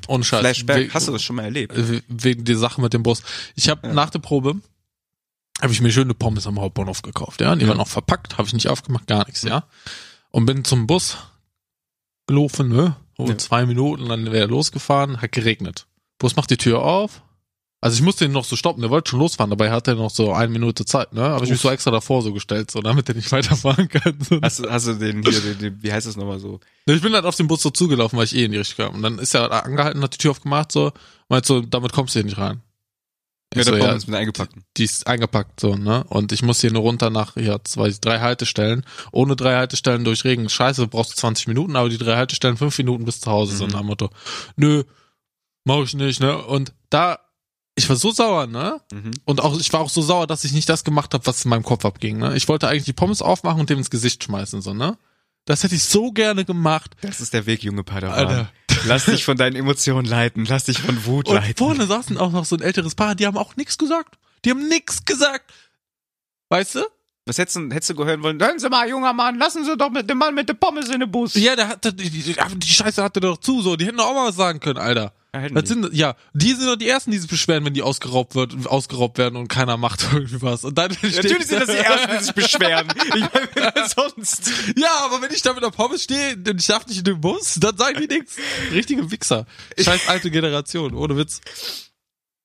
[0.08, 0.40] Ohne Scheiß.
[0.42, 1.76] Flashback, We- hast du das schon mal erlebt?
[1.78, 3.22] äh, Wegen der Sache mit dem Bus.
[3.56, 3.94] Ich habe Ja.
[3.94, 4.56] nach der Probe
[5.66, 7.56] habe ich mir schöne Pommes am Hauptbahnhof gekauft, ja.
[7.56, 7.70] Die Ja.
[7.70, 9.66] waren auch verpackt, habe ich nicht aufgemacht, gar nichts, ja.
[10.32, 11.18] Und bin zum Bus
[12.28, 12.96] gelaufen, ne?
[13.18, 13.38] Und Ja.
[13.38, 15.88] zwei Minuten, dann wäre er losgefahren, hat geregnet.
[16.20, 17.22] Bus macht die Tür auf.
[17.82, 20.10] Also ich musste ihn noch so stoppen, der wollte schon losfahren, dabei hatte er noch
[20.10, 21.22] so eine Minute Zeit, ne?
[21.22, 24.18] Habe ich mich so extra davor so gestellt, so damit er nicht weiterfahren kann.
[24.42, 26.60] Hast du, hast du den hier, den, den, wie heißt das nochmal so?
[26.88, 28.96] Ich bin halt auf den Bus so zugelaufen, weil ich eh in die Richtung kam.
[28.96, 30.94] Und dann ist er angehalten, hat die Tür aufgemacht, so,
[31.30, 32.62] meint so, damit kommst du hier nicht rein.
[33.56, 34.64] Ich Ja, so, der ja, Pommes mit eingepackten.
[34.78, 36.04] die ist eingepackt, so, ne?
[36.10, 38.86] Und ich muss hier nur runter nach, ja, zwei, drei Haltestellen.
[39.12, 40.50] Ohne drei Haltestellen durch Regen.
[40.50, 43.66] Scheiße, du brauchst 20 Minuten, aber die drei Haltestellen fünf Minuten bis zu Hause, so
[43.66, 43.72] Mhm.
[43.72, 44.10] nach dem Motto.
[44.58, 44.84] Nö,
[45.64, 46.38] mach ich nicht, ne?
[46.38, 47.20] Und da,
[47.76, 48.82] ich war so sauer, ne?
[48.92, 49.12] Mhm.
[49.26, 51.50] Und auch, ich war auch so sauer, dass ich nicht das gemacht habe, was in
[51.50, 52.36] meinem Kopf abging, ne?
[52.36, 54.98] Ich wollte eigentlich die Pommes aufmachen und dem ins Gesicht schmeißen, so, ne?
[55.48, 56.96] Das hätte ich so gerne gemacht.
[57.02, 58.16] Das ist der Weg, junge Padawan.
[58.18, 58.52] Alter.
[58.86, 60.46] Lass dich von deinen Emotionen leiten.
[60.46, 61.56] Lass dich von Wut Und leiten.
[61.58, 64.18] vorne saßen auch noch so ein älteres Paar, die haben auch nichts gesagt.
[64.44, 65.52] Die haben nichts gesagt.
[66.50, 66.82] Weißt du?
[67.28, 68.40] Was hättest du, hättest du hören wollen?
[68.40, 71.00] Hören Sie mal, junger Mann, lassen Sie doch mit dem Mann mit den Pommes in
[71.00, 71.34] den Bus.
[71.34, 73.76] Ja, der hatte, die, die, die Scheiße hatte doch zu, so.
[73.76, 75.12] Die hätten doch auch mal was sagen können, Alter.
[75.36, 75.70] Ja, hätten Das die.
[75.70, 79.18] sind, ja, die sind doch die ersten, die sich beschweren, wenn die ausgeraubt wird, ausgeraubt
[79.18, 80.64] werden und keiner macht irgendwie was.
[80.64, 82.88] Und dann Natürlich sind das die Ersten, die sich beschweren.
[83.16, 84.50] Ich meine, sonst?
[84.78, 87.20] Ja, aber wenn ich da mit der Pommes stehe und ich darf nicht in den
[87.20, 88.38] Bus, dann sagen die nichts.
[88.72, 89.46] Richtige Wichser.
[89.78, 91.42] Scheiß alte Generation, ohne Witz.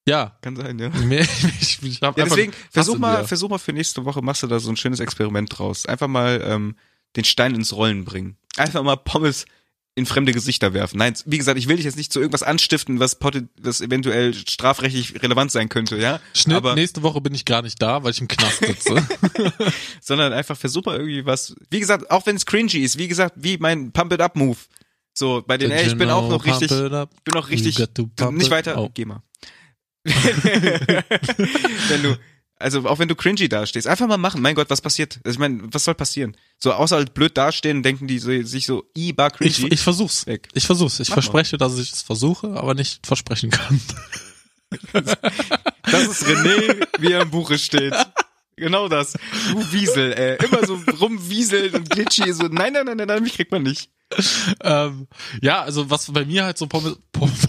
[0.07, 0.37] Ja.
[0.43, 0.91] Kann sein, ja.
[1.61, 4.59] Ich, ich hab Ja, deswegen, versuch mal, versuch mal für nächste Woche, machst du da
[4.59, 5.87] so ein schönes Experiment draus.
[5.87, 6.77] Einfach mal ähm,
[7.17, 8.37] den Stein ins Rollen bringen.
[8.57, 9.45] Einfach mal Pommes
[10.01, 10.99] in fremde Gesichter werfen.
[10.99, 13.17] Nein, wie gesagt, ich will dich jetzt nicht zu irgendwas anstiften, was,
[13.61, 16.21] was eventuell strafrechtlich relevant sein könnte, ja?
[16.35, 19.07] Schnitt, Aber, nächste Woche bin ich gar nicht da, weil ich im Knast sitze.
[20.01, 23.35] sondern einfach versuch mal irgendwie was, wie gesagt, auch wenn es cringy ist, wie gesagt,
[23.37, 24.59] wie mein Pump It Up Move.
[25.13, 26.91] So, bei den, ey, ich bin auch noch richtig, bin
[27.35, 27.89] noch richtig, nicht
[28.19, 28.51] it.
[28.51, 28.91] weiter, Oh.
[28.93, 29.23] geh mal.
[30.05, 32.17] wenn du,
[32.61, 34.43] also auch wenn du cringy dastehst, einfach mal machen.
[34.43, 35.19] Mein Gott, was passiert?
[35.25, 36.37] Also ich meine, was soll passieren?
[36.59, 39.51] So außer halt blöd dastehen, denken die so, sich so, i bar cringy.
[39.51, 40.27] Ich, ich versuch's.
[40.27, 40.49] Weg.
[40.53, 41.01] Ich versuch's.
[41.01, 41.23] Ich Mach mal.
[41.23, 43.81] verspreche, dass ich es versuche, aber nicht versprechen kann.
[44.93, 47.95] das ist René, wie er im Buche steht.
[48.57, 49.15] Genau das.
[49.51, 50.37] Du Wiesel, ey.
[50.45, 53.91] Immer so rumwieseln und glitchy, so, nein, nein, nein, nein, nein, mich kriegt man nicht.
[54.63, 55.09] ähm,
[55.41, 57.49] ja, also was bei mir halt so Pommes, Pommes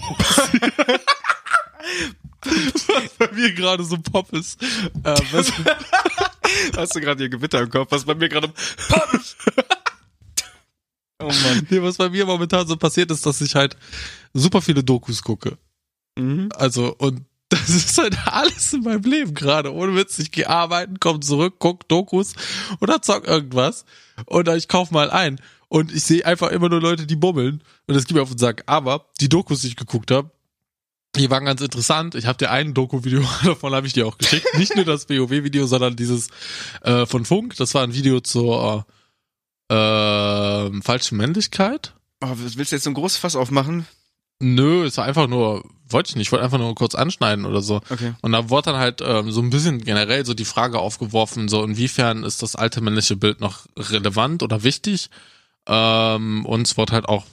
[2.88, 4.62] was bei mir gerade so Pop ist.
[5.04, 5.52] Äh, was,
[6.76, 8.52] Hast du gerade hier Gewitter im Kopf, was bei mir gerade
[8.88, 9.36] Pommes.
[11.18, 11.66] Oh Mann.
[11.70, 13.76] nee, was bei mir momentan so passiert ist, dass ich halt
[14.34, 15.56] super viele Dokus gucke.
[16.18, 16.48] Mhm.
[16.56, 19.72] Also, und das ist halt alles in meinem Leben gerade.
[19.72, 22.34] Ohne Witz, ich gehe arbeiten, komme zurück, guck Dokus
[22.80, 23.84] oder zock irgendwas.
[24.26, 25.40] Oder ich kauf mal ein.
[25.68, 27.62] Und ich sehe einfach immer nur Leute, die bummeln.
[27.86, 28.64] Und das geht mir auf den Sack.
[28.66, 30.30] Aber die Dokus, die ich geguckt habe,
[31.16, 32.14] die waren ganz interessant.
[32.14, 34.46] Ich habe dir ein Doku-Video, davon habe ich dir auch geschickt.
[34.56, 36.28] Nicht nur das WoW-Video, sondern dieses
[36.82, 37.56] äh, von Funk.
[37.56, 38.92] Das war ein Video zur äh,
[39.72, 41.94] äh, falschen Männlichkeit.
[42.22, 43.86] Oh, willst du jetzt so ein großes Fass aufmachen?
[44.38, 47.62] Nö, es war einfach nur, wollte ich nicht, ich wollte einfach nur kurz anschneiden oder
[47.62, 47.76] so.
[47.90, 48.14] Okay.
[48.22, 51.62] Und da wurde dann halt ähm, so ein bisschen generell so die Frage aufgeworfen, so
[51.62, 55.10] inwiefern ist das alte männliche Bild noch relevant oder wichtig?
[55.66, 57.24] Ähm, und es wurde halt auch,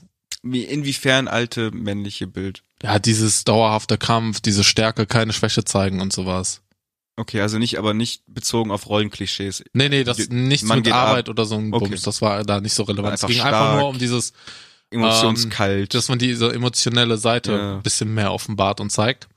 [0.41, 2.63] Wie, inwiefern alte männliche Bild?
[2.81, 6.61] ja, dieses dauerhafte Kampf, diese Stärke, keine Schwäche zeigen und sowas.
[7.17, 9.63] Okay, also nicht, aber nicht bezogen auf Rollenklischees.
[9.73, 11.33] Nee, nee, das nichts man mit Arbeit ab.
[11.33, 11.89] oder so ein Okay.
[11.89, 13.15] Bums, das war da nicht so relevant.
[13.15, 13.79] Es Einfach ging einfach stark.
[13.79, 14.31] nur um dieses,
[14.91, 15.93] Emotionskalt.
[15.93, 17.75] dass man diese emotionelle Seite Ja.
[17.75, 19.27] ein bisschen mehr offenbart und zeigt.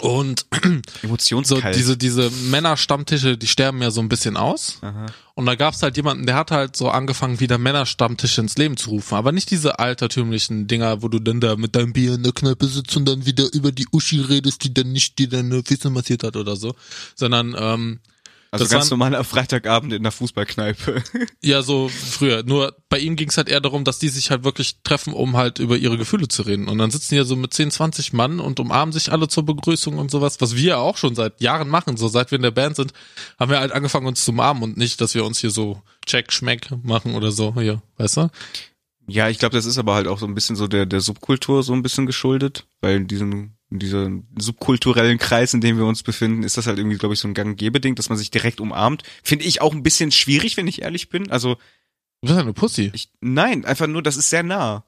[0.00, 0.46] Und
[1.18, 4.78] so diese, diese Männerstammtische, die sterben ja so ein bisschen aus.
[4.82, 5.06] Aha.
[5.34, 8.90] Und da gab's halt jemanden, der hat halt so angefangen, wieder Männerstammtische ins Leben zu
[8.90, 9.14] rufen.
[9.14, 12.66] Aber nicht diese altertümlichen Dinger, wo du dann da mit deinem Bier in der Kneipe
[12.66, 16.24] sitzt und dann wieder über die Uschi redest, die dann nicht dir deine Füße massiert
[16.24, 16.74] hat oder so.
[17.14, 18.00] Sondern, ähm,
[18.50, 21.02] Also das ganz waren- normaler Freitagabend in der Fußballkneipe.
[21.42, 22.42] ja, so früher.
[22.44, 25.58] Nur bei ihm ging's halt eher darum, dass die sich halt wirklich treffen, um halt
[25.58, 26.68] über ihre Gefühle zu reden.
[26.68, 29.44] Und dann sitzen die ja so mit 10, 20 Mann und umarmen sich alle zur
[29.44, 31.96] Begrüßung und sowas, was wir ja auch schon seit Jahren machen.
[31.98, 32.92] So seit wir in der Band sind,
[33.38, 36.32] haben wir halt angefangen, uns zu umarmen und nicht, dass wir uns hier so Check,
[36.32, 37.54] Schmeck machen oder so.
[37.60, 38.30] Hier, weißt du?
[39.06, 41.62] Ja, ich glaube, das ist aber halt auch so ein bisschen so der, der Subkultur
[41.62, 46.02] so ein bisschen geschuldet, weil in diesem, in diesem subkulturellen Kreis, in dem wir uns
[46.02, 49.02] befinden, ist das halt irgendwie, glaube ich, so ein Gang-Gebe-Ding, dass man sich direkt umarmt.
[49.22, 51.30] Finde ich auch ein bisschen schwierig, wenn ich ehrlich bin.
[51.30, 51.56] Also,
[52.20, 52.90] Du bist ja eine Pussy.
[52.94, 54.84] ich, nein, einfach nur, das ist sehr nah.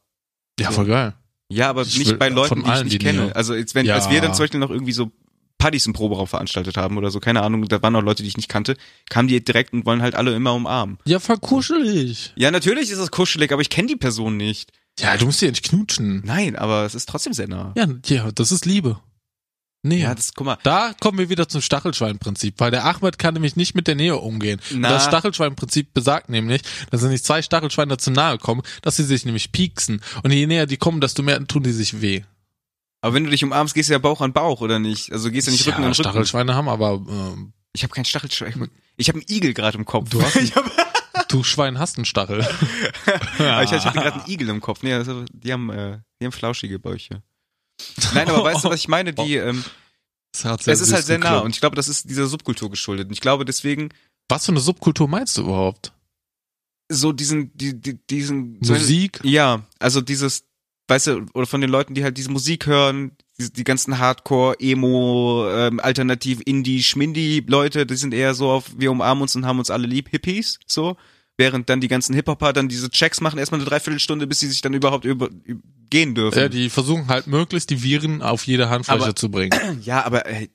[0.59, 1.15] Ja, voll geil.
[1.49, 3.25] Ja, aber Ich nicht bei Leuten, von die ich nicht kenne.
[3.27, 3.37] Nähe.
[3.37, 3.95] Also, jetzt, wenn, Ja.
[3.97, 5.11] als wir dann zum Beispiel noch irgendwie so
[5.59, 8.37] Partys im Proberaum veranstaltet haben oder so, keine Ahnung, da waren auch Leute, die ich
[8.39, 8.77] nicht kannte,
[9.11, 10.97] kamen die direkt und wollen halt alle immer umarmen.
[11.05, 12.33] Ja, voll kuschelig.
[12.37, 14.73] Ja, natürlich ist es kuschelig, aber ich kenne die Person nicht.
[15.01, 16.23] Ja, du musst dir nicht knutschen.
[16.25, 17.73] Nein, aber es ist trotzdem sehr nah.
[17.77, 19.01] Ja, ja, das ist Liebe.
[19.83, 20.03] Nee.
[20.03, 23.57] Ja, das, guck mal, Da kommen wir wieder zum Stachelschweinprinzip, weil der Ahmed kann nämlich
[23.57, 24.61] nicht mit der Nähe umgehen.
[24.75, 24.91] Na.
[24.91, 29.25] das Stachelschweinprinzip besagt nämlich, dass wenn nicht zwei Stachelschweine zu nahe kommen, dass sie sich
[29.25, 30.03] nämlich pieksen.
[30.23, 32.23] Und je näher die kommen, desto mehr tun die sich weh.
[33.01, 35.13] Aber wenn du dich umarmst, gehst du ja Bauch an Bauch, oder nicht?
[35.13, 35.95] Also gehst du nicht Rücken an Rücken.
[35.95, 38.69] Stachelschweine haben aber, ähm, Ich habe keinen Stachelschwein.
[38.99, 40.11] Ich habe einen Igel gerade im Kopf.
[40.11, 40.71] Du hast ich hab,
[41.29, 42.41] du Schwein hast einen Stachel.
[43.39, 44.83] aber ich, ich hatte gerade einen Igel im Kopf.
[44.83, 47.23] Nee, also, die haben, äh, die haben flauschige Bäuche.
[48.15, 49.13] Nein, aber weißt du, was ich meine?
[49.15, 49.65] Die, ähm,
[50.33, 52.71] Das hat es sehr ist halt sehr nah und ich glaube, das ist dieser Subkultur
[52.71, 53.09] geschuldet.
[53.09, 53.89] Und ich glaube deswegen
[54.29, 55.93] Was für eine Subkultur meinst du überhaupt?
[56.93, 59.21] so diesen, die, die, diesen so- Musik?
[59.23, 60.43] Ja, also dieses,
[60.91, 64.57] weißt du, oder von den Leuten, die halt diese Musik hören, die, die ganzen Hardcore,
[64.59, 69.59] Emo, ähm, Alternativ, Indie, Schmindi-Leute, die sind eher so auf, wir umarmen uns und haben
[69.61, 70.97] uns alle lieb, Hippies, so.
[71.39, 74.61] Während dann die ganzen Hip-Hopper dann diese Checks machen, erstmal eine Dreiviertelstunde, bis sie sich
[74.61, 76.39] dann überhaupt über, über gehen dürfen.
[76.39, 79.51] Ja, die versuchen halt möglichst die Viren auf jede Handfläche Aber- zu bringen.
[79.83, 80.49] Ja, aber äh,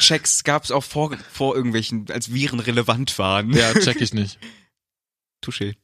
[0.00, 3.52] Checks gab's auch vor, vor irgendwelchen, als Viren relevant waren.
[3.52, 4.38] Ja, check ich nicht.
[5.44, 5.76] Touché.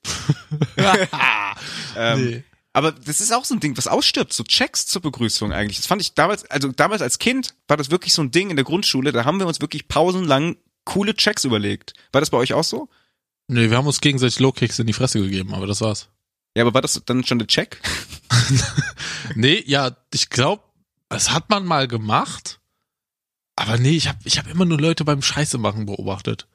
[1.97, 2.45] ähm, nee.
[2.73, 5.77] Aber das ist auch so ein Ding, was ausstirbt, so Checks zur Begrüßung eigentlich.
[5.77, 8.57] Das fand ich damals, also damals als Kind war das wirklich so ein Ding in
[8.57, 11.93] der Grundschule, da haben wir uns wirklich pausenlang coole Checks überlegt.
[12.13, 12.89] War das bei euch auch so?
[13.49, 16.09] Nee, wir haben uns gegenseitig Low-Kicks in die Fresse gegeben, aber das war's.
[16.57, 17.81] Ja, aber war das dann schon der Check?
[19.35, 20.63] Nee, ja, ich glaube,
[21.09, 22.61] das hat man mal gemacht.
[23.57, 26.49] Aber nee, ich habe ich hab immer nur Leute beim Scheiße machen beobachtet.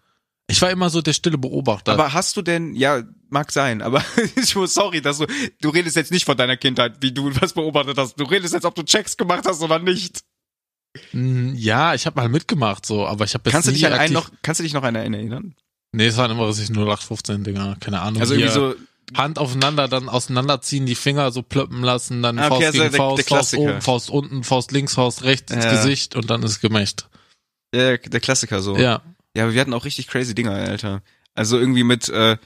[0.50, 1.92] Ich war immer so der stille Beobachter.
[1.94, 4.04] Aber hast du denn, ja, mag sein, aber
[4.36, 5.26] ich muss, sorry, dass du,
[5.62, 8.18] du redest jetzt nicht von deiner Kindheit, wie du was beobachtet hast.
[8.20, 10.22] Du redest jetzt, ob du Checks gemacht hast oder nicht.
[11.12, 14.14] Mm, ja, ich habe mal mitgemacht so, aber ich habe Kannst du dich an einen
[14.14, 15.54] noch, kannst du dich noch an einen erinnern?
[15.92, 18.22] Nee, es waren immer was ich 0815 Dinger, keine Ahnung.
[18.22, 18.76] Also irgendwie so,
[19.16, 22.92] Hand aufeinander, dann auseinanderziehen, die Finger so plöppen lassen, dann Ah, Faust okay, also gegen
[22.92, 25.72] der- Faust, der Faust oben, Faust unten, Faust links, Faust rechts ins Ja.
[25.72, 27.10] Gesicht und dann ist gemächt.
[27.74, 28.78] der, der Klassiker so.
[28.78, 29.02] Ja.
[29.38, 31.02] Ja, aber wir hatten auch richtig crazy Dinger, Alter.
[31.36, 32.38] Also irgendwie mit äh,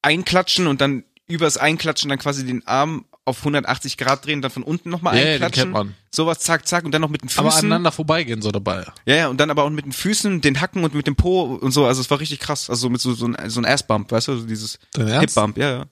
[0.00, 4.62] einklatschen und dann übers Einklatschen dann quasi den Arm auf 180 Grad drehen, dann von
[4.64, 5.62] unten nochmal Ja, ja, den einklatschen.
[5.64, 5.94] kennt man.
[6.10, 7.46] Sowas, zack, zack, und dann noch mit den Füßen.
[7.46, 8.84] Aber aneinander vorbeigehen so dabei.
[9.06, 11.42] ja, ja, und dann aber auch mit den Füßen, den Hacken und mit dem Po
[11.42, 11.86] und so.
[11.86, 12.68] Also es war richtig krass.
[12.68, 14.78] Also mit so, so ein, so ein Assbump, weißt du, so dieses?
[14.96, 15.84] Hip-Bump, ja, ja.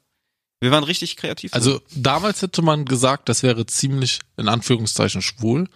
[0.61, 1.53] Wir waren richtig kreativ.
[1.53, 1.57] so.
[1.57, 5.69] Also damals hätte man gesagt, das wäre ziemlich in Anführungszeichen schwul.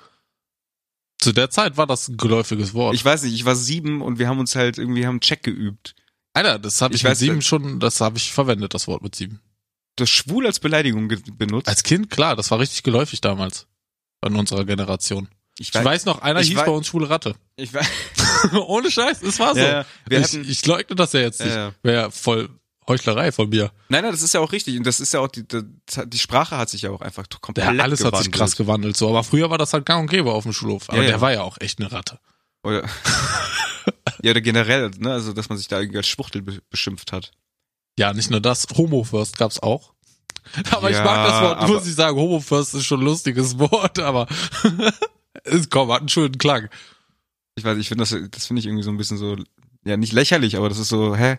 [1.24, 2.94] Zu der Zeit war das ein geläufiges Wort.
[2.94, 5.94] ich weiß nicht, ich war sieben und wir haben uns halt irgendwie, haben Check geübt.
[6.34, 8.86] Alter, das habe ich, Ich mit weiß, sieben äh, schon, das habe ich verwendet, das
[8.88, 9.40] Wort mit sieben.
[9.96, 11.08] Das schwul als Beleidigung
[11.38, 11.68] benutzt.
[11.68, 13.66] Als Kind, klar, das war richtig geläufig damals.
[14.26, 15.28] In unserer Generation.
[15.58, 17.36] Ich weiß noch, einer ich hieß bei uns schwule Ratte.
[17.56, 17.86] ich weiß,
[18.66, 19.60] Ohne Scheiß, es war so.
[19.60, 20.18] Ja, ja.
[20.18, 21.54] Ich, hatten- ich leugne das ja jetzt Ja, nicht.
[21.54, 21.72] ja.
[21.82, 22.48] Wäre voll
[22.86, 23.70] Heuchlerei von mir.
[23.88, 24.76] Nein, nein, das ist ja auch richtig.
[24.76, 25.62] Und das ist ja auch, die, die,
[26.06, 28.34] die Sprache hat sich ja auch einfach komplett Ja, alles hat sich gewandelt.
[28.34, 29.08] krass gewandelt so.
[29.08, 30.88] Aber früher war das halt gang und gäbe auf dem Schulhof.
[30.88, 31.08] Aber Ja, ja.
[31.10, 32.18] der war ja auch echt eine Ratte.
[32.62, 32.84] Oder,
[34.22, 37.30] ja, oder generell, ne, also, dass man sich da irgendwie als Schwuchtel be beschimpft hat.
[37.98, 38.66] Ja, nicht nur das.
[38.76, 39.92] Homo First gab's auch.
[40.72, 42.16] Aber ich Ja, mag das Wort, muss ich sagen.
[42.16, 44.26] Homo First ist schon ein lustiges Wort, aber
[45.44, 46.68] es komm, hat einen schönen Klang.
[47.54, 49.36] Ich weiß, ich finde das, das finde ich irgendwie so ein bisschen so,
[49.84, 51.36] ja, nicht lächerlich, aber das ist so, hä?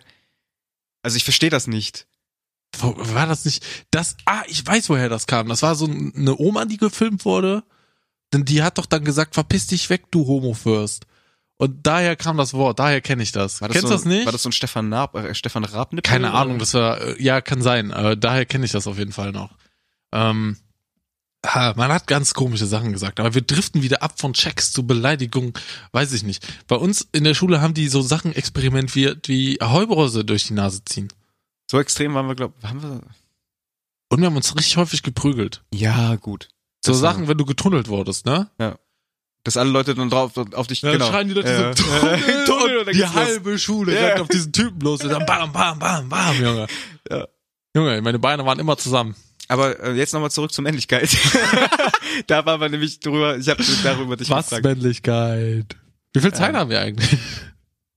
[1.06, 2.08] Also ich verstehe das nicht.
[2.78, 3.64] Wo- War das nicht?
[3.92, 5.48] Das, ah, ich weiß, woher das kam.
[5.48, 7.62] Das war so eine Oma, die gefilmt wurde.
[8.32, 11.06] Denn die hat doch dann gesagt, verpiss dich weg, du Homo First.
[11.58, 13.60] Und daher kam das Wort, daher kenne ich das.
[13.60, 14.24] Das Kennst so, du das nicht?
[14.26, 16.10] War das so ein Stefan Naab, äh, Stefan Rabnippel?
[16.10, 16.32] Keine?
[16.34, 17.92] Ahnung, das war, äh, ja, kann sein.
[17.92, 19.56] Äh, daher kenne ich das auf jeden Fall noch.
[20.12, 20.56] Ähm,
[21.42, 24.84] Ah, Man hat ganz komische Sachen gesagt, aber wir driften wieder ab von Checks zu
[24.86, 25.52] Beleidigungen,
[25.92, 26.44] weiß ich nicht.
[26.66, 30.84] Bei uns in der Schule haben die so Sachen experimentiert wie Heubrause durch die Nase
[30.84, 31.08] ziehen.
[31.70, 33.00] So extrem waren wir, glaube haben wir.
[34.08, 35.62] Und wir haben uns richtig häufig geprügelt.
[35.72, 36.48] Ja, gut.
[36.84, 38.50] So Das Sachen, wenn du getunnelt wurdest, ne?
[39.44, 41.04] Dass alle Leute dann drauf auf dich Ja, genau.
[41.04, 41.74] dann schreien die Leute Ja.
[41.76, 43.14] so Tunnel, Tunnel, und die los.
[43.14, 44.06] halbe Schule Ja.
[44.08, 46.66] rennt auf diesen Typen los und dann bam, bam, bam, bam, Junge.
[47.08, 47.26] Ja.
[47.76, 49.14] Junge, meine Beine waren immer zusammen.
[49.48, 51.16] Aber äh, jetzt nochmal zurück zur Männlichkeit.
[52.26, 54.64] da waren wir nämlich drüber, ich habe darüber dich Was gefragt.
[54.64, 55.76] Männlichkeit?
[56.12, 57.18] Wie viel Zeit Ähm, haben wir eigentlich?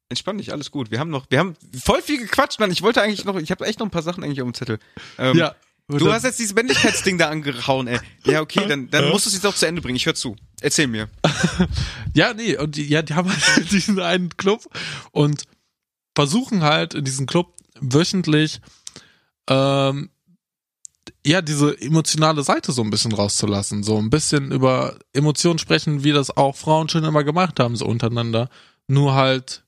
[0.10, 0.92] Entspann dich, alles gut.
[0.92, 2.72] Wir haben noch, wir haben voll viel gequatscht, Mann.
[2.72, 4.80] Ich wollte eigentlich noch, ich habe echt noch ein paar Sachen eigentlich auf dem Zettel.
[5.18, 5.50] Ähm,
[5.98, 8.00] Du hast jetzt dieses Männlichkeitsding da angehauen, ey.
[8.24, 9.96] Ja, okay, dann, dann musst du es jetzt auch zu Ende bringen.
[9.96, 10.36] Ich höre zu.
[10.62, 11.10] Erzähl mir.
[12.14, 14.64] Ja, nee, und die, ja, die haben halt diesen einen Club
[15.12, 15.44] und
[16.16, 18.62] versuchen halt in diesem Club wöchentlich
[19.48, 20.10] ähm,
[21.26, 26.12] ja, diese emotionale Seite so ein bisschen rauszulassen, so ein bisschen über Emotionen sprechen, wie
[26.12, 28.50] das auch Frauen schon immer gemacht haben, so untereinander.
[28.88, 29.64] Nur halt,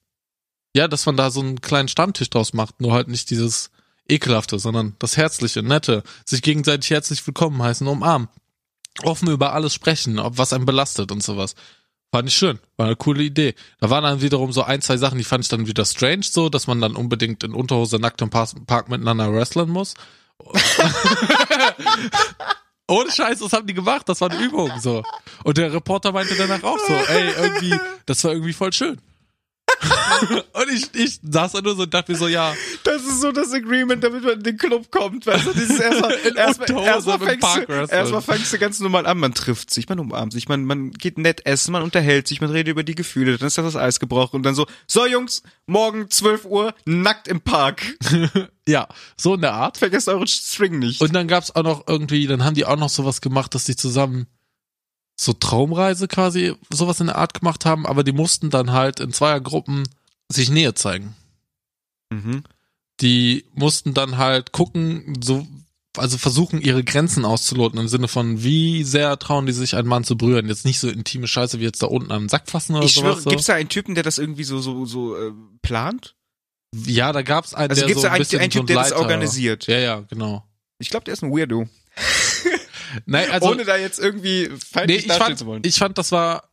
[0.76, 3.72] ja, dass man da so einen kleinen Stammtisch draus macht, nur halt nicht dieses
[4.10, 8.28] ekelhafte, sondern das herzliche, nette, sich gegenseitig herzlich willkommen heißen, umarmen,
[9.04, 11.56] offen über alles sprechen, ob was einen belastet und sowas.
[12.14, 13.56] Fand ich schön, war eine coole Idee.
[13.80, 16.50] Da waren dann wiederum so ein, zwei Sachen, die fand ich dann wieder strange, so,
[16.50, 19.94] dass man dann unbedingt in Unterhose nackt im Park miteinander wresteln muss.
[22.88, 25.04] Ohne Scheiß, das haben die gemacht, das war eine Übung, so.
[25.44, 29.00] Und der Reporter meinte danach auch so, ey, irgendwie, das war irgendwie voll schön.
[30.54, 32.54] und ich, ich saß da nur so und dachte mir so, ja,
[32.84, 36.12] Das ist so das Agreement, damit man in den Club kommt, weißt du, dieses erstmal,
[36.36, 40.34] erstmal, erstmal, fängst, du, erstmal fängst du ganz normal an, man trifft sich, man umarmt
[40.34, 43.48] sich, man, man geht nett essen, man unterhält sich, man redet über die Gefühle, dann
[43.48, 47.82] ist das Eis gebrochen und dann so, so Jungs, morgen 12 Uhr, nackt im Park.
[48.68, 49.78] ja, so in der Art.
[49.78, 51.02] Vergesst euren String nicht.
[51.02, 53.76] Und dann gab's auch noch irgendwie, dann haben die auch noch sowas gemacht, dass die
[53.76, 54.28] zusammen
[55.24, 59.14] so Traumreise quasi sowas in der Art gemacht haben, aber die mussten dann halt in
[59.14, 59.88] Zweiergruppen
[60.32, 61.16] sich Nähe zeigen.
[62.12, 62.44] mhm.
[63.02, 65.48] Die mussten dann halt gucken, so
[65.98, 70.04] also versuchen ihre Grenzen auszuloten im Sinne von wie sehr trauen die sich einen Mann
[70.04, 72.86] zu berühren, jetzt nicht so intime Scheiße wie jetzt da unten am Sack fassen oder
[72.86, 73.22] Ich sowas.
[73.22, 76.16] schwöre, gibt's da einen Typen, der das irgendwie so, so, so, äh, plant?
[76.86, 78.68] Ja, da gab's einen, Also der gibt's so da ein einen, bisschen einen so Typ,
[78.68, 79.68] der das organisiert?
[79.68, 80.46] Ja, ja, genau.
[80.80, 81.68] Ich glaube, der ist ein Weirdo.
[83.06, 85.62] Nein, also Ohne da jetzt irgendwie Nee, feindlich ich dastehen fand, zu wollen.
[85.66, 86.50] ich fand, das war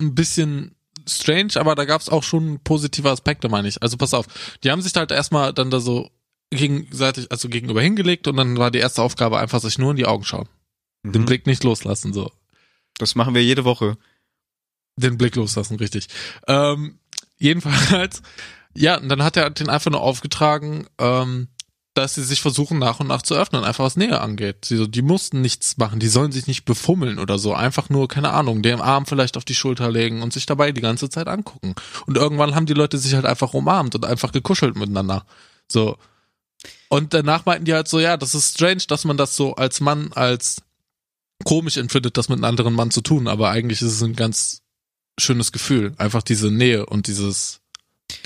[0.00, 0.74] ein bisschen
[1.08, 3.82] strange, aber da gab's auch schon positive Aspekte, meine ich.
[3.82, 4.26] Also pass auf,
[4.62, 6.10] die haben sich halt erstmal dann da so
[6.50, 10.06] gegenseitig, also gegenüber hingelegt und dann war die erste Aufgabe einfach sich nur in die
[10.06, 10.48] Augen schauen.
[11.04, 11.26] Den Mhm.
[11.26, 12.30] Blick nicht loslassen, so.
[12.98, 13.96] Das machen wir jede Woche.
[14.96, 16.08] Den Blick loslassen, richtig.
[16.46, 16.98] Ähm,
[17.38, 18.22] jedenfalls,
[18.74, 21.48] ja, und dann hat er den einfach nur aufgetragen, ähm,
[21.94, 24.64] dass sie sich versuchen nach und nach zu öffnen, einfach was Nähe angeht.
[24.64, 28.06] Sie so, die mussten nichts machen, die sollen sich nicht befummeln oder so, einfach nur,
[28.06, 31.26] keine Ahnung, den Arm vielleicht auf die Schulter legen und sich dabei die ganze Zeit
[31.26, 31.74] angucken.
[32.06, 35.24] Und irgendwann haben die Leute sich halt einfach umarmt und einfach gekuschelt miteinander.
[35.68, 35.96] So.
[36.88, 39.80] Und danach meinten die halt so, ja, das ist strange, dass man das so als
[39.80, 40.62] Mann als
[41.44, 44.62] komisch empfindet, das mit einem anderen Mann zu tun, aber eigentlich ist es ein ganz
[45.18, 47.59] schönes Gefühl, einfach diese Nähe und dieses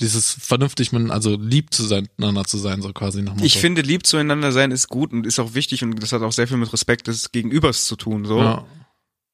[0.01, 3.45] dieses vernünftig mit, also lieb zu sein, miteinander zu sein, so quasi nach Motto.
[3.45, 6.32] Ich finde, lieb zueinander sein ist gut und ist auch wichtig und das hat auch
[6.32, 8.24] sehr viel mit Respekt des Gegenübers zu tun.
[8.24, 8.64] So, ja.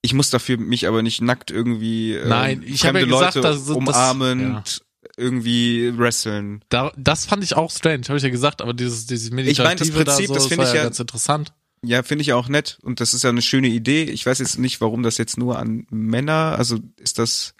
[0.03, 3.35] ich muss dafür mich aber nicht nackt irgendwie äh, Nein, ich habe fremde ja gesagt,
[3.37, 4.83] Leute dass- dass- umarmend
[5.17, 6.63] irgendwie wresteln.
[6.69, 9.77] Da, das fand ich auch strange, habe ich ja gesagt, aber dieses, dieses Meditative meine,
[9.79, 11.53] das Prinzip, da so, das finde ich ja- ganz interessant.
[11.83, 14.03] Ja, finde ich auch nett und das ist ja eine schöne Idee.
[14.05, 17.55] Ich weiß jetzt nicht, warum das jetzt nur an Männer, also ist das,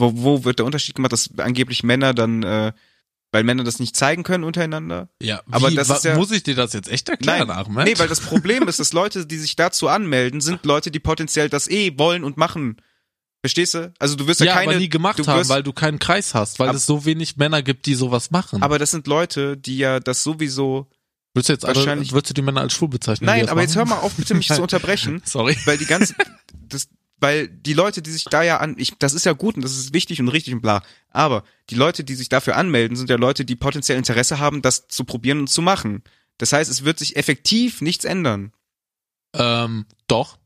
[0.00, 2.72] wo, wo wird der Unterschied gemacht, dass angeblich Männer dann, äh,
[3.32, 5.08] weil Männer das nicht zeigen können untereinander?
[5.22, 7.84] Ja, Aber wie, das wa- ist ja- muss ich dir das jetzt echt erklären, Ahmed?
[7.86, 11.48] nee, weil das Problem ist, dass Leute, die sich dazu anmelden, sind Leute, die potenziell
[11.48, 12.76] das eh wollen und machen.
[13.42, 13.92] Verstehst du?
[13.98, 15.98] Also du wirst ja, ja, keine, aber nie gemacht du haben, wirst, weil du keinen
[15.98, 18.62] Kreis hast, weil Ab- es so wenig Männer gibt, die sowas machen.
[18.62, 20.90] aber das sind Leute, die ja das sowieso.
[21.32, 23.26] willst du jetzt alle, wahrscheinlich- willst du die Männer als schwul bezeichnen?
[23.26, 24.00] Nein, das aber jetzt hör machen?
[24.00, 25.56] mal auf, bitte mich zu unterbrechen, Sorry.
[25.64, 26.16] weil die ganzen,
[26.68, 26.88] das,
[27.20, 29.76] weil die Leute, die sich da ja an, ich, das ist ja gut und das
[29.76, 30.82] ist wichtig und richtig und bla.
[31.10, 34.88] Aber die Leute, die sich dafür anmelden, sind ja Leute, die potenziell Interesse haben, das
[34.88, 36.02] zu probieren und zu machen.
[36.38, 38.52] Das heißt, es wird sich effektiv nichts ändern.
[39.34, 40.38] Ähm, doch.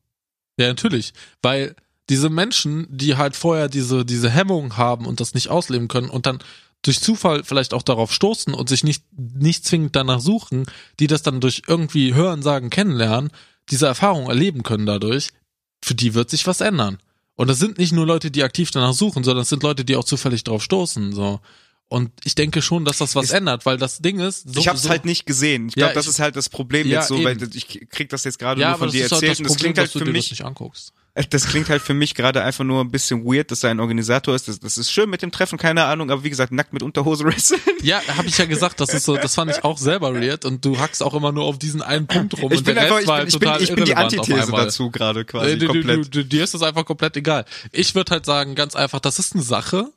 [0.59, 1.15] Ja, natürlich.
[1.43, 1.77] Weil
[2.11, 6.27] diese Menschen, die halt vorher diese, diese Hemmung haben und das nicht ausleben können und
[6.27, 6.41] dann
[6.83, 10.67] durch Zufall vielleicht auch darauf stoßen und sich nicht, nicht zwingend danach suchen,
[11.01, 13.31] die das dann durch irgendwie Hören, Sagen, Kennenlernen,
[13.71, 15.31] diese Erfahrung erleben können dadurch,
[15.85, 16.99] für die wird sich was ändern.
[17.37, 19.97] Und das sind nicht nur Leute, die aktiv danach suchen, sondern es sind Leute, die
[19.97, 21.41] auch zufällig darauf stoßen, so.
[21.89, 24.69] Und ich denke schon, dass das was Ist- ändert, weil das Ding ist, so, ich
[24.69, 25.69] habe es so, halt nicht gesehen.
[25.69, 27.51] Ich Ja, glaube, das ich- ist halt das Problem Ja, jetzt so, weil eben.
[27.55, 29.57] ich krieg das jetzt gerade ja, nur von das dir halt erzählt das und das
[29.59, 30.93] klingt halt für mich das nicht anguckst.
[31.31, 34.35] Das klingt halt für mich gerade einfach nur ein bisschen weird, dass er ein Organisator
[34.35, 34.49] ist.
[34.49, 37.23] Das, das ist schön mit dem Treffen, keine Ahnung, aber wie gesagt, nackt mit Unterhose
[37.25, 37.61] wrestlen.
[37.83, 40.65] Ja, habe ich ja gesagt, das ist so, das fand ich auch selber weird und
[40.65, 42.97] du hackst auch immer nur auf diesen einen Punkt rum Ich und bin der einfach,
[42.97, 44.91] Rest ich war bin, halt ich bin, total ich bin die irrelevant auf Antithese dazu
[44.91, 45.97] gerade quasi Äh, du, du, komplett.
[46.07, 47.45] du, du, dir ist das einfach komplett egal.
[47.71, 49.93] Ich würde halt sagen, ganz einfach, das ist eine Sache,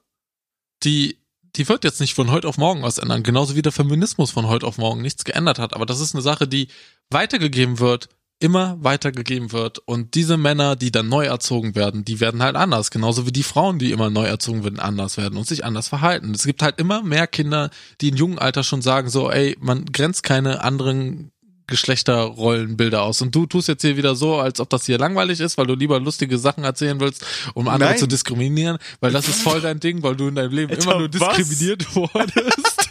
[0.83, 1.17] die,
[1.57, 3.23] die wird jetzt nicht von heute auf morgen was ändern.
[3.23, 5.73] Genauso wie der Feminismus von heute auf morgen nichts geändert hat.
[5.73, 6.67] Aber das ist eine Sache, die
[7.09, 9.79] weitergegeben wird, immer weitergegeben wird.
[9.79, 12.91] Und diese Männer, die dann neu erzogen werden, die werden halt anders.
[12.91, 16.33] Genauso wie die Frauen, die immer neu erzogen werden, anders werden und sich anders verhalten.
[16.35, 19.85] Es gibt halt immer mehr Kinder, die in jungen Alter schon sagen so, ey, man
[19.85, 21.31] grenzt keine anderen
[21.67, 23.21] Geschlechterrollenbilder aus.
[23.21, 25.75] Und du tust jetzt hier wieder so, als ob das hier langweilig ist, weil du
[25.75, 27.99] lieber lustige Sachen erzählen willst, um andere Nein.
[27.99, 30.99] zu diskriminieren, weil das ist voll dein Ding, weil du in deinem Leben Alter, immer
[30.99, 31.35] nur was?
[31.37, 32.89] diskriminiert wurdest.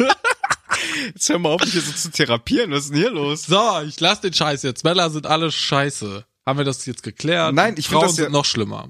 [1.14, 2.70] Jetzt hör mal auf, mich hier so zu therapieren.
[2.70, 3.45] Was ist denn hier los?
[3.47, 4.85] so, ich lass den Scheiß jetzt.
[4.85, 6.24] Männer sind alle scheiße.
[6.45, 7.55] Haben wir das jetzt geklärt?
[7.55, 8.89] Nein, ich Frauen das ja- sind noch schlimmer.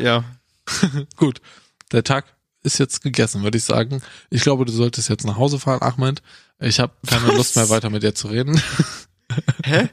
[0.00, 0.24] Ja.
[1.16, 1.40] Gut,
[1.92, 2.24] der Tag
[2.62, 4.02] ist jetzt gegessen, würde ich sagen.
[4.30, 6.22] Ich glaube, du solltest jetzt nach Hause fahren, Ahmed.
[6.58, 7.36] Ich habe keine Was?
[7.36, 8.60] Lust mehr weiter mit dir zu reden.
[9.64, 9.88] Hä?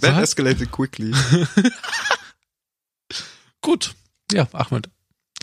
[0.00, 0.22] That Was?
[0.22, 1.12] escalated quickly.
[3.60, 3.94] Gut.
[4.32, 4.88] Ja, Ahmed.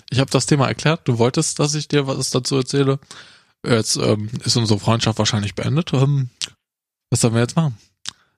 [0.09, 1.07] Ich habe das Thema erklärt.
[1.07, 2.99] Du wolltest, dass ich dir was dazu erzähle.
[3.65, 5.93] Jetzt ähm, ist unsere Freundschaft wahrscheinlich beendet.
[5.93, 6.29] Ähm,
[7.09, 7.77] was sollen wir jetzt machen?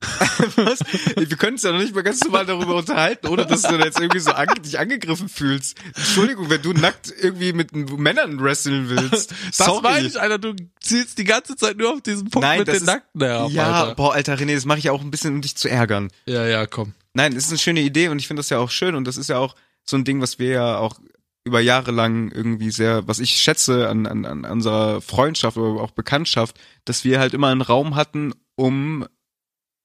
[0.56, 0.80] Was?
[1.16, 4.00] Wir können uns ja noch nicht mal ganz normal darüber unterhalten, ohne dass du jetzt
[4.00, 5.78] irgendwie so ange dich angegriffen fühlst.
[5.96, 9.34] Entschuldigung, wenn du nackt irgendwie mit Männern wresteln willst.
[9.48, 9.82] Das Sorry.
[9.84, 10.40] meine ich, Alter.
[10.40, 13.52] Du zielst die ganze Zeit nur auf diesen Punkt Nein, mit den ist- Nackten herab,
[13.52, 13.96] Ja, Alter.
[13.96, 16.10] boah, Alter René, das mache ich ja auch ein bisschen, um dich zu ärgern.
[16.26, 16.94] Ja, ja, komm.
[17.14, 19.18] Nein, es ist eine schöne Idee und ich finde das ja auch schön und das
[19.18, 20.96] ist ja auch so ein Ding, was wir ja auch
[21.44, 25.92] über Jahre lang irgendwie sehr, was ich schätze an, an, an unserer Freundschaft oder auch
[25.92, 29.06] Bekanntschaft, dass wir halt immer einen Raum hatten, um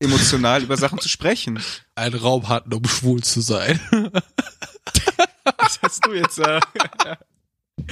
[0.00, 1.62] emotional über Sachen zu sprechen.
[1.94, 3.80] Einen Raum hatten, um schwul zu sein.
[5.58, 6.38] Was hast du jetzt?
[6.38, 6.60] Äh,
[7.78, 7.88] ui,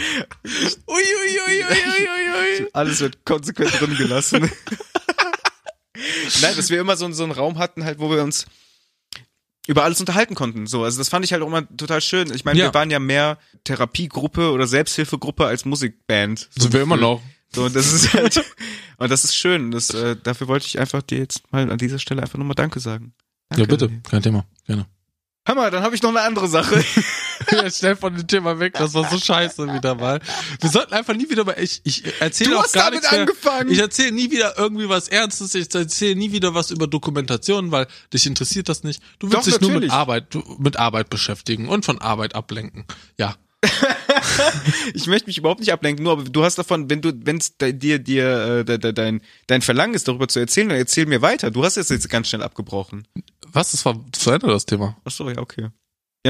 [0.88, 4.50] ui, ui, ui, ui, alles wird konsequent drin gelassen.
[6.42, 8.46] Nein, dass wir immer so, so einen Raum hatten, halt, wo wir uns
[9.66, 10.66] über alles unterhalten konnten.
[10.66, 12.32] So, also das fand ich halt auch immer total schön.
[12.34, 12.66] Ich meine, Ja.
[12.66, 16.48] wir waren ja mehr Therapiegruppe oder Selbsthilfegruppe als Musikband.
[16.54, 17.22] So Sind wir immer noch.
[17.54, 18.44] So, und das ist halt,
[18.98, 19.70] und das ist schön.
[19.70, 22.80] Das, äh, dafür wollte ich einfach dir jetzt mal an dieser Stelle einfach nochmal Danke
[22.80, 23.14] sagen.
[23.50, 23.62] Danke.
[23.62, 23.90] Ja, bitte.
[24.08, 24.44] Kein Thema.
[24.66, 24.86] Gerne.
[25.46, 26.84] Hör mal, dann habe ich noch eine andere Sache.
[27.50, 30.20] Ja, schnell von dem Thema weg, das war so scheiße wieder mal.
[30.60, 33.20] Wir sollten einfach nie wieder mal, ich, ich erzähle Du auch hast gar nichts mehr.
[33.22, 33.70] angefangen.
[33.70, 37.88] Ich erzähle nie wieder irgendwie was Ernstes, ich erzähle nie wieder was über Dokumentation, weil
[38.12, 39.02] dich interessiert das nicht.
[39.18, 39.92] Du willst Doch, dich nur mit natürlich.
[39.92, 42.84] Arbeit, mit Arbeit beschäftigen und von Arbeit ablenken.
[43.18, 43.34] Ja.
[44.94, 47.56] Ich möchte mich überhaupt nicht ablenken, nur aber du hast davon, wenn du, wenn es
[47.56, 51.22] dir, dir äh, de, de, dein, dein Verlangen ist, darüber zu erzählen, dann erzähl mir
[51.22, 51.50] weiter.
[51.50, 53.06] Du hast es jetzt ganz schnell abgebrochen.
[53.52, 53.72] Was?
[53.72, 54.96] Das war zu Ende das Thema.
[55.04, 55.62] Ach so, ja, okay.
[55.62, 55.70] Ja,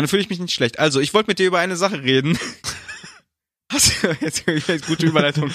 [0.02, 0.78] dann fühle ich mich nicht schlecht.
[0.78, 2.38] Also, ich wollte mit dir über eine Sache reden.
[3.72, 5.50] Hast du, jetzt, jetzt gute Überleitung.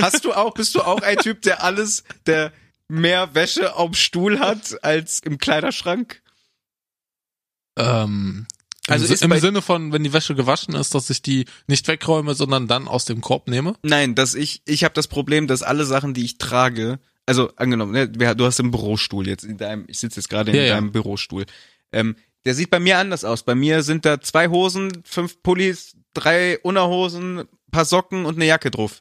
[0.00, 2.52] Hast du auch, bist du auch ein Typ, der alles, der
[2.88, 6.22] mehr Wäsche auf dem Stuhl hat als im Kleiderschrank?
[7.76, 8.46] Ähm,
[8.88, 12.34] Also im bei- Sinne von, wenn die Wäsche gewaschen ist, dass ich die nicht wegräume,
[12.34, 13.74] sondern dann aus dem Korb nehme.
[13.82, 17.92] Nein, dass ich, ich habe das Problem, dass alle Sachen, die ich trage, also angenommen,
[17.92, 20.74] ne, du hast einen Bürostuhl jetzt in deinem, ich sitze jetzt gerade in Ja, ja.
[20.74, 21.46] deinem Bürostuhl.
[21.92, 23.44] Ähm, der sieht bei mir anders aus.
[23.44, 28.72] Bei mir sind da zwei Hosen, fünf Pullis, drei Unterhosen, paar Socken und eine Jacke
[28.72, 28.98] drauf.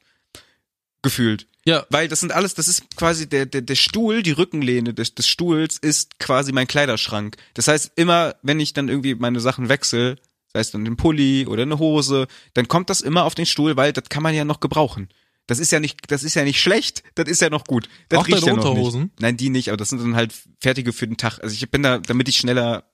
[1.01, 1.47] Gefühlt.
[1.65, 5.13] Ja, Weil das sind alles, das ist quasi der, der, der Stuhl, die Rückenlehne des,
[5.13, 7.37] des Stuhls ist quasi mein Kleiderschrank.
[7.53, 10.15] Das heißt, immer, wenn ich dann irgendwie meine Sachen wechsle,
[10.51, 13.77] sei es dann den Pulli oder eine Hose, dann kommt das immer auf den Stuhl,
[13.77, 15.09] weil das kann man ja noch gebrauchen.
[15.47, 17.89] Das ist ja nicht, das ist ja nicht schlecht, das ist ja noch gut.
[18.09, 19.01] Das Auch riecht deine ja noch Unterhosen?
[19.01, 19.21] Nicht.
[19.21, 21.39] Nein, die nicht, aber das sind dann halt fertige für den Tag.
[21.43, 22.85] Also ich bin da, damit ich schneller,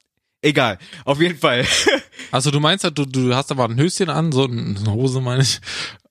[0.41, 0.78] egal.
[1.05, 1.65] Auf jeden Fall.
[2.30, 5.43] Also du meinst halt, du, du hast aber ein Höschen an, so eine Hose meine
[5.43, 5.61] ich,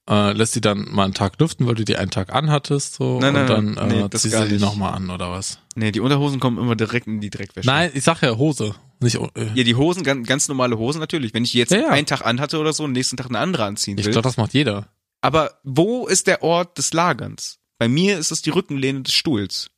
[0.09, 3.19] äh, lässt die dann mal einen Tag lüften, weil du die einen Tag anhattest, so
[3.21, 5.59] Nein, nein, und dann nein, nee, äh, ziehst du die nochmal an oder was?
[5.75, 7.67] nee, die Unterhosen kommen immer direkt in die Dreckwäsche.
[7.69, 11.35] Nein, ich sag ja Hose, nicht äh, Ja, die Hosen, ganz, ganz normale Hosen natürlich.
[11.35, 11.89] Wenn ich jetzt Ja, ja.
[11.89, 14.13] einen Tag anhatte oder so und nächsten Tag eine andere anziehen Ich will.
[14.13, 14.89] glaube, das macht jeder.
[15.23, 17.59] Aber wo ist der Ort des Lagerns?
[17.79, 19.71] Bei mir ist es die Rückenlehne des Stuhls.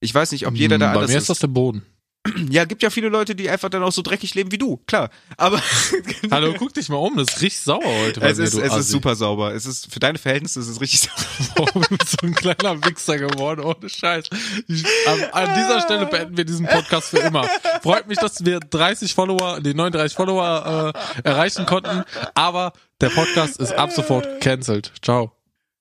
[0.00, 1.22] Ich weiß nicht, ob jeder da Hm, Bei anders mir ist.
[1.24, 1.82] ist das der Boden.
[2.50, 5.10] Ja, gibt ja viele Leute, die einfach dann auch so dreckig leben wie du, klar.
[5.36, 5.60] Aber
[6.30, 8.78] Hallo, guck dich mal um, das riecht sauer heute bei es mir, ist, es Assi.
[8.80, 9.52] ist super sauber.
[9.54, 11.00] Es ist für deine Verhältnisse ist es richtig
[11.56, 11.80] sauber.
[11.88, 14.26] Du bist so ein kleiner Wichser geworden, ohne Scheiß.
[14.68, 17.44] Ich, an, an dieser Stelle beenden wir diesen Podcast für immer.
[17.82, 22.04] Freut mich, dass wir 30 Follower, die 39 Follower äh, erreichen konnten,
[22.34, 24.92] aber der Podcast ist ab sofort gecancelt.
[25.02, 25.32] Ciao.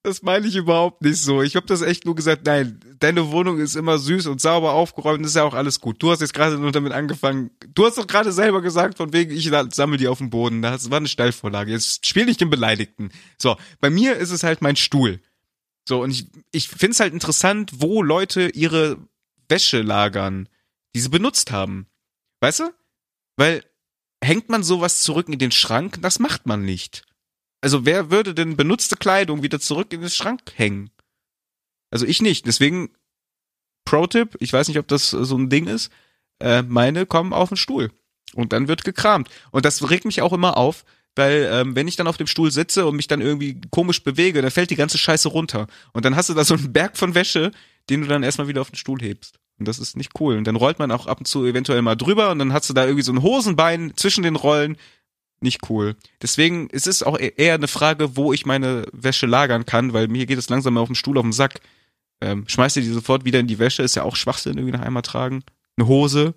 [0.03, 1.43] Das meine ich überhaupt nicht so.
[1.43, 5.23] Ich habe das echt nur gesagt, nein, deine Wohnung ist immer süß und sauber aufgeräumt,
[5.23, 6.01] ist ja auch alles gut.
[6.01, 7.51] Du hast jetzt gerade nur damit angefangen.
[7.75, 10.63] Du hast doch gerade selber gesagt, von wegen, ich sammle die auf dem Boden.
[10.63, 11.71] Das war eine Steilvorlage.
[11.71, 13.11] Jetzt spiel nicht den Beleidigten.
[13.37, 15.21] So, bei mir ist es halt mein Stuhl.
[15.87, 18.97] So, und ich, ich finde es halt interessant, wo Leute ihre
[19.49, 20.49] Wäsche lagern,
[20.95, 21.85] die sie benutzt haben.
[22.39, 22.73] Weißt du?
[23.37, 23.63] Weil
[24.23, 25.99] hängt man sowas zurück in den Schrank?
[26.01, 27.03] Das macht man nicht.
[27.61, 30.89] Also wer würde denn benutzte Kleidung wieder zurück in den Schrank hängen?
[31.91, 32.47] Also ich nicht.
[32.47, 32.89] Deswegen
[33.85, 35.91] Pro-Tipp, ich weiß nicht, ob das so ein Ding ist,
[36.39, 37.91] äh, meine kommen auf den Stuhl.
[38.33, 39.29] Und dann wird gekramt.
[39.51, 40.85] Und das regt mich auch immer auf,
[41.15, 44.41] weil ähm, wenn ich dann auf dem Stuhl sitze und mich dann irgendwie komisch bewege,
[44.41, 45.67] dann fällt die ganze Scheiße runter.
[45.93, 47.51] Und dann hast du da so einen Berg von Wäsche,
[47.89, 49.37] den du dann erstmal wieder auf den Stuhl hebst.
[49.59, 50.37] Und das ist nicht cool.
[50.37, 52.73] Und dann rollt man auch ab und zu eventuell mal drüber und dann hast du
[52.73, 54.77] da irgendwie so ein Hosenbein zwischen den Rollen.
[55.41, 55.95] Nicht cool.
[56.21, 60.07] Deswegen ist es auch e-, eher eine Frage, wo ich meine Wäsche lagern kann, weil
[60.07, 61.61] mir geht es langsam auf dem Stuhl auf den Sack.
[62.21, 64.85] Ähm, schmeißt ihr die sofort wieder in die Wäsche, ist ja auch Schwachsinn irgendwie nach
[64.85, 65.43] einmal tragen.
[65.75, 66.35] Eine Hose,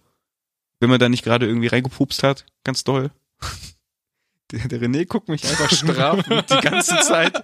[0.81, 3.11] wenn man da nicht gerade irgendwie reingepupst hat, ganz doll.
[4.51, 7.43] Der, der René guckt mich einfach strafend die ganze Zeit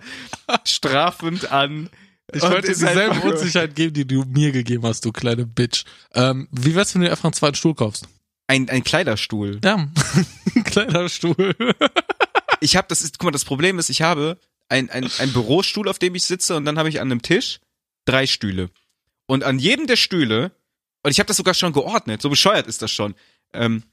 [0.64, 1.88] strafend an.
[2.32, 5.84] Ich wollte dir dieselbe Unsicherheit geben, die du mir gegeben hast, du kleine Bitch.
[6.14, 8.06] Ähm, wie wär's, wenn du dir einfach einen zweiten Stuhl kaufst?
[8.50, 9.60] Ein, ein Kleiderstuhl.
[9.62, 9.76] Ja,
[10.56, 11.54] ein kleiner Stuhl.
[12.60, 14.38] Ich habe, das ist, guck mal, das Problem ist, ich habe
[14.68, 17.60] ein, ein, ein Bürostuhl, auf dem ich sitze und dann habe ich an einem Tisch
[18.06, 18.70] drei Stühle.
[19.26, 20.50] Und an jedem der Stühle,
[21.04, 23.14] und ich habe das sogar schon geordnet, so bescheuert ist das schon,
[23.52, 23.84] ähm,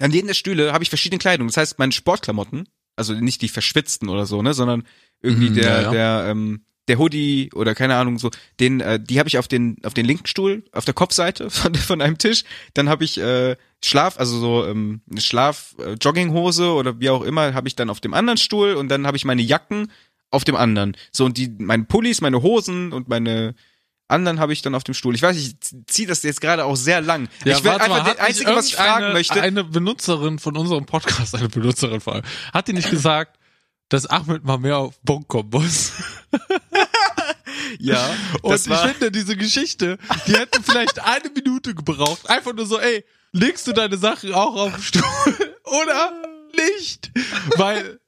[0.00, 1.48] an jedem der Stühle habe ich verschiedene Kleidung.
[1.48, 4.86] Das heißt, meine Sportklamotten, also nicht die verschwitzten oder so, ne, sondern
[5.20, 5.90] irgendwie Mhm, der, ja, ja.
[5.90, 8.30] der, ähm, der Hoodie oder keine Ahnung so,
[8.60, 11.74] den, äh, die habe ich auf den auf den linken Stuhl, auf der Kopfseite von
[11.74, 12.44] von einem Tisch.
[12.74, 17.22] Dann habe ich äh, Schlaf, also so ähm, eine Schlaf äh, Jogginghose oder wie auch
[17.22, 19.90] immer, habe ich dann auf dem anderen Stuhl und dann habe ich meine Jacken
[20.30, 20.96] auf dem anderen.
[21.12, 23.54] So und die meine Pullis, meine Hosen und meine
[24.08, 25.14] anderen habe ich dann auf dem Stuhl.
[25.14, 27.28] Ich weiß, ich ziehe das jetzt gerade auch sehr lang.
[27.44, 29.40] ich will einfach hat das Einzige, was ich fragen möchte.
[29.40, 33.37] Eine Benutzerin von unserem Podcast, eine Benutzerin vor allem, hat die nicht gesagt,
[33.88, 35.92] dass Ahmed mal mehr auf Bonk kommen muss?
[37.78, 38.08] ja,
[38.42, 42.28] Und das ich finde, diese Geschichte, die hätte vielleicht eine Minute gebraucht.
[42.28, 46.12] Einfach nur so, ey, legst du deine Sachen auch auf den Stuhl oder
[46.54, 47.10] nicht?
[47.56, 48.00] Weil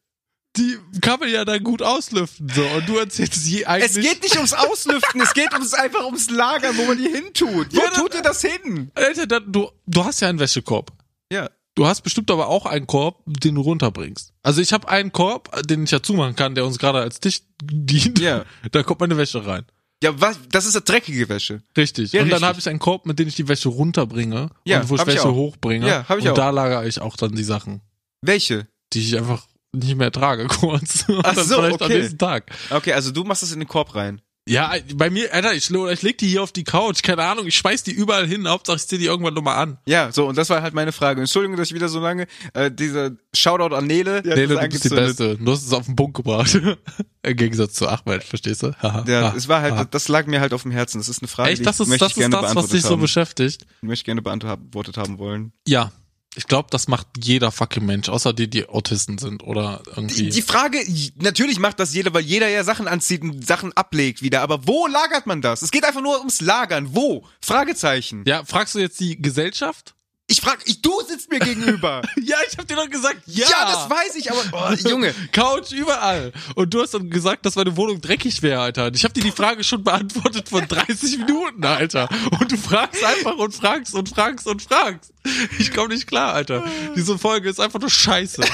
[0.57, 2.65] die kann man ja dann gut auslüften, so.
[2.67, 4.05] Und du erzählst es eigentlich.
[4.05, 7.73] geht nicht ums Auslüften, es geht ums einfach ums Lagern, wo man die hintut.
[7.73, 8.91] Wo Ja, tut ihr das hin?
[8.95, 10.93] Alter, dann, du, du hast ja einen Wäschekorb.
[11.33, 11.49] Ja.
[11.81, 14.35] Du hast bestimmt aber auch einen Korb, den du runterbringst.
[14.43, 17.41] Also ich habe einen Korb, den ich ja zumachen kann, der uns gerade als Tisch
[17.63, 18.19] dient.
[18.19, 18.45] Ja.
[18.71, 19.65] Da kommt meine Wäsche rein.
[20.03, 20.39] Ja, was?
[20.51, 21.63] Das ist eine dreckige Wäsche.
[21.75, 22.13] Richtig.
[22.13, 22.49] Ja, und dann richtig.
[22.49, 25.07] habe ich einen Korb, mit dem ich die Wäsche runterbringe Ja, und wo ich ich
[25.07, 25.35] Wäsche auch.
[25.35, 25.89] hochbringe.
[25.89, 26.35] Ja, hab ich und auch.
[26.35, 27.81] da lagere ich auch dann die Sachen,
[28.21, 28.67] Welche?
[28.93, 31.07] die ich einfach nicht mehr trage, kurz.
[31.09, 31.99] Und Ach dann so, vielleicht am okay.
[31.99, 32.51] nächsten Tag.
[32.69, 34.21] Okay, also du machst das in den Korb rein.
[34.51, 37.55] Ja, bei mir, Alter, ich, ich leg die hier auf die Couch, keine Ahnung, ich
[37.57, 39.79] schmeiß die überall hin, Hauptsache ich zieh die irgendwann nochmal an.
[39.87, 41.21] Ja, so, und das war halt meine Frage.
[41.21, 44.17] Entschuldigung, dass ich wieder so lange, äh, dieser Shoutout an Nele.
[44.17, 44.89] hat Nele, das du bist die.
[44.89, 45.37] Beste.
[45.37, 46.61] Du hast es auf den Punkt gebracht.
[47.23, 48.73] Im Gegensatz zu Ahmed, verstehst du?
[48.83, 49.05] Haha.
[49.07, 49.85] Ja, es war halt, ha.
[49.85, 50.99] das lag mir halt auf dem Herzen.
[50.99, 52.43] Das ist eine Frage, Echt, die das ich, ist, möchte das ich ist gerne das,
[52.43, 53.01] was beantwortet dich so haben.
[53.01, 53.67] beschäftigt.
[53.83, 55.53] Ich möchte gerne beantwortet haben wollen.
[55.69, 55.93] Ja.
[56.37, 60.25] Ich glaube, das macht jeder fucking Mensch, außer die, die Autisten sind oder irgendwie.
[60.25, 60.79] Die, die Frage,
[61.17, 64.41] natürlich macht das jeder, weil jeder ja Sachen anzieht und Sachen ablegt wieder.
[64.43, 65.63] Aber wo lagert man das?
[65.63, 66.95] Es geht einfach nur ums Lagern.
[66.95, 67.27] Wo?
[67.41, 68.23] Fragezeichen.
[68.27, 69.95] ja, fragst du jetzt die Gesellschaft?
[70.31, 72.03] Ich frag, ich, du sitzt mir gegenüber.
[72.23, 73.49] Ja, ich hab dir doch gesagt, ja.
[73.49, 75.13] ja, das weiß ich, aber, oh, Junge.
[75.33, 76.33] Couch überall.
[76.55, 78.87] Und du hast dann gesagt, dass meine Wohnung dreckig wäre, Alter.
[78.87, 82.09] Und ich habe dir die Frage schon beantwortet von 30 Minuten, Alter.
[82.39, 85.13] Und du fragst einfach und fragst und fragst und fragst.
[85.59, 86.63] Ich komme nicht klar, Alter.
[86.95, 88.45] Diese Folge ist einfach nur scheiße.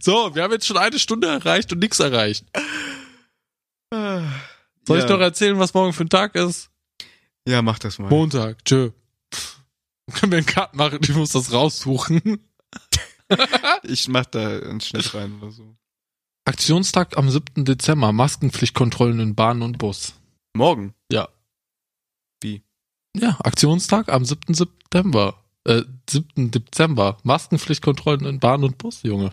[0.00, 2.44] so, wir haben jetzt schon eine Stunde erreicht und nichts erreicht.
[3.92, 5.10] Soll ich Ja.
[5.10, 6.70] noch erzählen, was morgen für ein Tag ist?
[7.48, 8.10] Ja, mach das mal.
[8.10, 8.62] Montag.
[8.66, 8.90] Tschö.
[10.12, 10.98] Können wir einen Cut machen?
[11.02, 12.40] Ich muss das raussuchen.
[13.82, 15.76] Ich mach da einen Schnitt rein oder so.
[16.46, 17.66] Aktionstag am 7.
[17.66, 18.10] Dezember.
[18.10, 20.14] Maskenpflichtkontrollen in Bahn und Bus.
[20.56, 20.94] Morgen.
[21.12, 21.28] Ja.
[22.42, 22.62] Wie?
[23.14, 24.54] Ja, Aktionstag am 7.
[24.54, 25.44] September.
[25.64, 26.50] Äh, 7.
[26.50, 27.18] Dezember.
[27.22, 29.32] Maskenpflichtkontrollen in Bahn und Bus, Junge.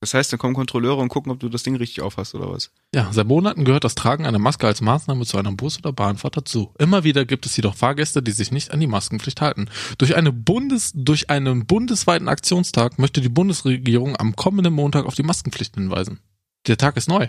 [0.00, 2.70] Das heißt, dann kommen Kontrolleure und gucken, ob du das Ding richtig aufhast oder was?
[2.94, 6.36] Ja, seit Monaten gehört das Tragen einer Maske als Maßnahme zu einer Bus- oder Bahnfahrt
[6.36, 6.74] dazu.
[6.78, 9.70] Immer wieder gibt es jedoch Fahrgäste, die sich nicht an die Maskenpflicht halten.
[9.96, 15.22] Durch, eine Bundes, durch einen bundesweiten Aktionstag möchte die Bundesregierung am kommenden Montag auf die
[15.22, 16.20] Maskenpflicht hinweisen.
[16.66, 17.28] Der Tag ist neu.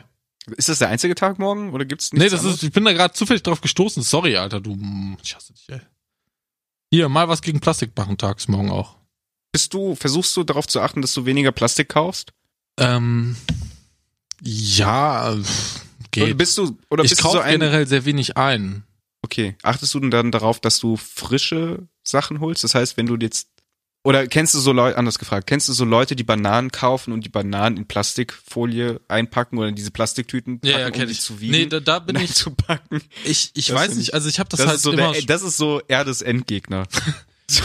[0.58, 2.58] Ist das der einzige Tag morgen oder gibt's Nee, nichts das anderes?
[2.58, 4.04] ist, ich bin da gerade zufällig drauf gestoßen.
[4.04, 4.78] Sorry, Alter, du,
[5.24, 5.80] ich hasse dich, ey.
[6.92, 8.96] Hier, mal was gegen Plastik machen tags morgen auch.
[9.52, 12.34] Bist du, versuchst du darauf zu achten, dass du weniger Plastik kaufst?
[12.78, 13.36] Ähm,
[14.42, 15.82] Ja, pff,
[16.18, 16.38] Oder geht.
[16.38, 18.84] bist du, oder ich bist du kaufe so ein, generell sehr wenig ein.
[19.24, 22.64] okay, achtest du denn dann darauf, dass du frische Sachen holst?
[22.64, 23.50] Das heißt, wenn du jetzt,
[24.04, 27.26] oder kennst du so Leute, anders gefragt, kennst du so Leute, die Bananen kaufen und
[27.26, 31.20] die Bananen in Plastikfolie einpacken oder in diese Plastiktüten packen, Ja, ja, um die ich.
[31.22, 31.52] zu wiegen?
[31.52, 33.02] Nee, da, da bin Nein, ich, zu packen.
[33.26, 35.24] ich, ich Das weiß nicht, ich- also ich habe das, Das, halt so immer, der,
[35.24, 36.88] das ist so Erdes Endgegner.
[37.50, 37.64] so.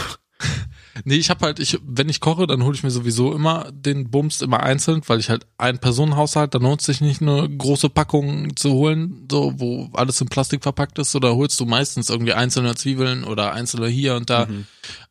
[1.05, 4.09] Nee, ich habe halt, ich, wenn ich koche, dann hole ich mir sowieso immer den
[4.09, 8.55] Bums immer einzeln, weil ich halt ein Personenhaushalt, da lohnt sich nicht eine große Packung
[8.55, 12.75] zu holen, so, wo alles in Plastik verpackt ist, oder holst du meistens irgendwie einzelne
[12.75, 14.45] Zwiebeln oder einzelne hier und da.
[14.45, 14.65] Mhm.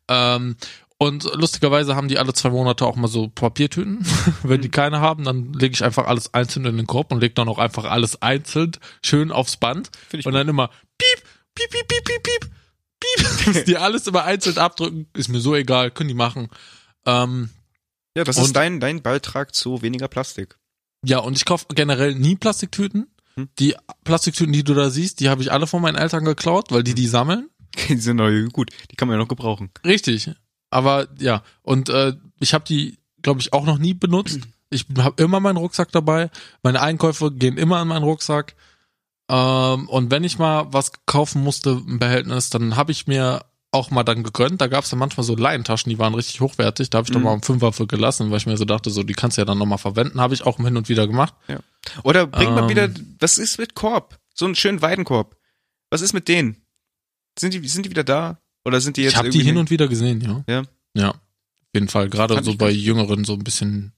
[0.07, 0.55] Ähm,
[0.97, 4.05] und lustigerweise haben die alle zwei Monate auch mal so Papiertüten.
[4.43, 7.33] Wenn die keine haben, dann lege ich einfach alles einzeln in den Korb und lege
[7.33, 8.71] dann auch einfach alles einzeln
[9.03, 9.89] schön aufs Band.
[10.13, 11.23] Ich Und dann immer piep,
[11.55, 12.51] piep, piep, piep, piep, piep,
[13.03, 13.65] piep.
[13.67, 16.49] Die alles immer einzeln abdrücken, ist mir so egal, können die machen.
[17.05, 17.49] Ähm,
[18.15, 20.57] Ja, das Und- ist dein, dein Beitrag zu weniger Plastik.
[21.05, 23.07] ja, und ich kaufe generell nie Plastiktüten.
[23.35, 23.49] Hm.
[23.59, 26.83] Die Plastiktüten, die du da siehst, die habe ich alle von meinen Eltern geklaut, weil
[26.83, 27.49] die die sammeln.
[27.89, 29.71] Die sind neu, gut, die kann man ja noch gebrauchen.
[29.83, 30.29] Richtig.
[30.69, 34.39] Aber ja, und äh, ich habe die, glaube ich, auch noch nie benutzt.
[34.69, 36.31] Ich habe immer meinen Rucksack dabei.
[36.63, 38.55] Meine Einkäufe gehen immer in meinen Rucksack.
[39.29, 43.89] Ähm, und wenn ich mal was kaufen musste im Behältnis, dann habe ich mir auch
[43.89, 44.61] mal dann gegönnt.
[44.61, 46.89] Da gab es dann manchmal so Laientaschen, die waren richtig hochwertig.
[46.91, 47.23] Da habe ich Mhm.
[47.23, 49.45] mal einen Fünfer für gelassen, weil ich mir so dachte, so die kannst du ja
[49.45, 50.21] dann nochmal verwenden.
[50.21, 51.33] Habe ich auch hin und wieder gemacht.
[52.03, 52.69] Oder bring mal Ähm.
[52.69, 54.19] wieder, was ist mit Korb?
[54.35, 55.35] So einen schönen Weidenkorb.
[55.89, 56.57] Was ist mit denen?
[57.39, 58.39] Sind die, sind die wieder da?
[58.65, 60.43] Oder sind die jetzt ich habe die hin und wieder gesehen, ja.
[60.47, 60.63] Ja.
[60.95, 61.09] Ja.
[61.09, 61.17] Auf
[61.73, 62.09] jeden Fall.
[62.09, 63.93] Gerade so bei Jüngeren so ein bisschen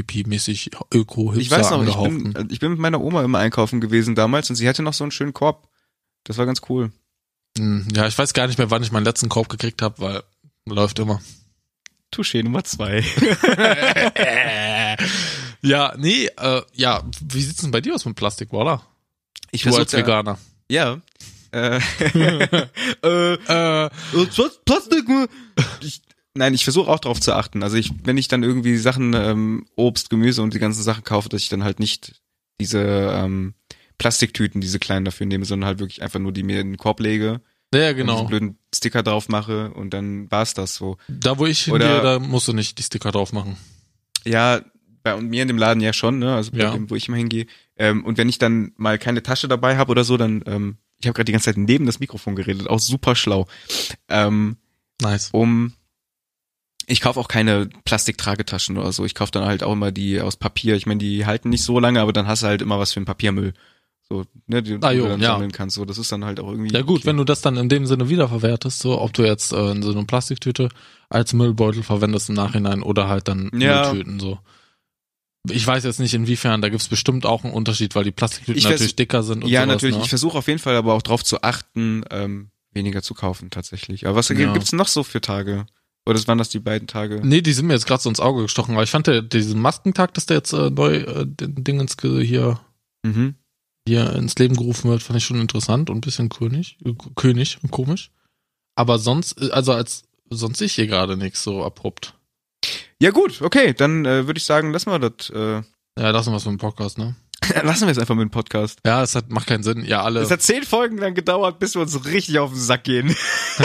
[0.00, 4.14] hippie-mäßig, öko Ich weiß noch, ich bin, ich bin mit meiner Oma immer einkaufen gewesen
[4.14, 5.68] damals und sie hatte noch so einen schönen Korb.
[6.24, 6.92] Das war ganz cool.
[7.58, 10.22] Hm, Ja, ich weiß gar nicht mehr, wann ich meinen letzten Korb gekriegt habe, weil
[10.66, 11.20] läuft immer.
[12.12, 13.04] Touché Nummer zwei.
[15.62, 18.82] ja, nee, äh, ja, wie sieht's denn bei dir aus mit Plastik, oder?
[19.52, 20.38] Ich Du versuch als Veganer.
[20.68, 21.00] Ja.
[21.52, 21.80] Äh,
[23.02, 23.90] äh, Äh,
[24.64, 25.04] Plastik.
[25.80, 26.00] Ich,
[26.34, 27.62] nein, ich versuche auch darauf zu achten.
[27.62, 31.28] Also ich, wenn ich dann irgendwie Sachen, ähm, Obst, Gemüse und die ganzen Sachen kaufe,
[31.28, 32.20] dass ich dann halt nicht
[32.60, 33.54] diese ähm,
[33.98, 37.00] Plastiktüten, diese kleinen dafür nehme, sondern halt wirklich einfach nur die mir in den Korb
[37.00, 37.40] lege,
[37.74, 38.12] ja, und genau.
[38.14, 40.96] diesen blöden Sticker drauf mache und dann war's das so.
[41.08, 43.56] Da, wo ich Oder- hingehe, da musst du nicht die Sticker drauf machen.
[44.24, 44.60] Ja,
[45.02, 46.34] bei mir in dem Laden ja schon, ne?
[46.34, 46.72] Also bei Ja.
[46.72, 47.46] dem, wo ich immer hingehe.
[47.76, 51.06] Ähm, und wenn ich dann mal keine Tasche dabei habe oder so, dann, ähm, ich
[51.06, 53.46] habe gerade die ganze Zeit neben das Mikrofon geredet, auch super schlau.
[54.08, 54.56] Ähm,
[55.00, 55.30] Nice.
[55.32, 55.72] um
[56.90, 59.04] ich kaufe auch keine Plastiktragetaschen oder so.
[59.04, 60.74] Ich kaufe dann halt auch immer die aus Papier.
[60.76, 63.00] Ich meine, die halten nicht so lange, aber dann hast du halt immer was für
[63.00, 63.54] den Papiermüll.
[64.08, 65.28] So, ne, die, Ah, jo, du dann ja.
[65.34, 65.76] sammeln kannst.
[65.76, 66.72] So, das ist dann halt auch irgendwie.
[66.74, 67.06] Ja gut, okay.
[67.06, 69.92] wenn du das dann in dem Sinne wiederverwertest, so ob du jetzt äh, in so
[69.92, 70.68] eine Plastiktüte
[71.08, 73.92] als Müllbeutel verwendest im Nachhinein oder halt dann Ja.
[73.92, 74.38] Mülltüten so.
[75.48, 78.96] Ich weiß jetzt nicht inwiefern, da gibt's bestimmt auch einen Unterschied, weil die Plastiktüten natürlich
[78.96, 79.96] dicker sind und Ja, sowas, natürlich.
[79.96, 80.02] Ne?
[80.02, 84.06] Ich versuche auf jeden Fall aber auch drauf zu achten, ähm, weniger zu kaufen tatsächlich.
[84.06, 84.52] Aber was Ja.
[84.52, 85.66] gibt's noch so für Tage?
[86.06, 87.20] Oder das waren das die beiden Tage?
[87.22, 89.60] Nee, die sind mir jetzt gerade so ins Auge gestochen, weil ich fand der, diesen
[89.60, 92.60] Maskentag, dass der jetzt äh, neu äh, den Ding ins, Ge- hier,
[93.04, 93.34] Mhm.
[93.86, 97.58] hier ins Leben gerufen wird, fand ich schon interessant und ein bisschen König, äh, König
[97.62, 98.10] und komisch.
[98.76, 102.14] Aber sonst, äh, also als sonst sehe ich hier gerade nichts so abrupt.
[103.00, 105.30] Ja gut, okay, dann äh, würde ich sagen, lassen wir das.
[105.30, 105.62] Äh,
[105.98, 107.16] Ja, lassen wir es mit dem Podcast, ne?
[107.62, 108.78] lassen wir es einfach mit dem Podcast.
[108.86, 109.84] Ja, es hat, macht keinen Sinn.
[109.84, 110.20] Ja, alle.
[110.20, 113.14] Es hat zehn Folgen lang gedauert, bis wir uns richtig auf den Sack gehen.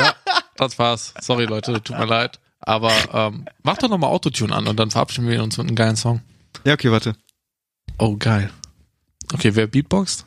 [0.55, 1.13] Das war's.
[1.21, 2.39] Sorry, Leute, tut mir leid.
[2.59, 5.95] Aber ähm, mach doch nochmal Autotune an und dann verabschieden wir uns mit einem geilen
[5.95, 6.21] Song.
[6.63, 7.15] Ja, okay, warte.
[7.97, 8.51] Oh, geil.
[9.33, 10.25] Okay, wer beatboxt?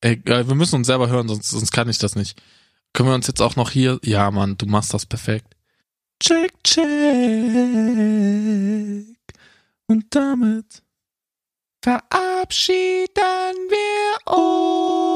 [0.00, 2.40] Ey, äh, wir müssen uns selber hören, sonst, sonst kann ich das nicht.
[2.92, 3.98] Können wir uns jetzt auch noch hier...
[4.02, 5.54] Ja, Mann, du machst das perfekt.
[6.20, 6.86] Check, check.
[9.86, 10.82] Und damit
[11.86, 13.14] Verabschieden
[13.70, 15.15] wir uns.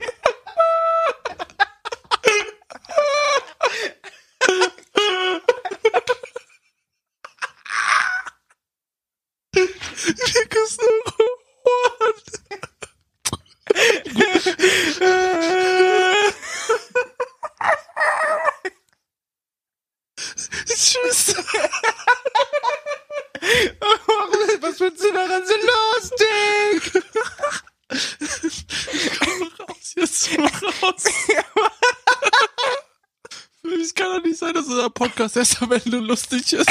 [35.01, 36.69] Podcast erst am Ende lustig ist.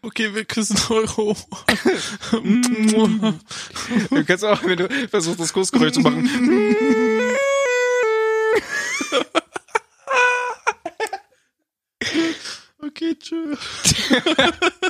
[0.00, 1.36] Okay, wir küssen Euro.
[2.32, 6.30] du kannst auch, wenn du versuchst, das Kussgeräusch zu machen.
[12.80, 13.58] okay, tschüss.